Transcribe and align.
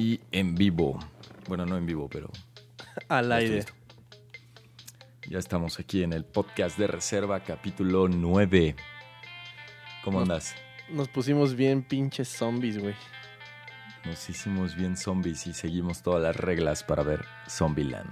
y 0.00 0.18
en 0.32 0.54
vivo. 0.54 0.98
Bueno, 1.46 1.66
no 1.66 1.76
en 1.76 1.84
vivo, 1.84 2.08
pero 2.08 2.30
Al 3.08 3.30
aire. 3.32 3.64
Ya 5.28 5.38
estamos 5.38 5.78
aquí 5.78 6.02
en 6.02 6.12
el 6.14 6.24
podcast 6.24 6.78
de 6.78 6.86
reserva, 6.86 7.40
capítulo 7.40 8.08
9. 8.08 8.74
¿Cómo 10.02 10.20
Nos- 10.20 10.28
andas? 10.28 10.54
Nos 10.88 11.08
pusimos 11.08 11.54
bien 11.54 11.82
pinches 11.82 12.28
zombies, 12.28 12.78
güey. 12.78 12.94
Nos 14.06 14.28
hicimos 14.30 14.74
bien 14.74 14.96
zombies 14.96 15.46
y 15.46 15.52
seguimos 15.52 16.02
todas 16.02 16.22
las 16.22 16.34
reglas 16.34 16.82
para 16.82 17.02
ver 17.02 17.26
Zombieland. 17.48 18.10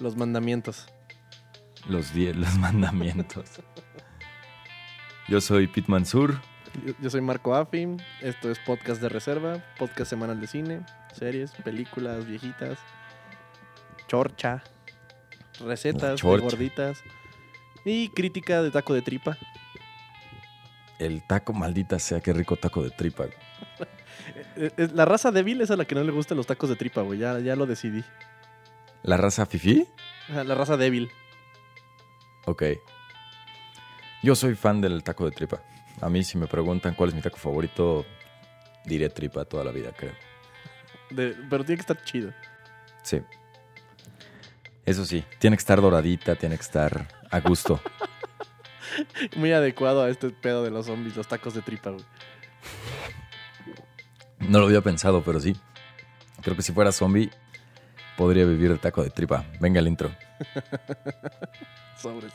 Los 0.00 0.16
mandamientos. 0.16 0.86
Los 1.88 2.14
10, 2.14 2.36
los 2.36 2.54
mandamientos. 2.58 3.60
Yo 5.28 5.40
soy 5.42 5.66
Pete 5.66 5.90
Mansur. 5.90 6.40
Yo, 6.86 6.94
yo 7.00 7.10
soy 7.10 7.20
Marco 7.20 7.54
Affin. 7.54 8.02
Esto 8.22 8.50
es 8.50 8.58
podcast 8.60 9.02
de 9.02 9.08
reserva, 9.10 9.62
podcast 9.78 10.08
semanal 10.10 10.40
de 10.40 10.46
cine, 10.46 10.80
series, 11.12 11.52
películas 11.52 12.26
viejitas, 12.26 12.78
chorcha, 14.06 14.62
recetas 15.60 16.20
de 16.20 16.38
gorditas 16.38 17.02
y 17.84 18.08
crítica 18.10 18.62
de 18.62 18.70
taco 18.70 18.94
de 18.94 19.02
tripa. 19.02 19.36
El 20.98 21.26
taco, 21.26 21.52
maldita 21.52 21.98
sea, 21.98 22.20
qué 22.20 22.32
rico 22.32 22.56
taco 22.56 22.82
de 22.82 22.90
tripa. 22.90 23.26
Eh, 24.56 24.70
eh, 24.76 24.88
La 24.92 25.04
raza 25.06 25.32
débil 25.32 25.60
es 25.60 25.70
a 25.70 25.76
la 25.76 25.86
que 25.86 25.94
no 25.94 26.04
le 26.04 26.12
gustan 26.12 26.36
los 26.36 26.46
tacos 26.46 26.68
de 26.68 26.76
tripa, 26.76 27.00
güey. 27.02 27.18
Ya, 27.18 27.38
ya 27.40 27.56
lo 27.56 27.66
decidí. 27.66 28.04
¿La 29.02 29.16
raza 29.16 29.46
fifi? 29.46 29.86
Ajá, 30.28 30.44
La 30.44 30.54
raza 30.54 30.76
débil. 30.76 31.10
Ok. 32.46 32.62
Yo 34.22 34.34
soy 34.36 34.54
fan 34.54 34.80
del 34.80 35.02
taco 35.02 35.24
de 35.24 35.30
tripa. 35.32 35.62
A 36.00 36.10
mí 36.10 36.22
si 36.22 36.36
me 36.38 36.46
preguntan 36.46 36.94
cuál 36.94 37.08
es 37.08 37.14
mi 37.14 37.22
taco 37.22 37.38
favorito, 37.38 38.04
diré 38.84 39.08
tripa 39.08 39.44
toda 39.46 39.64
la 39.64 39.72
vida, 39.72 39.92
creo. 39.96 40.12
De- 41.10 41.36
pero 41.48 41.64
tiene 41.64 41.76
que 41.76 41.92
estar 41.92 42.02
chido. 42.04 42.32
Sí. 43.02 43.20
Eso 44.86 45.04
sí, 45.04 45.24
tiene 45.38 45.56
que 45.56 45.60
estar 45.60 45.80
doradita, 45.80 46.34
tiene 46.36 46.56
que 46.56 46.62
estar 46.62 47.06
a 47.30 47.40
gusto. 47.40 47.80
Muy 49.36 49.52
adecuado 49.52 50.02
a 50.02 50.08
este 50.10 50.30
pedo 50.30 50.64
de 50.64 50.70
los 50.70 50.86
zombies, 50.86 51.16
los 51.16 51.28
tacos 51.28 51.54
de 51.54 51.62
tripa, 51.62 51.90
güey. 51.90 52.04
No 54.40 54.58
lo 54.58 54.66
había 54.66 54.80
pensado, 54.80 55.22
pero 55.22 55.38
sí. 55.38 55.54
Creo 56.42 56.56
que 56.56 56.62
si 56.62 56.72
fuera 56.72 56.90
zombie, 56.92 57.30
podría 58.16 58.44
vivir 58.44 58.72
de 58.72 58.78
taco 58.78 59.02
de 59.04 59.10
tripa. 59.10 59.44
Venga 59.60 59.78
el 59.80 59.86
intro. 59.88 60.10
Sobres. 61.96 62.32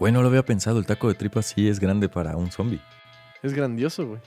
Güey, 0.00 0.14
no 0.14 0.22
lo 0.22 0.28
había 0.28 0.42
pensado. 0.42 0.78
El 0.78 0.86
taco 0.86 1.08
de 1.08 1.14
tripa 1.14 1.42
sí 1.42 1.68
es 1.68 1.78
grande 1.78 2.08
para 2.08 2.34
un 2.34 2.50
zombie. 2.50 2.80
Es 3.42 3.52
grandioso, 3.52 4.06
güey. 4.06 4.20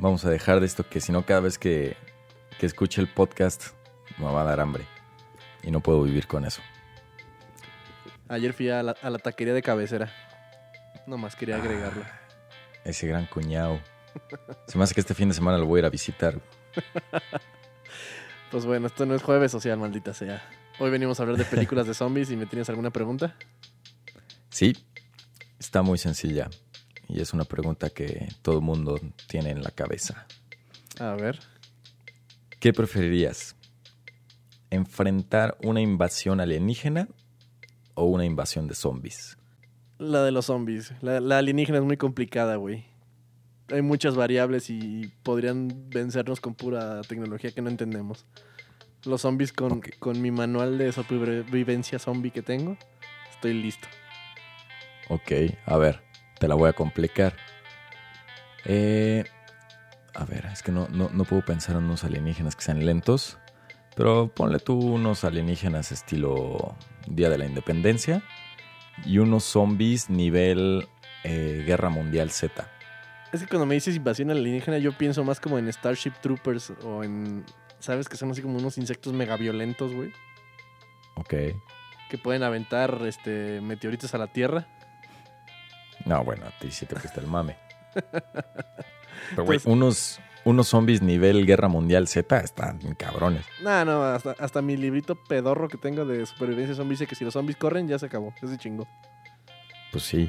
Vamos 0.00 0.24
a 0.24 0.30
dejar 0.30 0.58
de 0.58 0.66
esto 0.66 0.84
que 0.84 1.00
si 1.00 1.12
no 1.12 1.24
cada 1.24 1.38
vez 1.38 1.56
que, 1.56 1.96
que 2.58 2.66
escuche 2.66 3.00
el 3.00 3.06
podcast 3.06 3.68
me 4.18 4.24
va 4.24 4.40
a 4.40 4.44
dar 4.44 4.58
hambre. 4.58 4.84
Y 5.62 5.70
no 5.70 5.78
puedo 5.78 6.02
vivir 6.02 6.26
con 6.26 6.44
eso. 6.44 6.62
Ayer 8.28 8.52
fui 8.52 8.70
a 8.70 8.82
la, 8.82 8.96
a 9.00 9.08
la 9.10 9.20
taquería 9.20 9.54
de 9.54 9.62
cabecera. 9.62 10.12
Nomás 11.06 11.36
quería 11.36 11.54
agregarlo. 11.54 12.02
Ese 12.84 13.06
gran 13.06 13.26
cuñado. 13.26 13.78
Se 14.66 14.76
me 14.76 14.82
hace 14.82 14.94
que 14.94 15.00
este 15.00 15.14
fin 15.14 15.28
de 15.28 15.34
semana 15.34 15.58
lo 15.58 15.66
voy 15.66 15.78
a 15.78 15.80
ir 15.82 15.86
a 15.86 15.90
visitar. 15.90 16.34
Pues 18.50 18.66
bueno, 18.66 18.88
esto 18.88 19.06
no 19.06 19.14
es 19.14 19.22
jueves 19.22 19.52
social, 19.52 19.78
maldita 19.78 20.12
sea. 20.12 20.42
Hoy 20.80 20.90
venimos 20.90 21.20
a 21.20 21.22
hablar 21.22 21.38
de 21.38 21.44
películas 21.44 21.86
de 21.86 21.94
zombies 21.94 22.32
y 22.32 22.36
me 22.36 22.46
tienes 22.46 22.68
alguna 22.68 22.90
pregunta. 22.90 23.36
Sí, 24.50 24.76
está 25.58 25.82
muy 25.82 25.98
sencilla. 25.98 26.50
Y 27.08 27.20
es 27.20 27.32
una 27.32 27.44
pregunta 27.44 27.90
que 27.90 28.28
todo 28.42 28.56
el 28.56 28.62
mundo 28.62 29.00
tiene 29.26 29.50
en 29.50 29.62
la 29.62 29.70
cabeza. 29.70 30.26
A 30.98 31.14
ver. 31.14 31.40
¿Qué 32.60 32.72
preferirías? 32.72 33.56
¿Enfrentar 34.70 35.56
una 35.64 35.80
invasión 35.80 36.40
alienígena 36.40 37.08
o 37.94 38.04
una 38.04 38.24
invasión 38.24 38.68
de 38.68 38.74
zombies? 38.74 39.38
La 39.98 40.22
de 40.22 40.30
los 40.30 40.46
zombies. 40.46 40.92
La, 41.00 41.20
la 41.20 41.38
alienígena 41.38 41.78
es 41.78 41.84
muy 41.84 41.96
complicada, 41.96 42.56
güey. 42.56 42.86
Hay 43.72 43.82
muchas 43.82 44.16
variables 44.16 44.68
y 44.68 45.12
podrían 45.22 45.88
vencernos 45.90 46.40
con 46.40 46.54
pura 46.54 47.02
tecnología 47.02 47.52
que 47.52 47.62
no 47.62 47.70
entendemos. 47.70 48.26
Los 49.04 49.22
zombies 49.22 49.52
con, 49.52 49.80
con 49.98 50.20
mi 50.20 50.30
manual 50.30 50.76
de 50.76 50.92
supervivencia 50.92 51.98
zombie 51.98 52.30
que 52.30 52.42
tengo, 52.42 52.76
estoy 53.30 53.54
listo. 53.54 53.88
Ok, 55.10 55.32
a 55.66 55.76
ver, 55.76 56.00
te 56.38 56.46
la 56.46 56.54
voy 56.54 56.68
a 56.68 56.72
complicar. 56.72 57.34
Eh, 58.64 59.24
a 60.14 60.24
ver, 60.24 60.46
es 60.46 60.62
que 60.62 60.70
no, 60.70 60.86
no, 60.88 61.10
no 61.10 61.24
puedo 61.24 61.44
pensar 61.44 61.74
en 61.76 61.84
unos 61.84 62.04
alienígenas 62.04 62.54
que 62.54 62.62
sean 62.62 62.86
lentos, 62.86 63.36
pero 63.96 64.32
ponle 64.32 64.60
tú 64.60 64.78
unos 64.78 65.24
alienígenas 65.24 65.90
estilo 65.90 66.76
Día 67.08 67.28
de 67.28 67.38
la 67.38 67.46
Independencia 67.46 68.22
y 69.04 69.18
unos 69.18 69.42
zombies 69.42 70.10
nivel 70.10 70.86
eh, 71.24 71.64
Guerra 71.66 71.90
Mundial 71.90 72.30
Z. 72.30 72.70
Es 73.32 73.40
que 73.40 73.48
cuando 73.48 73.66
me 73.66 73.74
dices 73.74 73.96
invasión 73.96 74.30
alienígena, 74.30 74.78
yo 74.78 74.96
pienso 74.96 75.24
más 75.24 75.40
como 75.40 75.58
en 75.58 75.72
Starship 75.72 76.12
Troopers 76.20 76.70
o 76.84 77.02
en. 77.02 77.44
¿Sabes? 77.78 78.08
Que 78.08 78.16
son 78.16 78.30
así 78.30 78.42
como 78.42 78.58
unos 78.58 78.78
insectos 78.78 79.12
mega 79.12 79.36
violentos, 79.36 79.92
güey. 79.92 80.12
Ok. 81.16 81.34
Que 82.10 82.18
pueden 82.22 82.42
aventar 82.42 83.00
este, 83.06 83.60
meteoritos 83.60 84.14
a 84.14 84.18
la 84.18 84.26
Tierra. 84.28 84.68
No, 86.10 86.24
bueno, 86.24 86.44
a 86.46 86.50
ti 86.58 86.72
sí 86.72 86.86
te 86.86 86.96
gusta 86.96 87.20
el 87.20 87.28
mame. 87.28 87.56
Pero, 87.94 89.44
güey, 89.44 89.58
Pues- 89.60 89.66
unos, 89.66 90.20
unos 90.44 90.66
zombies 90.66 91.02
nivel 91.02 91.46
Guerra 91.46 91.68
Mundial 91.68 92.08
Z 92.08 92.36
están 92.40 92.80
cabrones. 92.96 93.44
No, 93.62 93.84
no, 93.84 94.02
hasta, 94.02 94.32
hasta 94.40 94.60
mi 94.60 94.76
librito 94.76 95.14
pedorro 95.14 95.68
que 95.68 95.78
tengo 95.78 96.04
de 96.04 96.26
supervivencia 96.26 96.74
zombie 96.74 96.94
dice 96.94 97.06
que 97.06 97.14
si 97.14 97.24
los 97.24 97.34
zombies 97.34 97.56
corren, 97.56 97.86
ya 97.86 97.96
se 97.96 98.06
acabó. 98.06 98.34
Ese 98.42 98.58
chingo. 98.58 98.88
Pues 99.92 100.02
sí. 100.02 100.28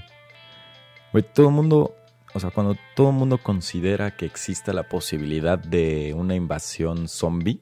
Güey, 1.13 1.23
todo 1.33 1.47
el 1.47 1.53
mundo, 1.55 1.95
o 2.35 2.39
sea, 2.39 2.51
cuando 2.51 2.77
todo 2.95 3.09
el 3.09 3.15
mundo 3.15 3.39
considera 3.39 4.15
que 4.15 4.27
exista 4.27 4.73
la 4.73 4.83
posibilidad 4.83 5.57
de 5.57 6.13
una 6.15 6.35
invasión 6.35 7.07
zombie, 7.07 7.59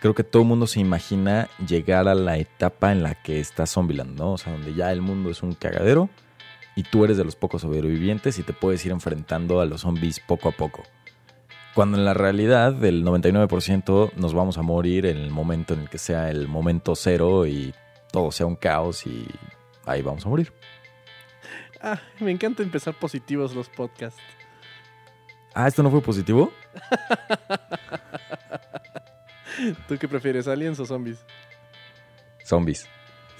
creo 0.00 0.12
que 0.14 0.24
todo 0.24 0.42
el 0.42 0.48
mundo 0.48 0.66
se 0.66 0.80
imagina 0.80 1.48
llegar 1.66 2.08
a 2.08 2.16
la 2.16 2.36
etapa 2.36 2.90
en 2.90 3.04
la 3.04 3.14
que 3.14 3.38
está 3.38 3.64
Zombieland, 3.66 4.18
¿no? 4.18 4.32
O 4.32 4.38
sea, 4.38 4.52
donde 4.52 4.74
ya 4.74 4.90
el 4.90 5.02
mundo 5.02 5.30
es 5.30 5.42
un 5.44 5.54
cagadero 5.54 6.08
y 6.78 6.84
tú 6.84 7.04
eres 7.04 7.16
de 7.16 7.24
los 7.24 7.34
pocos 7.34 7.62
sobrevivientes 7.62 8.38
y 8.38 8.44
te 8.44 8.52
puedes 8.52 8.86
ir 8.86 8.92
enfrentando 8.92 9.60
a 9.60 9.66
los 9.66 9.80
zombies 9.80 10.20
poco 10.20 10.48
a 10.48 10.52
poco. 10.52 10.84
Cuando 11.74 11.98
en 11.98 12.04
la 12.04 12.14
realidad 12.14 12.72
del 12.72 13.04
99% 13.04 14.12
nos 14.14 14.32
vamos 14.32 14.58
a 14.58 14.62
morir 14.62 15.06
en 15.06 15.16
el 15.16 15.30
momento 15.30 15.74
en 15.74 15.80
el 15.80 15.90
que 15.90 15.98
sea 15.98 16.30
el 16.30 16.46
momento 16.46 16.94
cero 16.94 17.48
y 17.48 17.74
todo 18.12 18.30
sea 18.30 18.46
un 18.46 18.54
caos 18.54 19.08
y 19.08 19.26
ahí 19.86 20.02
vamos 20.02 20.24
a 20.24 20.28
morir. 20.28 20.52
Ah, 21.82 22.00
me 22.20 22.30
encanta 22.30 22.62
empezar 22.62 22.94
positivos 22.94 23.56
los 23.56 23.68
podcasts. 23.68 24.22
Ah, 25.54 25.66
¿esto 25.66 25.82
no 25.82 25.90
fue 25.90 26.00
positivo? 26.00 26.52
¿Tú 29.88 29.98
qué 29.98 30.06
prefieres, 30.06 30.46
aliens 30.46 30.78
o 30.78 30.86
zombies? 30.86 31.18
Zombies. 32.44 32.86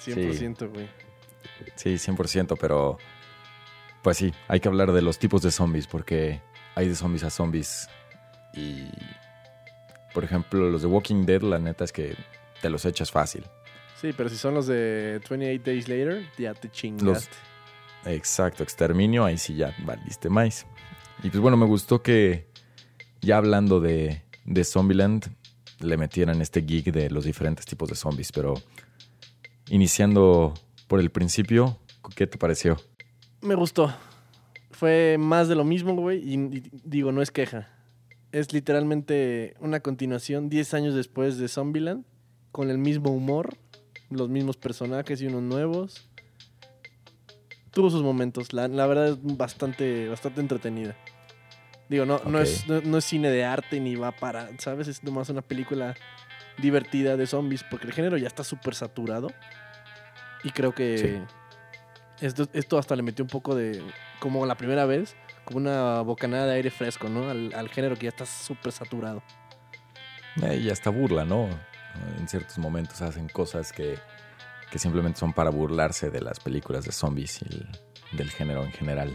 100%, 0.05 0.73
güey. 0.73 0.89
Sí, 1.77 1.95
100%, 1.95 2.57
pero 2.61 2.99
pues 4.09 4.17
sí, 4.17 4.33
hay 4.49 4.59
que 4.59 4.69
hablar 4.69 4.93
de 4.93 5.03
los 5.03 5.19
tipos 5.19 5.43
de 5.43 5.51
zombies 5.51 5.87
porque 5.87 6.41
hay 6.75 6.89
de 6.89 6.95
zombies 6.95 7.25
a 7.25 7.29
zombies 7.29 7.91
y 8.55 8.87
por 10.15 10.25
ejemplo, 10.25 10.71
los 10.71 10.81
de 10.81 10.89
Walking 10.89 11.27
Dead, 11.27 11.43
la 11.43 11.59
neta 11.59 11.85
es 11.85 11.93
que 11.93 12.17
te 12.63 12.71
los 12.71 12.87
echas 12.87 13.11
fácil. 13.11 13.45
Sí, 14.01 14.15
pero 14.17 14.31
si 14.31 14.37
son 14.39 14.55
los 14.55 14.67
de 14.67 15.21
28 15.29 15.63
Days 15.63 15.89
Later, 15.89 16.27
ya 16.39 16.55
te 16.55 16.71
chingaste. 16.71 17.37
Exacto, 18.07 18.63
exterminio, 18.63 19.27
ahí 19.27 19.37
sí 19.37 19.57
ya 19.57 19.77
valiste 19.85 20.31
más. 20.31 20.65
Y 21.23 21.29
pues 21.29 21.43
bueno, 21.43 21.59
me 21.59 21.67
gustó 21.67 22.03
que 22.03 22.49
ya 23.21 23.37
hablando 23.37 23.79
de, 23.79 24.23
de 24.47 24.65
Zombieland, 24.65 25.27
le 25.81 25.99
metieran 25.99 26.41
este 26.41 26.63
geek 26.63 26.87
de 26.95 27.11
los 27.11 27.27
diferentes 27.27 27.67
tipos 27.67 27.91
de 27.91 27.95
zombies, 27.95 28.33
pero 28.33 28.55
iniciando 29.69 30.55
por 30.87 30.99
el 30.99 31.11
principio, 31.11 31.79
¿qué 32.17 32.27
te 32.27 32.39
pareció? 32.39 32.79
Me 33.41 33.55
gustó. 33.55 33.95
Fue 34.71 35.17
más 35.19 35.49
de 35.49 35.55
lo 35.55 35.65
mismo, 35.65 35.95
güey. 35.95 36.19
Y, 36.19 36.35
y 36.35 36.71
digo, 36.85 37.13
no 37.13 37.23
es 37.23 37.31
queja. 37.31 37.69
Es 38.33 38.53
literalmente 38.53 39.55
una 39.61 39.81
continuación 39.81 40.49
10 40.49 40.75
años 40.75 40.95
después 40.95 41.39
de 41.39 41.49
Zombieland. 41.49 42.05
Con 42.53 42.71
el 42.71 42.79
mismo 42.79 43.11
humor. 43.11 43.57
Los 44.11 44.29
mismos 44.29 44.57
personajes 44.57 45.21
y 45.23 45.27
unos 45.27 45.43
nuevos. 45.43 46.09
Tuvo 47.71 47.91
sus 47.91 48.03
momentos. 48.03 48.53
La, 48.53 48.69
la 48.69 48.87
verdad 48.87 49.09
es 49.09 49.19
bastante, 49.21 50.09
bastante 50.09 50.41
entretenida. 50.41 50.97
Digo, 51.89 52.05
no, 52.05 52.21
no, 52.27 52.41
es, 52.41 52.69
no, 52.69 52.81
no 52.83 52.99
es 52.99 53.05
cine 53.05 53.31
de 53.31 53.45
arte 53.45 53.81
ni 53.81 53.95
va 53.95 54.13
para. 54.13 54.51
¿Sabes? 54.59 54.89
Es 54.89 55.03
nomás 55.05 55.29
una 55.31 55.43
película 55.43 55.95
divertida 56.59 57.17
de 57.17 57.27
zombies, 57.27 57.65
porque 57.65 57.87
el 57.87 57.93
género 57.93 58.17
ya 58.17 58.27
está 58.27 58.45
súper 58.45 58.75
saturado. 58.75 59.29
Y 60.45 60.51
creo 60.51 60.75
que 60.75 61.23
esto, 62.21 62.49
esto 62.53 62.79
hasta 62.79 62.97
le 62.97 63.03
metió 63.03 63.25
un 63.25 63.31
poco 63.31 63.55
de, 63.55 63.83
como 64.21 64.45
la 64.47 64.57
primera 64.57 64.85
vez, 64.87 65.17
como 65.45 65.59
una 65.59 66.01
bocanada 66.03 66.47
de 66.47 66.55
aire 66.55 66.71
fresco, 66.71 67.09
¿no? 67.09 67.29
Al, 67.31 67.53
al 67.55 67.69
género 67.69 67.97
que 67.97 68.05
ya 68.05 68.11
está 68.11 68.27
súper 68.27 68.73
saturado. 68.73 69.23
Eh, 70.43 70.57
y 70.63 70.71
hasta 70.71 70.91
burla, 70.91 71.25
¿no? 71.25 71.49
En 72.19 72.29
ciertos 72.29 72.59
momentos 72.59 73.01
hacen 73.03 73.29
cosas 73.29 73.73
que, 73.73 73.99
que 74.71 74.79
simplemente 74.79 75.19
son 75.19 75.33
para 75.33 75.51
burlarse 75.51 76.11
de 76.11 76.21
las 76.21 76.39
películas 76.41 76.85
de 76.85 76.93
zombies 76.93 77.41
y 77.43 77.47
el- 77.55 77.69
del 78.13 78.31
género 78.31 78.65
en 78.65 78.73
general. 78.73 79.15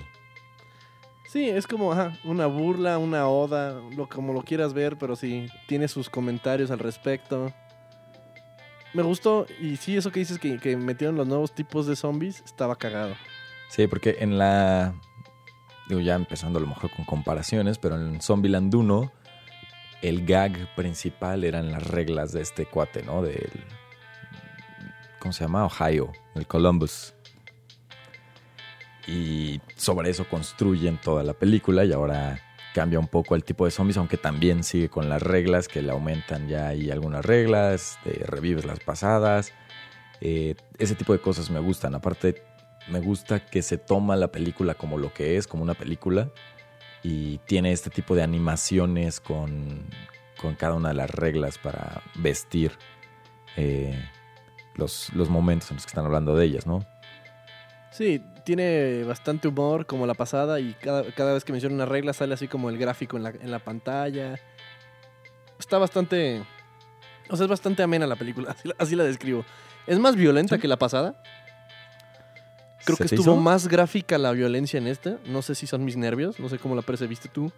Sí, 1.27 1.49
es 1.49 1.65
como 1.65 1.91
ajá, 1.93 2.15
una 2.23 2.45
burla, 2.45 2.99
una 2.99 3.27
oda, 3.27 3.81
lo, 3.95 4.07
como 4.07 4.33
lo 4.33 4.43
quieras 4.43 4.73
ver, 4.73 4.97
pero 4.97 5.15
sí, 5.15 5.47
tiene 5.67 5.87
sus 5.87 6.09
comentarios 6.09 6.69
al 6.69 6.77
respecto. 6.79 7.51
Me 8.93 9.01
gustó, 9.01 9.47
y 9.59 9.77
sí, 9.77 9.97
eso 9.97 10.11
que 10.11 10.19
dices 10.19 10.37
que, 10.37 10.59
que 10.59 10.77
metieron 10.77 11.15
los 11.15 11.27
nuevos 11.27 11.53
tipos 11.53 11.87
de 11.87 11.95
zombies, 11.95 12.43
estaba 12.45 12.75
cagado. 12.75 13.15
Sí, 13.69 13.87
porque 13.87 14.17
en 14.19 14.37
la. 14.37 14.93
Digo, 15.89 15.99
ya 15.99 16.13
empezando 16.13 16.59
a 16.59 16.61
lo 16.61 16.67
mejor 16.67 16.91
con 16.91 17.05
comparaciones, 17.05 17.79
pero 17.79 17.95
en 17.95 18.21
Zombieland 18.21 18.73
1, 18.73 19.11
el 20.03 20.25
gag 20.25 20.75
principal 20.75 21.43
eran 21.43 21.71
las 21.71 21.87
reglas 21.87 22.31
de 22.33 22.41
este 22.41 22.67
cuate, 22.67 23.01
¿no? 23.01 23.23
Del. 23.23 23.49
¿Cómo 25.17 25.33
se 25.33 25.45
llama? 25.45 25.65
Ohio, 25.65 26.11
el 26.35 26.45
Columbus. 26.45 27.15
Y 29.07 29.59
sobre 29.75 30.11
eso 30.11 30.27
construyen 30.29 30.99
toda 31.01 31.23
la 31.23 31.33
película 31.33 31.83
y 31.83 31.93
ahora 31.93 32.39
cambia 32.73 32.99
un 32.99 33.07
poco 33.07 33.35
el 33.35 33.43
tipo 33.43 33.65
de 33.65 33.71
zombies, 33.71 33.97
aunque 33.97 34.17
también 34.17 34.63
sigue 34.63 34.89
con 34.89 35.09
las 35.09 35.21
reglas 35.21 35.67
que 35.67 35.81
le 35.81 35.91
aumentan 35.91 36.47
ya 36.47 36.69
hay 36.69 36.91
algunas 36.91 37.25
reglas, 37.25 37.99
revives 38.25 38.65
las 38.65 38.79
pasadas. 38.79 39.53
Eh, 40.21 40.55
ese 40.77 40.95
tipo 40.95 41.13
de 41.13 41.19
cosas 41.19 41.49
me 41.49 41.59
gustan. 41.59 41.95
Aparte, 41.95 42.43
me 42.89 42.99
gusta 42.99 43.45
que 43.45 43.61
se 43.61 43.77
toma 43.77 44.15
la 44.15 44.31
película 44.31 44.73
como 44.75 44.97
lo 44.97 45.13
que 45.13 45.37
es, 45.37 45.47
como 45.47 45.63
una 45.63 45.73
película, 45.73 46.29
y 47.03 47.37
tiene 47.39 47.71
este 47.71 47.89
tipo 47.89 48.15
de 48.15 48.23
animaciones 48.23 49.19
con, 49.19 49.85
con 50.41 50.55
cada 50.55 50.75
una 50.75 50.89
de 50.89 50.95
las 50.95 51.09
reglas 51.09 51.57
para 51.57 52.01
vestir 52.15 52.71
eh, 53.57 54.01
los, 54.75 55.11
los 55.13 55.29
momentos 55.29 55.71
en 55.71 55.77
los 55.77 55.85
que 55.85 55.89
están 55.89 56.05
hablando 56.05 56.35
de 56.35 56.45
ellas, 56.45 56.65
¿no? 56.65 56.85
Sí, 57.91 58.23
tiene 58.45 59.03
bastante 59.03 59.47
humor 59.47 59.85
como 59.85 60.05
la 60.07 60.13
pasada 60.13 60.59
y 60.59 60.73
cada, 60.75 61.03
cada 61.13 61.33
vez 61.33 61.43
que 61.43 61.51
menciona 61.51 61.75
una 61.75 61.85
regla 61.85 62.13
sale 62.13 62.33
así 62.33 62.47
como 62.47 62.69
el 62.69 62.77
gráfico 62.77 63.17
en 63.17 63.23
la, 63.23 63.29
en 63.29 63.51
la 63.51 63.59
pantalla. 63.59 64.39
Está 65.59 65.77
bastante... 65.77 66.43
O 67.29 67.37
sea, 67.37 67.45
es 67.45 67.49
bastante 67.49 67.81
amena 67.83 68.05
la 68.05 68.15
película, 68.17 68.51
así 68.57 68.67
la, 68.67 68.75
así 68.77 68.95
la 68.95 69.03
describo. 69.05 69.45
Es 69.87 69.97
más 69.99 70.15
violenta 70.15 70.55
Sí. 70.55 70.61
que 70.61 70.67
la 70.67 70.77
pasada. 70.77 71.21
Creo 72.85 72.97
¿Se 72.97 73.03
que 73.05 73.15
estuvo 73.15 73.33
hizo? 73.33 73.41
más 73.41 73.67
gráfica 73.69 74.17
la 74.17 74.31
violencia 74.33 74.77
en 74.77 74.87
esta. 74.87 75.17
No 75.25 75.41
sé 75.41 75.55
si 75.55 75.67
son 75.67 75.85
mis 75.85 75.95
nervios, 75.95 76.37
no 76.39 76.49
sé 76.49 76.59
cómo 76.59 76.75
la 76.75 76.81
percibiste 76.81 77.29
tú. 77.29 77.49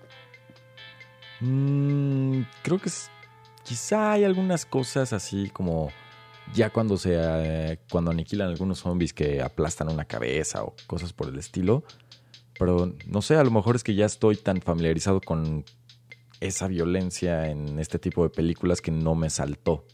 Mm, 1.42 2.42
creo 2.62 2.80
que 2.80 2.90
es- 2.90 3.10
quizá 3.64 4.12
hay 4.14 4.24
algunas 4.24 4.66
cosas 4.66 5.14
así 5.14 5.50
como 5.50 5.92
ya 6.54 6.70
cuando 6.70 6.98
se 6.98 7.14
eh, 7.18 7.80
cuando 7.90 8.12
aniquilan 8.12 8.50
algunos 8.50 8.80
zombies 8.80 9.14
que 9.14 9.42
aplastan 9.42 9.90
una 9.90 10.06
cabeza 10.06 10.64
o 10.64 10.76
cosas 10.88 11.14
por 11.14 11.28
el 11.30 11.38
estilo. 11.40 11.84
Pero 12.58 12.94
no 13.08 13.22
sé, 13.22 13.36
a 13.36 13.44
lo 13.44 13.52
mejor 13.52 13.76
es 13.76 13.84
que 13.84 13.96
ya 13.96 14.06
estoy 14.06 14.38
tan 14.38 14.62
familiarizado 14.62 15.20
con 15.20 15.66
esa 16.40 16.68
violencia 16.68 17.50
en 17.50 17.80
este 17.80 18.00
tipo 18.00 18.24
de 18.24 18.30
películas 18.30 18.82
que 18.82 18.92
no 18.92 19.16
me 19.16 19.30
saltó. 19.30 19.86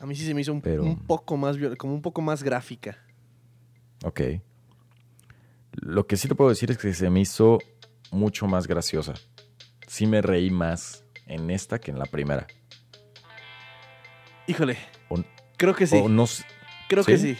A 0.00 0.06
mí 0.06 0.14
sí 0.14 0.24
se 0.26 0.34
me 0.34 0.42
hizo 0.42 0.52
un, 0.52 0.60
Pero- 0.60 0.84
un 0.84 0.98
poco 0.98 1.36
más 1.36 1.56
como 1.78 1.94
un 1.94 2.02
poco 2.02 2.20
más 2.20 2.42
gráfica. 2.42 2.98
Ok. 4.04 4.20
Lo 5.72 6.06
que 6.06 6.16
sí 6.16 6.28
te 6.28 6.34
puedo 6.34 6.50
decir 6.50 6.70
es 6.70 6.78
que 6.78 6.92
se 6.92 7.08
me 7.10 7.20
hizo 7.20 7.58
mucho 8.10 8.46
más 8.46 8.66
graciosa. 8.66 9.14
Sí 9.86 10.06
me 10.06 10.20
reí 10.22 10.50
más 10.50 11.04
en 11.26 11.50
esta 11.50 11.78
que 11.80 11.90
en 11.90 11.98
la 11.98 12.06
primera. 12.06 12.46
Híjole. 14.48 14.76
O- 15.08 15.22
creo 15.56 15.74
que 15.74 15.86
sí. 15.86 16.00
O 16.02 16.08
no 16.08 16.26
sé- 16.26 16.44
Creo 16.88 17.04
que 17.04 17.16
¿Sí? 17.18 17.36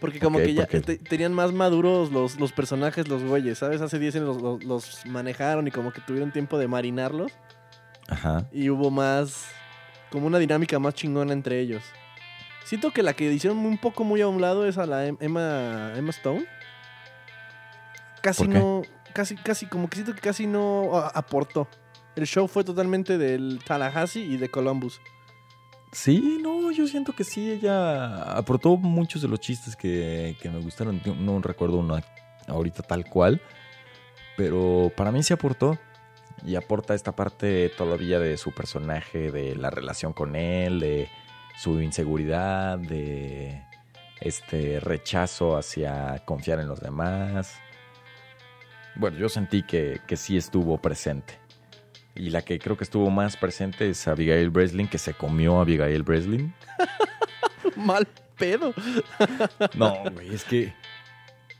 Porque 0.00 0.20
como 0.20 0.38
que 0.38 0.54
ya 0.54 0.66
porque- 0.68 0.96
tenían 0.98 1.34
más 1.34 1.52
maduros 1.52 2.12
los, 2.12 2.38
los 2.38 2.52
personajes, 2.52 3.08
los 3.08 3.24
güeyes, 3.24 3.58
¿sabes? 3.58 3.80
Hace 3.80 3.98
10 3.98 4.14
años 4.16 4.28
los, 4.28 4.40
los- 4.42 4.64
los 4.64 5.06
manejaron 5.06 5.66
y 5.66 5.72
como 5.72 5.92
que 5.92 6.00
tuvieron 6.00 6.30
tiempo 6.32 6.56
de 6.58 6.68
marinarlos. 6.68 7.32
Ajá. 8.08 8.48
Y 8.52 8.70
hubo 8.70 8.90
más, 8.92 9.46
como 10.10 10.28
una 10.28 10.38
dinámica 10.38 10.78
más 10.78 10.94
chingona 10.94 11.32
entre 11.32 11.58
ellos. 11.60 11.82
Siento 12.64 12.92
que 12.92 13.02
la 13.02 13.14
que 13.14 13.32
hicieron 13.32 13.58
un 13.58 13.78
poco 13.78 14.04
muy 14.04 14.20
a 14.20 14.28
un 14.28 14.40
lado 14.40 14.66
es 14.68 14.78
a 14.78 14.86
la 14.86 15.06
Em- 15.06 15.16
Emma, 15.20 15.92
Emma 15.96 16.10
Stone. 16.10 16.46
Casi 18.22 18.44
¿Por 18.44 18.52
qué? 18.52 18.58
no, 18.58 18.82
casi, 19.14 19.36
casi, 19.36 19.66
como 19.66 19.88
que 19.88 19.96
siento 19.96 20.14
que 20.14 20.20
casi 20.20 20.46
no 20.46 20.96
aportó. 20.96 21.68
El 22.14 22.26
show 22.26 22.46
fue 22.48 22.62
totalmente 22.64 23.16
del 23.18 23.60
Tallahassee 23.66 24.22
y 24.22 24.36
de 24.36 24.48
Columbus. 24.48 25.00
Sí, 25.92 26.38
no, 26.42 26.70
yo 26.70 26.86
siento 26.86 27.14
que 27.14 27.24
sí, 27.24 27.50
ella 27.50 28.32
aportó 28.32 28.76
muchos 28.76 29.22
de 29.22 29.28
los 29.28 29.40
chistes 29.40 29.74
que, 29.74 30.36
que 30.40 30.50
me 30.50 30.60
gustaron. 30.60 31.00
No 31.18 31.40
recuerdo 31.40 31.78
uno 31.78 31.98
ahorita 32.46 32.82
tal 32.82 33.06
cual, 33.06 33.40
pero 34.36 34.92
para 34.96 35.12
mí 35.12 35.22
sí 35.22 35.32
aportó. 35.32 35.78
Y 36.46 36.54
aporta 36.54 36.94
esta 36.94 37.16
parte 37.16 37.68
todavía 37.76 38.20
de 38.20 38.36
su 38.36 38.52
personaje, 38.52 39.32
de 39.32 39.56
la 39.56 39.70
relación 39.70 40.12
con 40.12 40.36
él, 40.36 40.78
de 40.78 41.08
su 41.58 41.80
inseguridad, 41.80 42.78
de 42.78 43.64
este 44.20 44.78
rechazo 44.78 45.56
hacia 45.56 46.22
confiar 46.24 46.60
en 46.60 46.68
los 46.68 46.80
demás. 46.80 47.56
Bueno, 48.94 49.18
yo 49.18 49.28
sentí 49.28 49.64
que, 49.64 50.00
que 50.06 50.16
sí 50.16 50.36
estuvo 50.36 50.78
presente. 50.78 51.40
Y 52.18 52.30
la 52.30 52.42
que 52.42 52.58
creo 52.58 52.76
que 52.76 52.84
estuvo 52.84 53.10
más 53.10 53.36
presente 53.36 53.88
es 53.88 54.08
Abigail 54.08 54.50
Breslin, 54.50 54.88
que 54.88 54.98
se 54.98 55.14
comió 55.14 55.58
a 55.58 55.62
Abigail 55.62 56.02
Breslin. 56.02 56.52
Mal 57.76 58.08
pedo. 58.36 58.74
No, 59.74 60.02
güey, 60.12 60.34
es 60.34 60.44
que. 60.44 60.74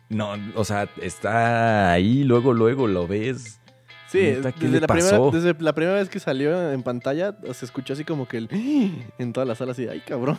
No, 0.08 0.34
o 0.54 0.64
sea, 0.64 0.88
está 1.00 1.92
ahí, 1.92 2.24
luego, 2.24 2.52
luego 2.52 2.88
lo 2.88 3.06
ves. 3.06 3.60
Sí, 4.08 4.22
Neta, 4.22 4.52
¿qué 4.52 4.66
desde 4.66 4.80
la, 4.80 4.86
primera, 4.86 5.18
desde 5.30 5.54
la 5.62 5.74
primera 5.74 5.96
vez 5.96 6.08
que 6.08 6.18
salió 6.18 6.72
en 6.72 6.82
pantalla, 6.82 7.36
se 7.52 7.66
escuchó 7.66 7.92
así 7.92 8.04
como 8.04 8.26
que 8.26 8.38
el... 8.38 8.48
En 9.18 9.34
toda 9.34 9.44
la 9.44 9.54
sala 9.54 9.72
así, 9.72 9.86
ay 9.86 10.00
cabrón. 10.00 10.38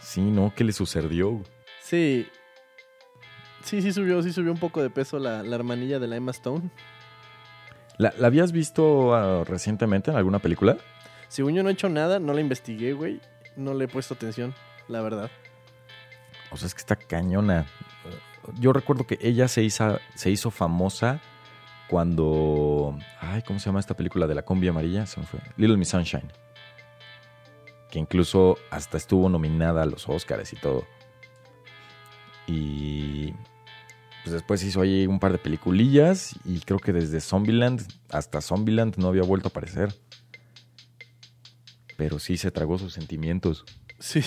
Sí, 0.00 0.20
no, 0.20 0.52
¿qué 0.54 0.64
le 0.64 0.72
sucedió? 0.72 1.40
Sí. 1.80 2.26
Sí, 3.62 3.80
sí 3.80 3.92
subió, 3.92 4.22
sí 4.22 4.32
subió 4.32 4.50
un 4.50 4.58
poco 4.58 4.82
de 4.82 4.90
peso 4.90 5.18
la, 5.18 5.42
la 5.42 5.54
hermanilla 5.54 5.98
de 5.98 6.08
la 6.08 6.16
Emma 6.16 6.32
Stone. 6.32 6.70
¿La, 7.98 8.12
la 8.18 8.26
habías 8.26 8.52
visto 8.52 9.14
ah, 9.14 9.44
recientemente 9.44 10.10
en 10.10 10.16
alguna 10.16 10.38
película? 10.38 10.76
Según 11.28 11.54
yo 11.54 11.62
no 11.62 11.68
he 11.68 11.72
hecho 11.72 11.88
nada, 11.88 12.18
no 12.18 12.32
la 12.32 12.40
investigué, 12.40 12.92
güey. 12.92 13.20
No 13.56 13.74
le 13.74 13.84
he 13.84 13.88
puesto 13.88 14.14
atención, 14.14 14.54
la 14.88 15.00
verdad. 15.00 15.30
O 16.50 16.56
sea, 16.56 16.66
es 16.66 16.74
que 16.74 16.80
está 16.80 16.96
cañona. 16.96 17.66
Yo 18.60 18.72
recuerdo 18.72 19.06
que 19.06 19.18
ella 19.20 19.48
se 19.48 19.62
hizo, 19.62 19.98
se 20.14 20.30
hizo 20.30 20.50
famosa 20.50 21.20
cuando. 21.88 22.96
Ay, 23.20 23.42
¿cómo 23.42 23.58
se 23.58 23.66
llama 23.66 23.80
esta 23.80 23.94
película 23.94 24.26
de 24.26 24.34
la 24.34 24.42
combi 24.42 24.68
amarilla? 24.68 25.06
Se 25.06 25.20
me 25.20 25.26
fue. 25.26 25.40
Little 25.56 25.76
Miss 25.76 25.88
Sunshine. 25.88 26.30
Que 27.90 27.98
incluso 27.98 28.56
hasta 28.70 28.96
estuvo 28.96 29.28
nominada 29.28 29.82
a 29.82 29.86
los 29.86 30.08
Oscars 30.08 30.52
y 30.52 30.56
todo. 30.56 30.84
Y. 32.46 33.34
Pues 34.24 34.32
después 34.32 34.62
hizo 34.64 34.80
ahí 34.80 35.06
un 35.06 35.20
par 35.20 35.32
de 35.32 35.38
peliculillas. 35.38 36.34
Y 36.44 36.60
creo 36.60 36.78
que 36.78 36.92
desde 36.92 37.20
Zombieland 37.20 37.82
hasta 38.08 38.40
Zombieland 38.40 38.96
no 38.96 39.08
había 39.08 39.22
vuelto 39.22 39.48
a 39.48 39.50
aparecer. 39.50 39.94
Pero 41.96 42.18
sí 42.18 42.36
se 42.38 42.50
tragó 42.50 42.78
sus 42.78 42.94
sentimientos. 42.94 43.64
Sí. 44.00 44.20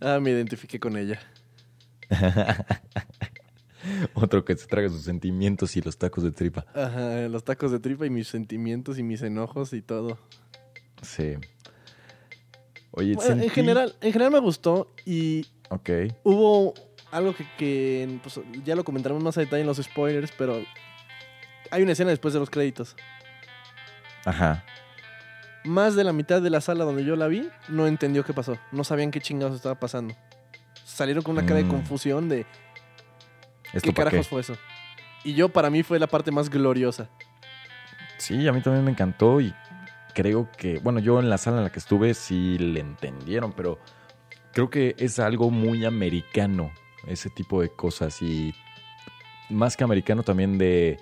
ah, 0.00 0.18
me 0.20 0.30
identifiqué 0.30 0.80
con 0.80 0.96
ella. 0.96 1.20
Otro 4.14 4.44
que 4.44 4.56
se 4.56 4.66
traga 4.66 4.88
sus 4.88 5.02
sentimientos 5.02 5.76
y 5.76 5.82
los 5.82 5.98
tacos 5.98 6.24
de 6.24 6.32
tripa. 6.32 6.66
Ajá, 6.74 7.28
los 7.28 7.44
tacos 7.44 7.70
de 7.72 7.78
tripa 7.78 8.06
y 8.06 8.10
mis 8.10 8.28
sentimientos 8.28 8.98
y 8.98 9.02
mis 9.02 9.22
enojos 9.22 9.72
y 9.72 9.82
todo. 9.82 10.18
Sí. 11.02 11.34
Oye, 12.92 13.14
Bueno, 13.14 13.42
en 13.42 13.50
general, 13.50 13.94
en 14.00 14.12
general 14.12 14.32
me 14.32 14.40
gustó 14.40 14.90
y 15.04 15.46
Ok. 15.68 15.90
hubo 16.24 16.74
algo 17.10 17.34
que, 17.34 17.46
que, 17.56 18.18
pues, 18.22 18.40
ya 18.64 18.74
lo 18.74 18.84
comentaremos 18.84 19.22
más 19.22 19.36
a 19.36 19.40
detalle 19.40 19.60
en 19.62 19.66
los 19.66 19.78
spoilers, 19.78 20.32
pero 20.36 20.62
hay 21.70 21.82
una 21.82 21.92
escena 21.92 22.10
después 22.10 22.34
de 22.34 22.40
los 22.40 22.50
créditos. 22.50 22.96
Ajá. 24.24 24.64
Más 25.64 25.96
de 25.96 26.04
la 26.04 26.12
mitad 26.12 26.40
de 26.42 26.50
la 26.50 26.60
sala 26.60 26.84
donde 26.84 27.04
yo 27.04 27.16
la 27.16 27.26
vi 27.26 27.48
no 27.68 27.86
entendió 27.86 28.24
qué 28.24 28.32
pasó. 28.32 28.56
No 28.72 28.84
sabían 28.84 29.10
qué 29.10 29.20
chingados 29.20 29.56
estaba 29.56 29.74
pasando. 29.76 30.14
Salieron 30.84 31.22
con 31.22 31.32
una 31.36 31.44
cara 31.46 31.56
de 31.58 31.64
Mm. 31.64 31.70
confusión 31.70 32.28
de 32.28 32.46
¿Esto 33.72 33.90
qué 33.90 33.92
para 33.92 34.10
carajos 34.10 34.28
fue 34.28 34.40
eso. 34.40 34.56
Y 35.24 35.34
yo, 35.34 35.48
para 35.48 35.70
mí, 35.70 35.82
fue 35.82 35.98
la 35.98 36.06
parte 36.06 36.30
más 36.30 36.48
gloriosa. 36.48 37.08
Sí, 38.18 38.46
a 38.46 38.52
mí 38.52 38.60
también 38.60 38.84
me 38.84 38.92
encantó 38.92 39.40
y 39.40 39.52
creo 40.14 40.48
que, 40.56 40.78
bueno, 40.78 41.00
yo 41.00 41.18
en 41.18 41.28
la 41.28 41.36
sala 41.36 41.58
en 41.58 41.64
la 41.64 41.70
que 41.70 41.80
estuve 41.80 42.14
sí 42.14 42.56
le 42.58 42.80
entendieron, 42.80 43.52
pero 43.52 43.78
creo 44.52 44.70
que 44.70 44.94
es 44.98 45.18
algo 45.18 45.50
muy 45.50 45.84
americano, 45.84 46.70
ese 47.06 47.30
tipo 47.30 47.60
de 47.62 47.70
cosas. 47.70 48.20
Y 48.22 48.54
más 49.50 49.76
que 49.76 49.84
americano 49.84 50.22
también 50.22 50.58
de, 50.58 50.98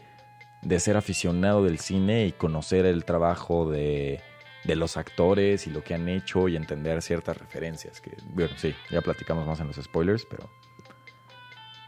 de 0.63 0.81
ser 0.81 0.97
aficionado 0.97 1.65
del 1.65 1.79
cine 1.79 2.27
y 2.27 2.33
conocer 2.33 2.87
el 2.87 3.05
trabajo 3.05 3.71
de, 3.71 4.21
de 4.65 4.77
los 4.77 4.97
actores 4.97 5.67
y 5.67 5.71
lo 5.71 5.83
que 5.83 5.95
han 5.95 6.09
hecho 6.09 6.49
y 6.49 6.57
entender 6.57 7.01
ciertas 7.03 7.37
referencias. 7.39 8.01
Que, 8.01 8.17
bueno, 8.27 8.55
sí, 8.57 8.75
ya 8.91 9.01
platicamos 9.01 9.47
más 9.47 9.61
en 9.61 9.67
los 9.69 9.77
spoilers, 9.77 10.27
pero 10.29 10.49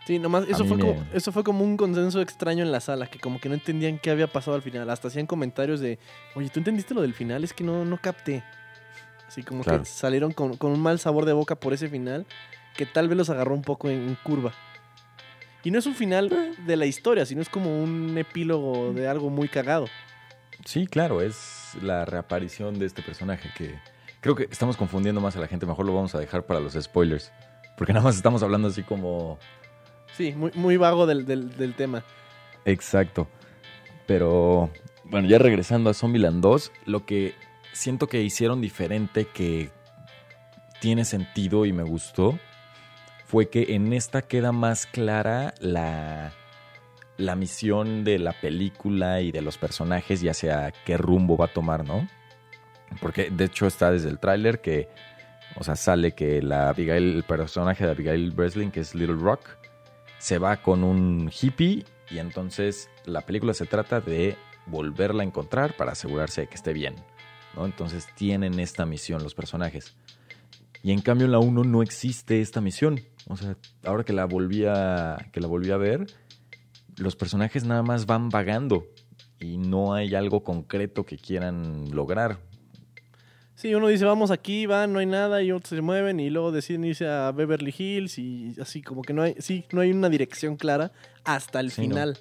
Sí, 0.06 0.20
nomás, 0.20 0.44
eso 0.48 0.64
fue, 0.64 0.76
me- 0.76 0.82
como, 0.84 1.06
eso 1.12 1.32
fue 1.32 1.42
como 1.42 1.64
un 1.64 1.76
consenso 1.76 2.20
extraño 2.20 2.62
en 2.62 2.70
la 2.70 2.78
sala, 2.78 3.08
que 3.08 3.18
como 3.18 3.40
que 3.40 3.48
no 3.48 3.56
entendían 3.56 3.98
qué 3.98 4.10
había 4.10 4.28
pasado 4.28 4.54
al 4.54 4.62
final. 4.62 4.88
Hasta 4.88 5.08
hacían 5.08 5.26
comentarios 5.26 5.80
de, 5.80 5.98
oye, 6.36 6.48
¿tú 6.48 6.60
entendiste 6.60 6.94
lo 6.94 7.02
del 7.02 7.12
final? 7.12 7.42
Es 7.42 7.52
que 7.52 7.64
no, 7.64 7.84
no 7.84 7.98
capté. 8.00 8.44
Así 9.26 9.42
como 9.42 9.64
Claro. 9.64 9.80
que 9.80 9.84
salieron 9.86 10.30
con, 10.30 10.56
con 10.58 10.70
un 10.70 10.80
mal 10.80 11.00
sabor 11.00 11.24
de 11.24 11.32
boca 11.32 11.56
por 11.56 11.72
ese 11.72 11.88
final, 11.88 12.24
que 12.76 12.86
tal 12.86 13.08
vez 13.08 13.16
los 13.16 13.30
agarró 13.30 13.54
un 13.54 13.62
poco 13.62 13.88
en, 13.88 14.08
en 14.08 14.14
curva. 14.16 14.52
Y 15.64 15.70
no 15.70 15.78
es 15.78 15.86
un 15.86 15.94
final 15.94 16.54
de 16.64 16.76
la 16.76 16.86
historia, 16.86 17.26
sino 17.26 17.42
es 17.42 17.48
como 17.48 17.82
un 17.82 18.16
epílogo 18.16 18.92
de 18.92 19.08
algo 19.08 19.30
muy 19.30 19.48
cagado. 19.48 19.86
Sí, 20.64 20.86
claro, 20.86 21.20
es 21.20 21.76
la 21.82 22.04
reaparición 22.04 22.78
de 22.78 22.86
este 22.86 23.02
personaje 23.02 23.50
que 23.56 23.74
creo 24.20 24.34
que 24.34 24.44
estamos 24.44 24.76
confundiendo 24.76 25.20
más 25.20 25.36
a 25.36 25.40
la 25.40 25.48
gente. 25.48 25.66
Mejor 25.66 25.86
lo 25.86 25.94
vamos 25.94 26.14
a 26.14 26.18
dejar 26.18 26.46
para 26.46 26.60
los 26.60 26.74
spoilers. 26.74 27.32
Porque 27.76 27.92
nada 27.92 28.04
más 28.04 28.16
estamos 28.16 28.42
hablando 28.42 28.68
así 28.68 28.82
como... 28.82 29.38
Sí, 30.16 30.32
muy, 30.32 30.50
muy 30.54 30.76
vago 30.76 31.06
del, 31.06 31.26
del, 31.26 31.56
del 31.56 31.74
tema. 31.74 32.04
Exacto. 32.64 33.28
Pero 34.06 34.70
bueno, 35.04 35.28
ya 35.28 35.38
regresando 35.38 35.90
a 35.90 35.94
Zombieland 35.94 36.42
2, 36.42 36.72
lo 36.86 37.04
que 37.04 37.34
siento 37.72 38.06
que 38.06 38.22
hicieron 38.22 38.60
diferente 38.60 39.26
que 39.26 39.70
tiene 40.80 41.04
sentido 41.04 41.66
y 41.66 41.72
me 41.72 41.82
gustó 41.82 42.38
fue 43.26 43.48
que 43.48 43.74
en 43.74 43.92
esta 43.92 44.22
queda 44.22 44.52
más 44.52 44.86
clara 44.86 45.52
la, 45.60 46.32
la 47.16 47.34
misión 47.34 48.04
de 48.04 48.18
la 48.18 48.32
película 48.40 49.20
y 49.20 49.32
de 49.32 49.42
los 49.42 49.58
personajes 49.58 50.22
y 50.22 50.28
hacia 50.28 50.72
qué 50.84 50.96
rumbo 50.96 51.36
va 51.36 51.46
a 51.46 51.52
tomar, 51.52 51.84
¿no? 51.84 52.08
Porque 53.00 53.30
de 53.30 53.46
hecho 53.46 53.66
está 53.66 53.90
desde 53.90 54.10
el 54.10 54.20
tráiler 54.20 54.60
que, 54.60 54.88
o 55.56 55.64
sea, 55.64 55.74
sale 55.74 56.12
que 56.12 56.40
la 56.40 56.70
el 56.70 57.24
personaje 57.26 57.84
de 57.84 57.90
Abigail 57.90 58.30
Breslin, 58.30 58.70
que 58.70 58.80
es 58.80 58.94
Little 58.94 59.16
Rock, 59.16 59.58
se 60.18 60.38
va 60.38 60.58
con 60.58 60.84
un 60.84 61.30
hippie 61.30 61.84
y 62.10 62.18
entonces 62.18 62.88
la 63.06 63.22
película 63.22 63.54
se 63.54 63.66
trata 63.66 64.00
de 64.00 64.36
volverla 64.66 65.24
a 65.24 65.26
encontrar 65.26 65.76
para 65.76 65.92
asegurarse 65.92 66.42
de 66.42 66.46
que 66.46 66.54
esté 66.54 66.72
bien, 66.72 66.94
¿no? 67.56 67.66
Entonces 67.66 68.06
tienen 68.14 68.60
esta 68.60 68.86
misión 68.86 69.24
los 69.24 69.34
personajes. 69.34 69.96
Y 70.82 70.92
en 70.92 71.00
cambio 71.00 71.26
en 71.26 71.32
la 71.32 71.40
1 71.40 71.64
no 71.64 71.82
existe 71.82 72.40
esta 72.40 72.60
misión. 72.60 73.00
O 73.28 73.36
sea, 73.36 73.56
ahora 73.84 74.04
que 74.04 74.12
la 74.12 74.24
volví 74.24 74.64
a, 74.66 75.16
que 75.32 75.40
la 75.40 75.46
volví 75.48 75.70
a 75.70 75.76
ver, 75.76 76.06
los 76.96 77.16
personajes 77.16 77.64
nada 77.64 77.82
más 77.82 78.06
van 78.06 78.28
vagando 78.28 78.86
y 79.40 79.58
no 79.58 79.94
hay 79.94 80.14
algo 80.14 80.42
concreto 80.42 81.04
que 81.04 81.18
quieran 81.18 81.90
lograr. 81.90 82.38
Sí, 83.54 83.74
uno 83.74 83.88
dice, 83.88 84.04
vamos 84.04 84.30
aquí, 84.30 84.66
van, 84.66 84.92
no 84.92 84.98
hay 84.98 85.06
nada, 85.06 85.42
y 85.42 85.50
otros 85.50 85.70
se 85.70 85.80
mueven, 85.80 86.20
y 86.20 86.28
luego 86.28 86.52
deciden 86.52 86.84
irse 86.84 87.08
a 87.08 87.32
Beverly 87.32 87.74
Hills, 87.76 88.18
y 88.18 88.54
así 88.60 88.82
como 88.82 89.00
que 89.00 89.14
no 89.14 89.22
hay, 89.22 89.34
sí, 89.38 89.64
no 89.72 89.80
hay 89.80 89.92
una 89.92 90.10
dirección 90.10 90.56
clara 90.56 90.92
hasta 91.24 91.60
el 91.60 91.70
Sí, 91.70 91.82
no. 91.82 91.94
final 91.94 92.18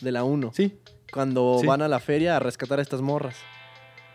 de 0.00 0.12
la 0.12 0.24
1. 0.24 0.50
Sí, 0.54 0.78
Cuando 1.12 1.58
Sí. 1.60 1.66
van 1.66 1.82
a 1.82 1.88
la 1.88 2.00
feria 2.00 2.36
a 2.36 2.40
rescatar 2.40 2.78
a 2.78 2.82
estas 2.82 3.02
morras. 3.02 3.36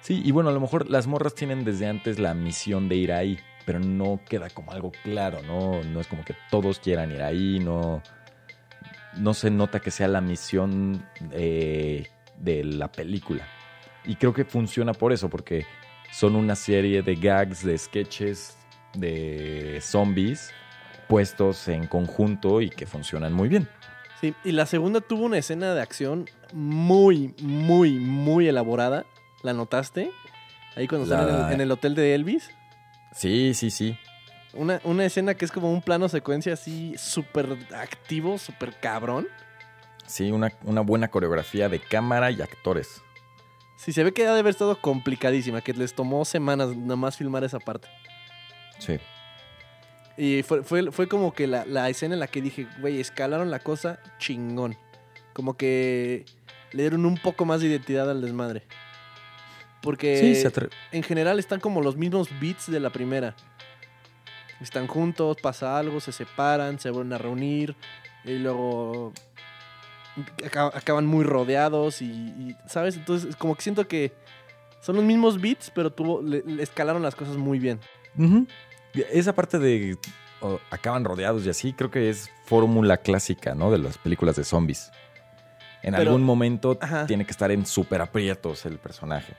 Sí, 0.02 0.20
y 0.26 0.32
bueno, 0.32 0.50
a 0.50 0.54
lo 0.54 0.60
mejor 0.60 0.90
las 0.90 1.06
morras 1.06 1.36
tienen 1.36 1.64
desde 1.64 1.86
antes 1.86 2.18
la 2.18 2.34
misión 2.34 2.90
de 2.90 2.96
ir 2.96 3.12
ahí, 3.12 3.38
pero 3.68 3.80
no 3.80 4.20
queda 4.28 4.50
como 4.50 4.72
algo 4.72 4.92
claro, 5.04 5.42
¿no? 5.44 5.84
No 5.84 6.00
es 6.00 6.08
como 6.08 6.24
que 6.24 6.34
todos 6.50 6.80
quieran 6.80 7.12
ir 7.12 7.22
ahí, 7.22 7.60
no, 7.60 8.02
no 9.18 9.34
se 9.34 9.52
nota 9.52 9.82
que 9.82 9.92
sea 9.92 10.08
la 10.08 10.22
misión 10.22 11.06
eh, 11.34 12.08
de 12.40 12.64
la 12.64 12.90
película. 12.90 13.46
Y 14.06 14.16
creo 14.16 14.34
que 14.34 14.46
funciona 14.46 14.94
por 14.94 15.12
eso, 15.12 15.30
porque 15.30 15.66
son 16.14 16.38
una 16.38 16.56
serie 16.56 17.02
de 17.02 17.16
gags, 17.16 17.66
de 17.66 17.78
sketches, 17.78 18.58
de 18.96 19.80
zombies 19.82 20.52
puestos 21.10 21.68
en 21.68 21.88
conjunto 21.88 22.62
y 22.62 22.70
que 22.70 22.86
funcionan 22.86 23.34
muy 23.34 23.50
bien. 23.50 23.68
Sí, 24.22 24.34
y 24.46 24.54
la 24.54 24.66
segunda 24.66 25.02
tuvo 25.02 25.26
una 25.26 25.38
escena 25.38 25.74
de 25.76 25.82
acción 25.82 26.26
muy, 26.54 27.36
muy, 27.42 28.00
muy 28.00 28.48
elaborada. 28.48 29.06
¿La 29.44 29.52
notaste? 29.54 30.10
Ahí 30.76 30.88
cuando 30.88 31.04
están 31.06 31.28
en 31.28 31.36
La- 31.40 31.48
el, 31.50 31.54
en 31.54 31.62
el 31.62 31.72
hotel 31.72 31.96
de 31.96 32.16
Elvis. 32.16 32.50
Sí, 33.14 33.54
sí, 33.54 33.72
sí. 33.72 33.98
Una, 34.54 34.82
una 34.84 35.06
escena 35.06 35.36
que 35.36 35.46
es 35.46 35.52
como 35.52 35.72
un 35.72 35.82
plano 35.82 36.10
secuencia 36.10 36.54
así 36.54 36.96
súper 36.98 37.58
activo, 37.76 38.38
súper 38.38 38.80
cabrón. 38.80 39.28
Sí, 40.06 40.32
una, 40.32 40.52
una 40.64 40.82
buena 40.82 41.10
coreografía 41.10 41.70
de 41.70 41.80
cámara 41.80 42.32
y 42.32 42.42
actores. 42.42 43.02
Sí, 43.76 43.94
se 43.94 44.04
ve 44.04 44.14
que 44.14 44.26
ha 44.26 44.34
de 44.34 44.40
haber 44.40 44.52
estado 44.52 44.80
complicadísima, 44.82 45.62
que 45.62 45.74
les 45.74 45.94
tomó 45.94 46.26
semanas 46.26 46.76
nada 46.76 46.96
más 46.96 47.18
filmar 47.18 47.44
esa 47.44 47.60
parte. 47.60 47.88
Sí. 48.80 49.00
Y 50.18 50.42
fue, 50.42 50.64
fue, 50.64 50.92
fue 50.92 51.08
como 51.08 51.34
que 51.34 51.46
la, 51.46 51.66
la 51.66 51.90
escena 51.90 52.16
en 52.16 52.20
la 52.20 52.28
que 52.28 52.42
dije, 52.42 52.68
güey, 52.80 53.00
escalaron 53.00 53.52
la 53.52 53.60
cosa 53.60 54.00
chingón. 54.18 54.76
Como 55.34 55.56
que 55.56 56.26
le 56.72 56.84
dieron 56.84 57.06
un 57.06 57.18
poco 57.18 57.46
más 57.46 57.62
de 57.62 57.68
identidad 57.68 58.10
al 58.10 58.22
desmadre. 58.22 58.64
Porque 59.88 60.18
Sí, 60.18 60.36
se 60.36 60.52
atre- 60.52 60.70
en 60.92 61.02
general 61.02 61.40
están 61.40 61.62
como 61.62 61.80
los 61.82 61.96
mismos 61.96 62.28
beats 62.42 62.70
de 62.70 62.82
la 62.82 62.90
primera. 62.90 63.36
Están 64.60 64.86
juntos, 64.86 65.38
pasa 65.42 65.80
algo, 65.80 66.02
se 66.02 66.12
separan, 66.12 66.78
se 66.78 66.90
vuelven 66.90 67.14
a 67.14 67.18
reunir 67.18 67.74
y 68.26 68.34
luego 68.38 69.14
aca- 70.46 70.72
acaban 70.76 71.06
muy 71.06 71.24
rodeados 71.24 72.02
y, 72.02 72.06
y, 72.12 72.56
¿sabes? 72.68 72.98
Entonces 72.98 73.34
como 73.38 73.56
que 73.56 73.62
siento 73.62 73.88
que 73.88 74.12
son 74.82 74.98
los 74.98 75.06
mismos 75.06 75.40
beats, 75.40 75.72
pero 75.74 75.90
tuvo, 75.90 76.22
le- 76.22 76.44
le 76.46 76.64
escalaron 76.64 77.02
las 77.02 77.16
cosas 77.16 77.38
muy 77.38 77.58
bien. 77.58 77.80
Esa 79.14 79.34
parte 79.34 79.58
de 79.58 79.96
oh, 80.42 80.60
acaban 80.70 81.06
rodeados 81.06 81.46
y 81.46 81.50
así, 81.50 81.72
creo 81.72 81.90
que 81.92 82.10
es 82.10 82.30
fórmula 82.46 82.98
clásica, 82.98 83.56
¿no? 83.56 83.72
De 83.72 83.78
las 83.78 83.98
películas 83.98 84.36
de 84.36 84.44
zombies. 84.44 84.92
En 85.82 85.94
Pero- 85.94 86.10
algún 86.10 86.24
momento 86.24 86.78
Ajá. 86.82 87.06
tiene 87.06 87.24
que 87.24 87.32
estar 87.32 87.52
en 87.52 87.66
súper 87.66 88.02
aprietos 88.02 88.66
el 88.66 88.80
personaje. 88.80 89.34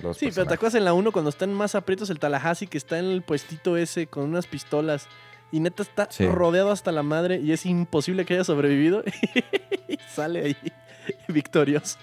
Los 0.00 0.16
Sí, 0.16 0.30
pero 0.34 0.46
¿te 0.46 0.54
acuerdas 0.54 0.74
en 0.76 0.84
la 0.84 0.92
1 0.94 1.12
cuando 1.12 1.30
están 1.30 1.52
más 1.54 1.74
aprietos 1.74 2.10
el 2.10 2.18
Tallahassee 2.18 2.66
que 2.66 2.78
está 2.78 2.98
en 2.98 3.06
el 3.06 3.22
puestito 3.22 3.76
ese 3.76 4.06
con 4.06 4.24
unas 4.24 4.46
pistolas 4.46 5.06
y 5.52 5.60
neta 5.60 5.82
está 5.82 6.08
Sí. 6.10 6.26
rodeado 6.26 6.70
hasta 6.72 6.90
la 6.92 7.02
madre 7.02 7.38
y 7.40 7.52
es 7.52 7.64
imposible 7.66 8.24
que 8.24 8.34
haya 8.34 8.44
sobrevivido 8.44 9.04
y 9.88 9.98
sale 10.14 10.44
ahí 10.44 10.56
victorioso. 11.28 11.98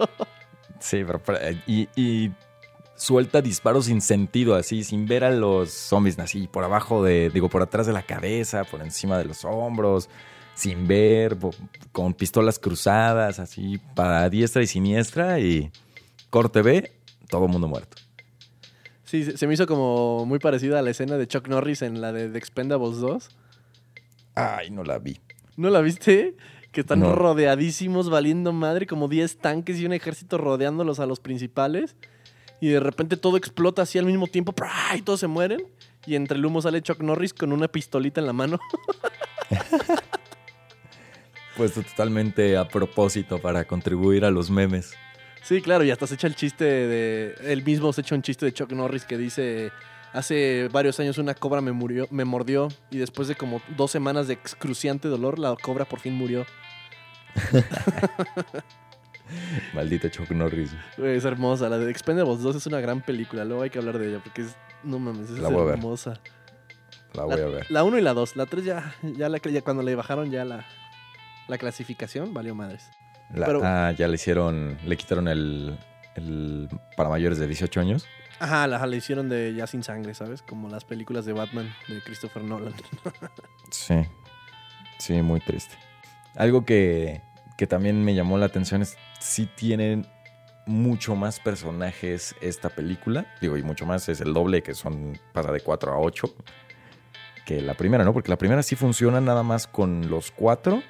Sí, 0.79 1.03
pero, 1.05 1.21
eh, 1.41 1.61
y, 1.67 1.89
y 1.95 2.31
suelta 2.95 3.41
disparos 3.41 3.85
sin 3.85 3.99
sentido, 4.01 4.55
así, 4.55 4.83
sin 4.83 5.05
ver 5.05 5.23
a 5.23 5.31
los 5.31 5.71
zombies, 5.71 6.17
así, 6.19 6.47
por 6.47 6.63
abajo 6.63 7.03
de, 7.03 7.29
digo, 7.29 7.49
por 7.49 7.61
atrás 7.61 7.87
de 7.87 7.93
la 7.93 8.03
cabeza, 8.03 8.63
por 8.63 8.81
encima 8.81 9.17
de 9.17 9.25
los 9.25 9.43
hombros, 9.43 10.09
sin 10.55 10.87
ver, 10.87 11.37
con 11.91 12.13
pistolas 12.13 12.57
cruzadas, 12.59 13.39
así, 13.39 13.79
para 13.95 14.29
diestra 14.29 14.61
y 14.61 14.67
siniestra, 14.67 15.39
y 15.39 15.71
corte 16.29 16.61
B, 16.61 16.91
todo 17.31 17.47
mundo 17.47 17.67
muerto. 17.67 17.97
Sí, 19.03 19.25
se 19.25 19.47
me 19.47 19.55
hizo 19.55 19.65
como 19.65 20.25
muy 20.27 20.37
parecida 20.39 20.79
a 20.79 20.81
la 20.83 20.91
escena 20.91 21.17
de 21.17 21.27
Chuck 21.27 21.47
Norris 21.47 21.81
en 21.81 21.99
la 21.99 22.13
de 22.13 22.29
The 22.29 22.37
Expendables 22.37 22.99
2. 22.99 23.29
Ay, 24.35 24.69
no 24.69 24.83
la 24.83 24.99
vi. 24.99 25.19
¿No 25.57 25.69
la 25.69 25.81
viste? 25.81 26.35
Que 26.71 26.81
están 26.81 27.01
No. 27.01 27.13
rodeadísimos, 27.15 28.09
valiendo 28.09 28.53
madre, 28.53 28.85
como 28.85 29.07
10 29.09 29.39
tanques 29.39 29.77
y 29.79 29.85
un 29.85 29.91
ejército 29.93 30.37
rodeándolos 30.37 30.99
a 31.01 31.05
los 31.05 31.19
principales. 31.19 31.95
Y 32.61 32.69
de 32.69 32.79
repente 32.79 33.17
todo 33.17 33.35
explota 33.37 33.81
así 33.81 33.97
al 33.97 34.05
mismo 34.05 34.27
tiempo, 34.27 34.53
¡prá! 34.53 34.71
y 34.95 35.01
todos 35.01 35.19
se 35.19 35.27
mueren. 35.27 35.63
Y 36.05 36.15
entre 36.15 36.37
el 36.37 36.45
humo 36.45 36.61
sale 36.61 36.81
Chuck 36.81 37.01
Norris 37.01 37.33
con 37.33 37.51
una 37.51 37.67
pistolita 37.67 38.21
en 38.21 38.27
la 38.27 38.33
mano. 38.33 38.59
Puesto 41.57 41.83
totalmente 41.83 42.57
a 42.57 42.67
propósito 42.67 43.39
para 43.39 43.65
contribuir 43.65 44.25
a 44.25 44.31
los 44.31 44.49
memes. 44.49 44.93
Sí, 45.41 45.61
claro, 45.61 45.83
y 45.83 45.91
hasta 45.91 46.07
se 46.07 46.15
echa 46.15 46.27
el 46.27 46.35
chiste 46.35 46.65
de. 46.65 47.35
Él 47.43 47.63
mismo 47.63 47.91
se 47.93 48.01
echa 48.01 48.15
un 48.15 48.21
chiste 48.21 48.45
de 48.45 48.53
Chuck 48.53 48.71
Norris 48.71 49.05
que 49.05 49.17
dice. 49.17 49.71
Hace 50.13 50.67
varios 50.69 50.99
años 50.99 51.17
una 51.19 51.33
cobra 51.33 51.61
me 51.61 51.71
murió, 51.71 52.05
me 52.11 52.25
mordió 52.25 52.67
y 52.89 52.97
después 52.97 53.29
de 53.29 53.35
como 53.35 53.61
dos 53.77 53.91
semanas 53.91 54.27
de 54.27 54.33
excruciante 54.33 55.07
dolor, 55.07 55.39
la 55.39 55.55
cobra 55.55 55.85
por 55.85 56.01
fin 56.01 56.13
murió. 56.13 56.45
Maldito 59.73 60.09
Chuck 60.09 60.29
Norris. 60.31 60.71
Güey, 60.97 61.15
Es 61.15 61.23
hermosa. 61.23 61.69
La 61.69 61.77
de 61.77 61.89
Expendables 61.89 62.41
2 62.41 62.57
es 62.57 62.65
una 62.67 62.81
gran 62.81 63.01
película. 63.01 63.45
Luego 63.45 63.63
hay 63.63 63.69
que 63.69 63.79
hablar 63.79 63.97
de 63.97 64.09
ella 64.09 64.19
porque 64.21 64.41
es. 64.41 64.55
No 64.83 64.99
mames, 64.99 65.29
es 65.29 65.39
La 65.39 65.47
hermosa. 65.47 66.19
La 67.13 67.23
voy 67.23 67.39
a 67.39 67.45
ver. 67.45 67.65
La 67.69 67.83
1 67.83 67.97
y 67.97 68.01
la 68.01 68.13
2. 68.13 68.35
La 68.35 68.45
3 68.45 68.65
ya, 68.65 68.95
ya, 69.01 69.29
la, 69.29 69.37
ya 69.37 69.61
cuando 69.61 69.83
le 69.83 69.95
bajaron 69.95 70.31
ya 70.31 70.45
la, 70.45 70.65
la 71.47 71.57
clasificación, 71.57 72.33
valió 72.33 72.55
madres. 72.55 72.89
La- 73.33 73.45
pero- 73.45 73.61
ah, 73.63 73.91
ya 73.97 74.07
le 74.07 74.15
hicieron, 74.15 74.77
le 74.85 74.97
quitaron 74.97 75.27
el, 75.27 75.77
el 76.15 76.69
para 76.97 77.09
mayores 77.09 77.37
de 77.39 77.47
18 77.47 77.79
años. 77.79 78.05
Ajá, 78.39 78.65
la, 78.67 78.83
la 78.85 78.95
hicieron 78.95 79.29
de 79.29 79.53
ya 79.53 79.67
sin 79.67 79.83
sangre, 79.83 80.13
¿sabes? 80.15 80.41
Como 80.41 80.67
las 80.67 80.83
películas 80.83 81.25
de 81.25 81.33
Batman 81.33 81.71
de 81.87 82.01
Christopher 82.01 82.43
Nolan. 82.43 82.73
Sí, 83.71 83.95
sí, 84.97 85.21
muy 85.21 85.39
triste. 85.39 85.75
Algo 86.35 86.65
que, 86.65 87.21
que 87.57 87.67
también 87.67 88.03
me 88.03 88.15
llamó 88.15 88.37
la 88.37 88.47
atención 88.47 88.81
es 88.81 88.97
si 89.19 89.45
tienen 89.45 90.07
mucho 90.65 91.15
más 91.15 91.39
personajes 91.39 92.35
esta 92.41 92.69
película. 92.69 93.27
Digo, 93.41 93.57
y 93.57 93.63
mucho 93.63 93.85
más 93.85 94.09
es 94.09 94.19
el 94.21 94.33
doble, 94.33 94.61
que 94.63 94.73
son 94.73 95.17
pasa 95.33 95.51
de 95.51 95.61
4 95.61 95.93
a 95.93 95.99
8 95.99 96.33
que 97.45 97.61
la 97.61 97.73
primera, 97.75 98.03
¿no? 98.03 98.13
Porque 98.13 98.29
la 98.29 98.37
primera 98.37 98.61
sí 98.61 98.75
funciona 98.75 99.19
nada 99.21 99.41
más 99.43 99.67
con 99.67 100.09
los 100.09 100.31
cuatro 100.31 100.83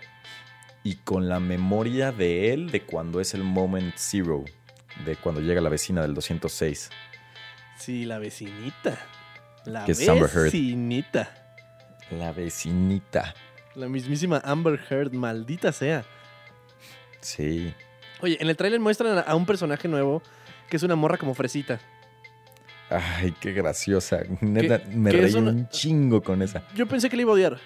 y 0.84 0.96
con 0.96 1.30
la 1.30 1.40
memoria 1.40 2.12
de 2.12 2.54
él 2.54 2.72
de 2.72 2.82
cuando 2.84 3.20
es 3.22 3.34
el 3.34 3.44
moment 3.44 3.94
zero, 3.98 4.44
de 5.06 5.16
cuando 5.16 5.42
llega 5.42 5.62
la 5.62 5.70
vecina 5.70 6.02
del 6.02 6.14
206. 6.14 6.90
Sí, 7.78 8.06
la 8.06 8.20
vecinita. 8.20 8.98
La 9.66 9.86
Que 9.86 9.94
vecinita. 9.94 11.32
La 12.12 12.32
vecinita. 12.32 13.34
La 13.76 13.88
mismísima 13.88 14.42
Amber 14.44 14.80
Heard, 14.90 15.14
maldita 15.14 15.72
sea. 15.72 16.04
Sí. 17.22 17.74
Oye, 18.22 18.38
en 18.42 18.50
el 18.50 18.56
tráiler 18.58 18.80
muestran 18.80 19.24
a- 19.26 19.36
un 19.36 19.46
personaje 19.46 19.88
nuevo 19.88 20.22
que 20.70 20.78
es 20.78 20.84
una 20.84 20.96
morra 20.96 21.18
como 21.18 21.34
fresita. 21.34 21.80
Ay, 22.90 23.34
qué 23.40 23.54
graciosa. 23.54 24.20
Neta, 24.42 24.82
me 24.90 25.12
reí 25.12 25.34
una- 25.36 25.52
un 25.52 25.70
chingo 25.70 26.22
con 26.22 26.42
esa. 26.42 26.64
Yo 26.76 26.86
pensé 26.88 27.10
que 27.10 27.16
le 27.16 27.22
iba 27.22 27.32
a 27.32 27.36
odiar. 27.36 27.58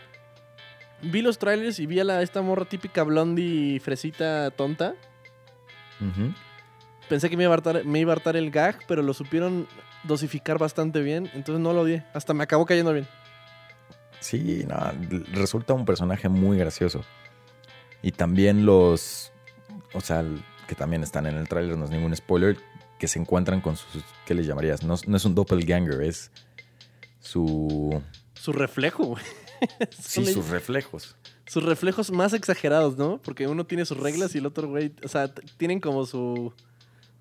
Vi 1.02 1.22
los 1.22 1.38
trailers 1.38 1.80
y 1.80 1.86
vi 1.86 2.00
a 2.00 2.04
la, 2.04 2.22
esta 2.22 2.42
morra 2.42 2.66
típica 2.66 3.04
blondie 3.04 3.80
fresita 3.80 4.52
tonta. 4.52 4.96
Pensé 7.10 7.30
que 7.30 7.38
me 7.38 7.44
iba, 7.44 7.54
a 7.54 7.56
hartar, 7.56 7.86
me 7.86 8.00
iba 8.00 8.12
a 8.12 8.16
hartar 8.16 8.36
el 8.36 8.52
gag, 8.52 8.80
pero 8.88 9.02
lo 9.02 9.14
supieron 9.14 9.68
dosificar 10.04 10.58
bastante 10.58 11.02
bien. 11.02 11.30
Entonces 11.34 11.62
no 11.62 11.74
lo 11.74 11.82
odié. 11.82 12.06
Hasta 12.14 12.34
me 12.34 12.44
acabó 12.44 12.66
cayendo 12.66 12.94
bien. 12.94 13.08
Sí, 14.20 14.66
no, 14.68 14.76
resulta 15.34 15.74
un 15.74 15.86
personaje 15.86 16.30
muy 16.30 16.58
gracioso. 16.58 17.04
Y 18.02 18.12
también 18.12 18.66
los, 18.66 19.32
o 19.94 20.02
sea, 20.02 20.24
que 20.68 20.76
también 20.76 21.04
están 21.04 21.28
en 21.28 21.36
el 21.36 21.48
tráiler, 21.48 21.78
no 21.78 21.86
es 21.86 21.92
ningún 21.92 22.16
spoiler, 22.16 22.58
que 22.98 23.08
se 23.08 23.20
encuentran 23.20 23.62
con 23.62 23.78
sus, 23.78 24.04
¿qué 24.26 24.34
le 24.34 24.44
llamarías? 24.44 24.84
No, 24.84 24.96
no 25.06 25.18
es 25.18 25.26
un 25.26 25.36
doppelganger, 25.36 26.02
es 26.02 26.32
su, 27.20 28.02
Su 28.34 28.54
reflejo, 28.54 29.04
güey. 29.06 29.24
sí, 30.00 30.26
sus 30.26 30.50
reflejos. 30.50 31.16
sus 31.48 31.64
reflejos 31.64 32.12
más 32.12 32.34
exagerados, 32.34 32.98
¿no? 32.98 33.22
Porque 33.22 33.48
uno 33.48 33.66
tiene 33.66 33.86
sus 33.86 33.98
reglas 33.98 34.36
y 34.36 34.40
el 34.40 34.46
otro, 34.46 34.68
güey, 34.68 34.94
o 35.04 35.08
sea, 35.08 35.34
tienen 35.58 35.80
como 35.80 36.06
su... 36.06 36.54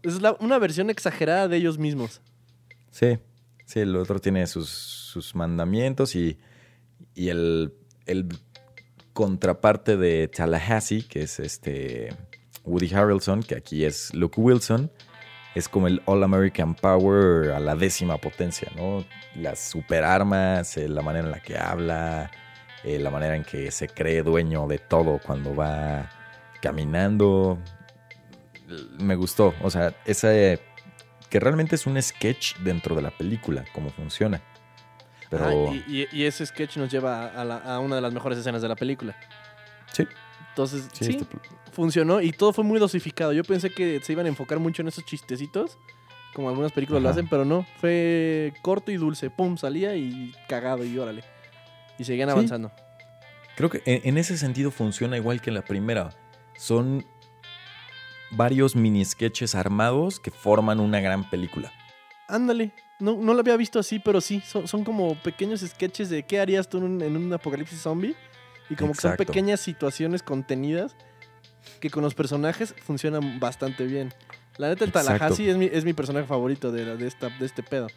Es 0.02 0.20
la- 0.20 0.36
una 0.40 0.58
versión 0.58 0.90
exagerada 0.90 1.48
de 1.48 1.56
ellos 1.56 1.78
mismos. 1.78 2.20
Sí, 2.90 3.18
sí, 3.64 3.80
el 3.80 3.96
otro 3.96 4.18
tiene 4.20 4.46
sus, 4.46 4.68
sus 4.68 5.34
mandamientos 5.34 6.14
y, 6.14 6.38
y 7.14 7.28
el, 7.28 7.72
el 8.06 8.28
contraparte 9.12 9.96
de 9.96 10.28
Tallahassee, 10.28 11.02
que 11.08 11.22
es 11.22 11.38
este 11.40 12.14
Woody 12.64 12.92
Harrelson, 12.94 13.42
que 13.42 13.54
aquí 13.56 13.84
es 13.84 14.12
Luke 14.14 14.40
Wilson, 14.40 14.90
es 15.54 15.68
como 15.68 15.86
el 15.86 16.02
All 16.06 16.22
American 16.24 16.74
Power 16.74 17.52
a 17.52 17.60
la 17.60 17.74
décima 17.76 18.16
potencia, 18.18 18.70
¿no? 18.76 19.04
Las 19.36 19.60
superarmas, 19.60 20.76
eh, 20.76 20.88
la 20.88 21.02
manera 21.02 21.26
en 21.26 21.30
la 21.32 21.40
que 21.40 21.56
habla, 21.58 22.30
eh, 22.82 22.98
la 22.98 23.10
manera 23.10 23.36
en 23.36 23.44
que 23.44 23.70
se 23.70 23.88
cree 23.88 24.22
dueño 24.22 24.66
de 24.66 24.78
todo 24.78 25.18
cuando 25.24 25.54
va 25.54 26.10
caminando. 26.60 27.58
Me 28.98 29.14
gustó, 29.14 29.54
o 29.62 29.70
sea, 29.70 29.94
ese 30.04 30.60
que 31.30 31.38
realmente 31.40 31.74
es 31.74 31.86
un 31.86 32.00
sketch 32.00 32.56
dentro 32.58 32.94
de 32.94 33.02
la 33.02 33.10
película, 33.10 33.64
cómo 33.74 33.90
funciona. 33.90 34.40
Pero 35.30 35.46
Ah, 35.46 35.54
y, 35.74 35.84
y- 36.02 36.08
y 36.12 36.24
ese 36.26 36.46
sketch 36.46 36.76
nos 36.76 36.90
lleva 36.90 37.26
a, 37.26 37.44
la- 37.44 37.58
a 37.58 37.78
una 37.80 37.96
de 37.96 38.00
las 38.02 38.12
mejores 38.12 38.38
escenas 38.38 38.62
de 38.62 38.68
la 38.68 38.76
película. 38.76 39.16
sí, 39.92 40.06
Entonces, 40.50 40.88
sí, 40.92 41.04
sí, 41.06 41.10
este- 41.18 41.26
funcionó 41.74 42.20
y 42.22 42.32
todo 42.32 42.52
fue 42.52 42.64
muy 42.64 42.78
dosificado. 42.80 43.32
Yo 43.32 43.44
pensé 43.44 43.70
que 43.70 44.00
se 44.02 44.12
iban 44.12 44.26
a 44.26 44.28
enfocar 44.30 44.58
mucho 44.58 44.80
en 44.82 44.88
esos 44.88 45.04
chistecitos, 45.04 45.76
como 46.32 46.48
algunas 46.48 46.72
películas 46.72 47.02
lo 47.02 47.08
hacen, 47.10 47.28
pero 47.28 47.44
no. 47.44 47.66
Fue 47.80 48.52
corto 48.62 48.90
y 48.90 48.96
dulce. 48.96 49.30
Pum, 49.30 49.56
salía 49.58 49.94
y 49.96 50.32
cagado 50.48 50.84
y 50.84 50.96
órale. 50.98 51.22
Y 51.98 52.04
seguían 52.04 52.28
Sí. 52.28 52.32
avanzando. 52.32 52.72
creo 53.56 53.70
que 53.70 53.82
en, 53.86 54.00
en 54.04 54.18
ese 54.18 54.36
sentido 54.36 54.70
funciona 54.72 55.16
igual 55.16 55.40
que 55.40 55.50
en 55.50 55.54
la 55.54 55.62
primera. 55.62 56.10
Son 56.56 57.04
varios 58.30 58.74
mini 58.74 59.04
sketches 59.04 59.54
armados 59.54 60.18
que 60.18 60.30
forman 60.30 60.80
una 60.80 61.00
gran 61.00 61.28
película. 61.30 61.72
Ándale. 62.26 62.72
No, 63.00 63.16
no 63.16 63.34
lo 63.34 63.40
había 63.40 63.56
visto 63.56 63.78
así, 63.78 63.98
pero 63.98 64.20
sí. 64.20 64.40
Son, 64.40 64.66
son 64.66 64.82
como 64.84 65.14
pequeños 65.22 65.60
sketches 65.60 66.10
de 66.10 66.24
qué 66.24 66.40
harías 66.40 66.68
tú 66.68 66.78
en 66.78 66.84
un, 66.84 67.02
en 67.02 67.16
un 67.16 67.32
apocalipsis 67.32 67.80
zombie. 67.80 68.16
Y 68.70 68.76
como 68.76 68.92
que 68.92 69.00
son 69.02 69.16
pequeñas 69.16 69.60
situaciones 69.60 70.22
contenidas 70.22 70.96
que 71.80 71.90
con 71.90 72.02
los 72.02 72.14
personajes 72.14 72.74
funcionan 72.84 73.40
bastante 73.40 73.84
bien. 73.84 74.12
La 74.56 74.68
neta, 74.68 74.84
el 74.84 74.90
Exacto. 74.90 75.10
Tallahassee 75.18 75.50
es 75.50 75.56
mi, 75.56 75.66
es 75.66 75.84
mi 75.84 75.92
personaje 75.92 76.26
favorito 76.26 76.70
de, 76.72 76.84
la- 76.84 76.96
de, 76.96 77.06
esta, 77.06 77.28
de 77.28 77.46
este 77.46 77.62
pedo. 77.62 77.88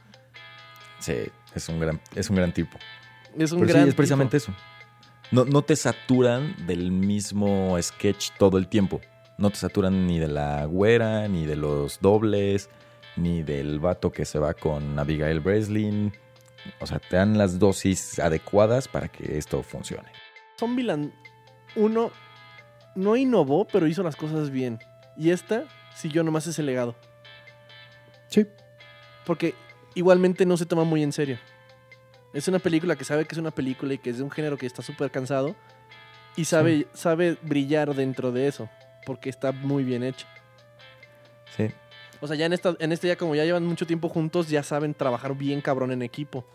Sí, 0.99 1.13
es 1.53 1.69
un 1.69 1.79
gran, 1.79 2.01
es 2.15 2.29
un 2.29 2.35
gran 2.35 2.51
tipo. 2.53 2.77
Es 3.37 3.51
un 3.51 3.59
Pero 3.59 3.71
sí, 3.71 3.77
gran 3.77 3.87
es 3.89 3.95
precisamente 3.95 4.39
tipo. 4.39 4.51
eso. 4.51 4.61
No, 5.31 5.45
no 5.45 5.61
te 5.61 5.75
saturan 5.75 6.55
del 6.65 6.91
mismo 6.91 7.77
sketch 7.81 8.31
todo 8.39 8.57
el 8.57 8.67
tiempo. 8.67 9.01
No 9.37 9.49
te 9.51 9.57
saturan 9.57 10.07
ni 10.07 10.17
de 10.19 10.27
la 10.27 10.65
güera, 10.65 11.27
ni 11.27 11.45
de 11.45 11.55
los 11.55 11.99
dobles, 12.01 12.69
ni 13.15 13.43
del 13.43 13.79
vato 13.79 14.11
que 14.11 14.25
se 14.25 14.39
va 14.39 14.53
con 14.55 14.97
Abigail 14.97 15.39
Breslin. 15.41 16.11
O 16.79 16.87
sea, 16.87 16.97
te 16.99 17.17
dan 17.17 17.37
las 17.37 17.59
dosis 17.59 18.17
adecuadas 18.19 18.87
para 18.87 19.09
que 19.09 19.37
esto 19.37 19.61
funcione. 19.61 20.09
Zombieland 20.59 21.13
1 21.75 22.11
no 22.97 23.15
innovó, 23.15 23.65
pero 23.65 23.87
hizo 23.87 24.01
las 24.03 24.15
cosas 24.15 24.49
bien. 24.49 24.79
Y 25.15 25.29
esta 25.29 25.65
siguió 25.95 26.23
nomás 26.23 26.47
ese 26.47 26.63
legado. 26.63 26.95
Sí. 28.27 28.47
Porque 29.25 29.53
igualmente 29.93 30.45
no 30.45 30.57
se 30.57 30.65
toma 30.65 30.83
muy 30.83 31.03
en 31.03 31.13
serio. 31.13 31.37
Es 32.33 32.47
una 32.47 32.59
película 32.59 32.95
que 32.95 33.05
sabe 33.05 33.25
que 33.25 33.35
es 33.35 33.39
una 33.39 33.51
película 33.51 33.93
y 33.93 33.99
que 33.99 34.09
es 34.09 34.17
de 34.17 34.23
un 34.23 34.31
género 34.31 34.57
que 34.57 34.65
está 34.65 34.81
súper 34.81 35.11
cansado. 35.11 35.55
Y 36.35 36.45
sabe, 36.45 36.87
sabe 36.93 37.37
brillar 37.43 37.93
dentro 37.95 38.31
de 38.31 38.47
eso. 38.47 38.67
Porque 39.05 39.29
está 39.29 39.51
muy 39.51 39.83
bien 39.83 40.03
hecho. 40.03 40.25
Sí. 41.55 41.69
O 42.19 42.27
sea, 42.27 42.35
ya 42.35 42.47
en 42.47 42.53
esta, 42.53 42.75
en 42.79 42.91
este 42.91 43.07
ya 43.07 43.15
como 43.15 43.35
ya 43.35 43.45
llevan 43.45 43.65
mucho 43.65 43.85
tiempo 43.85 44.09
juntos, 44.09 44.49
ya 44.49 44.63
saben 44.63 44.95
trabajar 44.95 45.35
bien 45.35 45.61
cabrón 45.61 45.91
en 45.91 46.01
equipo. 46.01 46.45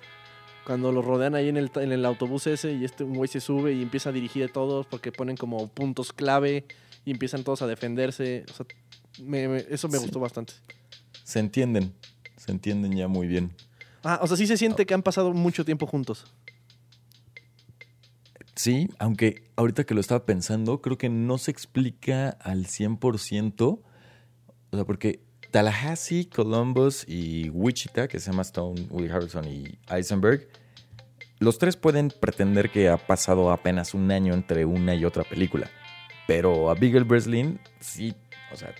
Cuando 0.67 0.93
los 0.93 1.05
rodean 1.05 1.35
ahí 1.35 1.49
en 1.49 1.57
el, 1.57 1.71
en 1.75 1.91
el 1.93 2.05
autobús 2.05 2.47
ese 2.47 2.73
y 2.73 2.85
este 2.85 3.03
güey 3.05 3.29
se 3.29 3.41
sube 3.41 3.73
y 3.73 3.83
empieza 3.83 4.11
a 4.11 4.13
dirigir 4.13 4.45
a 4.45 4.49
todos 4.49 4.87
porque 4.87 5.11
ponen 5.11 5.37
como 5.37 5.67
puntos 5.69 6.13
clave 6.13 6.65
y 7.05 7.11
empiezan 7.11 7.43
todos 7.43 7.63
a 7.63 7.67
defenderse. 7.67 8.45
O 8.51 8.55
sea, 8.55 8.67
me- 9.21 9.49
me- 9.49 9.65
eso 9.69 9.89
me 9.89 9.99
Sí. 9.99 10.05
gustó 10.05 10.21
bastante. 10.21 10.53
Se 11.25 11.41
entienden. 11.41 11.93
Se 12.37 12.53
entienden 12.53 12.97
ya 12.97 13.09
muy 13.09 13.27
bien. 13.27 13.53
Ah, 14.05 14.21
o 14.23 14.27
sea, 14.27 14.37
sí 14.37 14.47
se 14.47 14.57
siente 14.57 14.87
que 14.87 14.95
han 14.95 15.03
pasado 15.03 15.33
mucho 15.33 15.65
tiempo 15.65 15.87
juntos. 15.87 16.25
Sí, 18.55 18.89
aunque 18.99 19.51
ahorita 19.57 19.85
que 19.85 19.95
lo 19.95 20.01
estaba 20.01 20.27
pensando, 20.27 20.81
creo 20.83 20.99
que 20.99 21.09
no 21.09 21.39
se 21.39 21.51
explica 21.51 22.31
al 22.41 22.67
100%. 22.67 23.83
O 24.71 24.77
sea, 24.77 24.85
porque 24.85 25.21
Tallahassee, 25.53 26.25
Columbus 26.25 27.05
y 27.07 27.51
Wichita, 27.51 28.09
que 28.09 28.19
se 28.19 28.31
llama 28.31 28.43
Stone, 28.43 28.87
Woody 28.91 29.09
Harrelson 29.09 29.47
y 29.47 29.79
Eisenberg, 29.89 30.49
los 31.39 31.59
tres 31.59 31.77
pueden 31.77 32.09
pretender 32.09 32.71
que 32.71 32.89
ha 32.89 32.97
pasado 32.97 33.51
apenas 33.53 33.95
un 33.95 34.11
año 34.11 34.33
entre 34.33 34.65
una 34.65 34.95
y 34.95 35.05
otra 35.05 35.25
película. 35.25 35.71
Pero 36.27 36.71
Abigail 36.71 37.05
Breslin, 37.05 37.61
sí, 37.81 38.15
o 38.51 38.57
sea, 38.57 38.75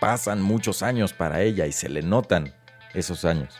pasan 0.00 0.42
muchos 0.42 0.82
años 0.82 1.12
para 1.12 1.42
ella 1.42 1.66
y 1.66 1.72
se 1.72 1.88
le 1.88 2.02
notan 2.02 2.52
esos 2.92 3.24
años. 3.24 3.54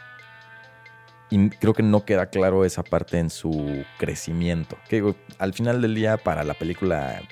Y 1.31 1.51
creo 1.51 1.73
que 1.73 1.85
no 1.85 2.05
queda 2.05 2.31
claro 2.31 2.65
esa 2.65 2.83
parte 2.83 3.19
en 3.19 3.31
su 3.31 3.85
crecimiento. 3.99 4.77
Que 4.89 5.15
al 5.39 5.55
final 5.55 5.81
del 5.81 5.95
día, 5.95 6.17
para 6.17 6.43
la 6.43 6.55
película 6.55 7.23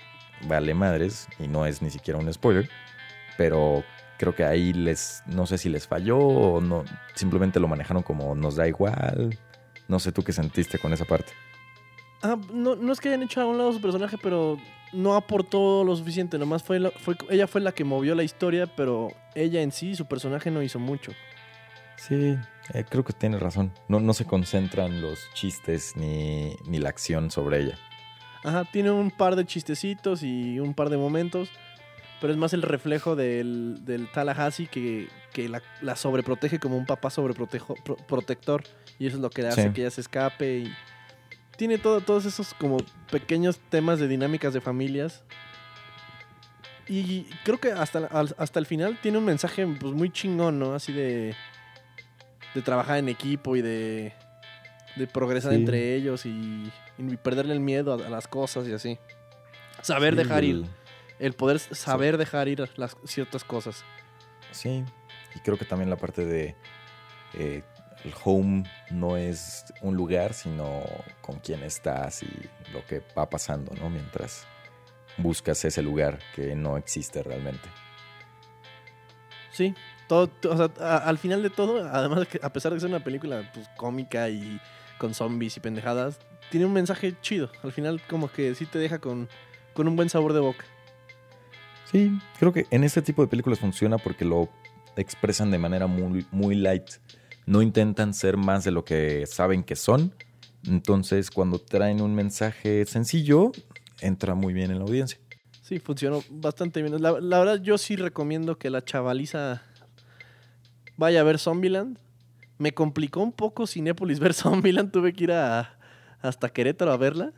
vale 0.47 0.75
madres, 0.75 1.27
y 1.41 1.49
no 1.49 1.67
es 1.67 1.83
ni 1.83 1.91
siquiera 1.91 2.21
un 2.21 2.33
spoiler, 2.33 2.71
pero 3.37 3.83
creo 4.19 4.35
que 4.35 4.45
ahí 4.45 4.73
les, 4.73 5.23
no 5.27 5.47
sé 5.47 5.57
si 5.59 5.69
les 5.69 5.87
falló 5.87 6.19
o 6.19 6.61
no, 6.61 6.85
simplemente 7.15 7.61
lo 7.61 7.69
manejaron 7.69 8.03
como 8.03 8.35
nos 8.35 8.57
da 8.57 8.67
igual. 8.69 9.39
No 9.89 9.99
sé 9.99 10.13
tú 10.13 10.23
qué 10.23 10.33
sentiste 10.33 10.79
con 10.79 10.93
esa 10.93 11.05
parte. 11.07 11.33
Ah, 12.23 12.37
no, 12.53 12.75
no 12.77 12.93
es 12.93 13.01
que 13.01 13.09
hayan 13.09 13.23
hecho 13.23 13.41
a 13.41 13.47
un 13.47 13.57
lado 13.59 13.73
su 13.73 13.81
personaje, 13.81 14.17
pero 14.23 14.59
no 14.93 15.15
aportó 15.15 15.85
lo 15.85 15.95
suficiente. 15.97 16.37
Nomás 16.39 16.63
fue, 16.63 16.81
la- 16.81 16.91
fue 16.91 17.17
ella 17.31 17.47
fue 17.47 17.61
la 17.61 17.73
que 17.73 17.85
movió 17.85 18.15
la 18.15 18.25
historia, 18.25 18.67
pero 18.67 19.09
ella 19.35 19.63
en 19.63 19.71
sí, 19.73 19.95
su 19.95 20.07
personaje 20.07 20.51
no 20.51 20.63
hizo 20.63 20.79
mucho. 20.79 21.13
Sí, 21.97 22.37
eh, 22.75 22.85
creo 22.89 23.05
que 23.05 23.13
tienes 23.13 23.41
razón. 23.41 23.73
No, 23.89 23.99
no 24.01 24.15
se 24.15 24.25
concentran 24.25 25.01
los 25.01 25.19
chistes 25.35 25.95
ni, 25.97 26.55
ni 26.67 26.79
la 26.79 26.89
acción 26.91 27.31
sobre 27.31 27.61
ella. 27.63 27.79
Ajá, 28.45 28.65
tiene 28.65 28.91
un 28.91 29.11
par 29.11 29.35
de 29.37 29.45
chistecitos 29.45 30.23
y 30.23 30.61
un 30.61 30.75
par 30.75 30.91
de 30.91 30.97
momentos. 30.97 31.51
Pero 32.21 32.33
es 32.33 32.39
más 32.39 32.53
el 32.53 32.63
reflejo 32.63 33.15
del, 33.17 33.85
del 33.85 34.11
Tallahassee 34.11 34.67
que, 34.67 35.09
que 35.33 35.49
la, 35.49 35.63
la 35.83 35.95
sobreprotege 35.97 36.59
como 36.59 36.77
un 36.77 36.87
papá 36.87 37.11
sobreprotector 37.11 37.77
protector 38.07 38.63
y 38.99 39.07
eso 39.07 39.17
es 39.17 39.23
lo 39.23 39.31
que 39.31 39.47
hace 39.47 39.65
Sí. 39.65 39.71
que 39.73 39.81
ella 39.83 39.91
se 39.91 40.01
escape 40.01 40.59
y 40.59 40.73
tiene 41.57 41.79
todo, 41.79 42.01
todos 42.01 42.25
esos 42.25 42.55
como 42.55 42.79
pequeños 43.11 43.59
temas 43.71 43.99
de 44.01 44.09
dinámicas 44.09 44.53
de 44.55 44.61
familias 44.61 45.23
y 46.89 47.25
creo 47.45 47.59
que 47.59 47.71
hasta, 47.73 48.07
hasta 48.39 48.59
el 48.59 48.67
final 48.67 48.99
tiene 49.03 49.19
un 49.19 49.25
mensaje 49.25 49.67
pues 49.79 49.93
muy 49.93 50.11
chingón, 50.11 50.59
¿no? 50.59 50.75
Así 50.75 50.93
de, 50.93 51.35
de 52.55 52.63
trabajar 52.63 52.97
en 52.99 53.11
equipo 53.11 53.57
y 53.57 53.63
de, 53.63 54.15
de 54.97 55.07
progresar 55.07 55.53
Sí. 55.53 55.59
entre 55.59 55.95
ellos 55.95 56.25
y, 56.25 56.73
y 56.97 57.17
perderle 57.19 57.53
el 57.53 57.61
miedo 57.61 57.93
a, 57.93 58.07
a 58.07 58.11
las 58.11 58.27
cosas 58.27 58.67
y 58.69 58.73
así. 58.73 58.99
Saber 59.83 60.15
Sí, 60.15 60.19
dejar 60.19 60.45
ir, 60.45 60.65
el- 61.19 61.33
poder 61.35 61.59
saber 61.59 62.17
dejar 62.19 62.49
ir 62.49 62.69
las 62.77 62.97
ciertas 63.05 63.45
cosas. 63.45 63.85
Sí, 64.53 64.85
y 65.35 65.39
creo 65.41 65.59
que 65.59 65.65
también 65.65 65.91
la 65.91 65.97
parte 65.97 66.25
de 66.25 66.57
eh, 67.35 67.63
el 68.05 68.15
home 68.25 68.65
no 68.91 69.17
es 69.17 69.65
un 69.83 69.97
lugar, 69.97 70.33
sino 70.35 70.83
con 71.21 71.39
quién 71.41 71.63
estás 71.63 72.23
y 72.23 72.31
lo 72.73 72.85
que 72.87 73.03
va 73.17 73.29
pasando, 73.29 73.73
¿no? 73.75 73.91
Mientras 73.91 74.47
buscas 75.19 75.65
ese 75.65 75.83
lugar 75.83 76.19
que 76.35 76.55
no 76.55 76.77
existe 76.77 77.23
realmente. 77.23 77.69
Sí, 79.53 79.75
todo, 80.07 80.29
to- 80.29 80.51
o 80.53 80.57
sea, 80.57 80.71
a- 80.81 80.99
al 81.09 81.19
final 81.19 81.43
de 81.43 81.51
todo, 81.51 81.87
además 81.93 82.21
de 82.21 82.27
que 82.27 82.41
a 82.43 82.53
pesar 82.53 82.73
de 82.73 82.81
ser 82.81 82.89
una 82.89 83.03
película 83.03 83.51
pues, 83.53 83.69
cómica 83.77 84.29
y 84.29 84.61
con 84.99 85.15
zombies 85.15 85.57
y 85.57 85.61
pendejadas, 85.61 86.19
tiene 86.51 86.67
un 86.67 86.73
mensaje 86.73 87.15
chido. 87.21 87.51
Al 87.63 87.73
final 87.73 88.01
como 88.09 88.31
que 88.31 88.55
sí 88.55 88.67
te 88.67 88.79
deja 88.79 88.99
con, 89.01 89.29
con 89.75 89.89
un 89.89 89.97
buen 89.97 90.09
sabor 90.09 90.33
de 90.33 90.41
boca. 90.41 90.65
Sí, 91.90 92.18
creo 92.38 92.53
que 92.53 92.66
en 92.70 92.85
este 92.85 93.01
tipo 93.03 93.22
de 93.22 93.29
películas 93.29 93.59
funciona 93.61 93.98
porque 93.98 94.24
lo 94.24 94.48
expresan 94.96 95.51
de 95.51 95.59
manera 95.59 95.87
muy, 95.87 96.27
muy 96.31 96.55
light. 96.55 96.85
No 97.46 97.62
intentan 97.62 98.12
ser 98.12 98.37
más 98.37 98.64
de 98.64 98.70
lo 98.72 98.85
que 98.85 99.24
saben 99.27 99.62
que 99.64 99.74
son. 99.77 100.14
Entonces, 100.66 101.31
cuando 101.31 101.59
traen 101.59 102.03
un 102.03 102.14
mensaje 102.14 102.85
sencillo, 102.85 103.53
entra 104.01 104.35
muy 104.35 104.53
bien 104.53 104.70
en 104.70 104.79
la 104.79 104.85
audiencia. 104.85 105.18
Sí, 105.62 105.79
funcionó 105.79 106.22
bastante 106.31 106.83
bien. 106.83 107.01
La, 107.01 107.12
la 107.20 107.38
verdad, 107.38 107.62
yo 107.62 107.79
sí 107.79 107.96
recomiendo 107.96 108.59
que 108.59 108.68
la 108.70 108.85
chavaliza 108.85 109.62
vaya 110.96 111.20
a 111.20 111.24
ver 111.24 111.38
Zombieland. 111.38 111.98
Me 112.59 112.72
complicó 112.72 113.20
un 113.20 113.33
poco 113.33 113.66
Cinépolis 113.66 114.18
ver 114.20 114.35
Zombieland. 114.35 114.90
Tuve 114.90 115.12
que 115.14 115.24
ir 115.24 115.33
a, 115.33 115.79
hasta 116.20 116.48
Querétaro 116.51 116.92
a 116.92 116.96
verla. 116.96 117.33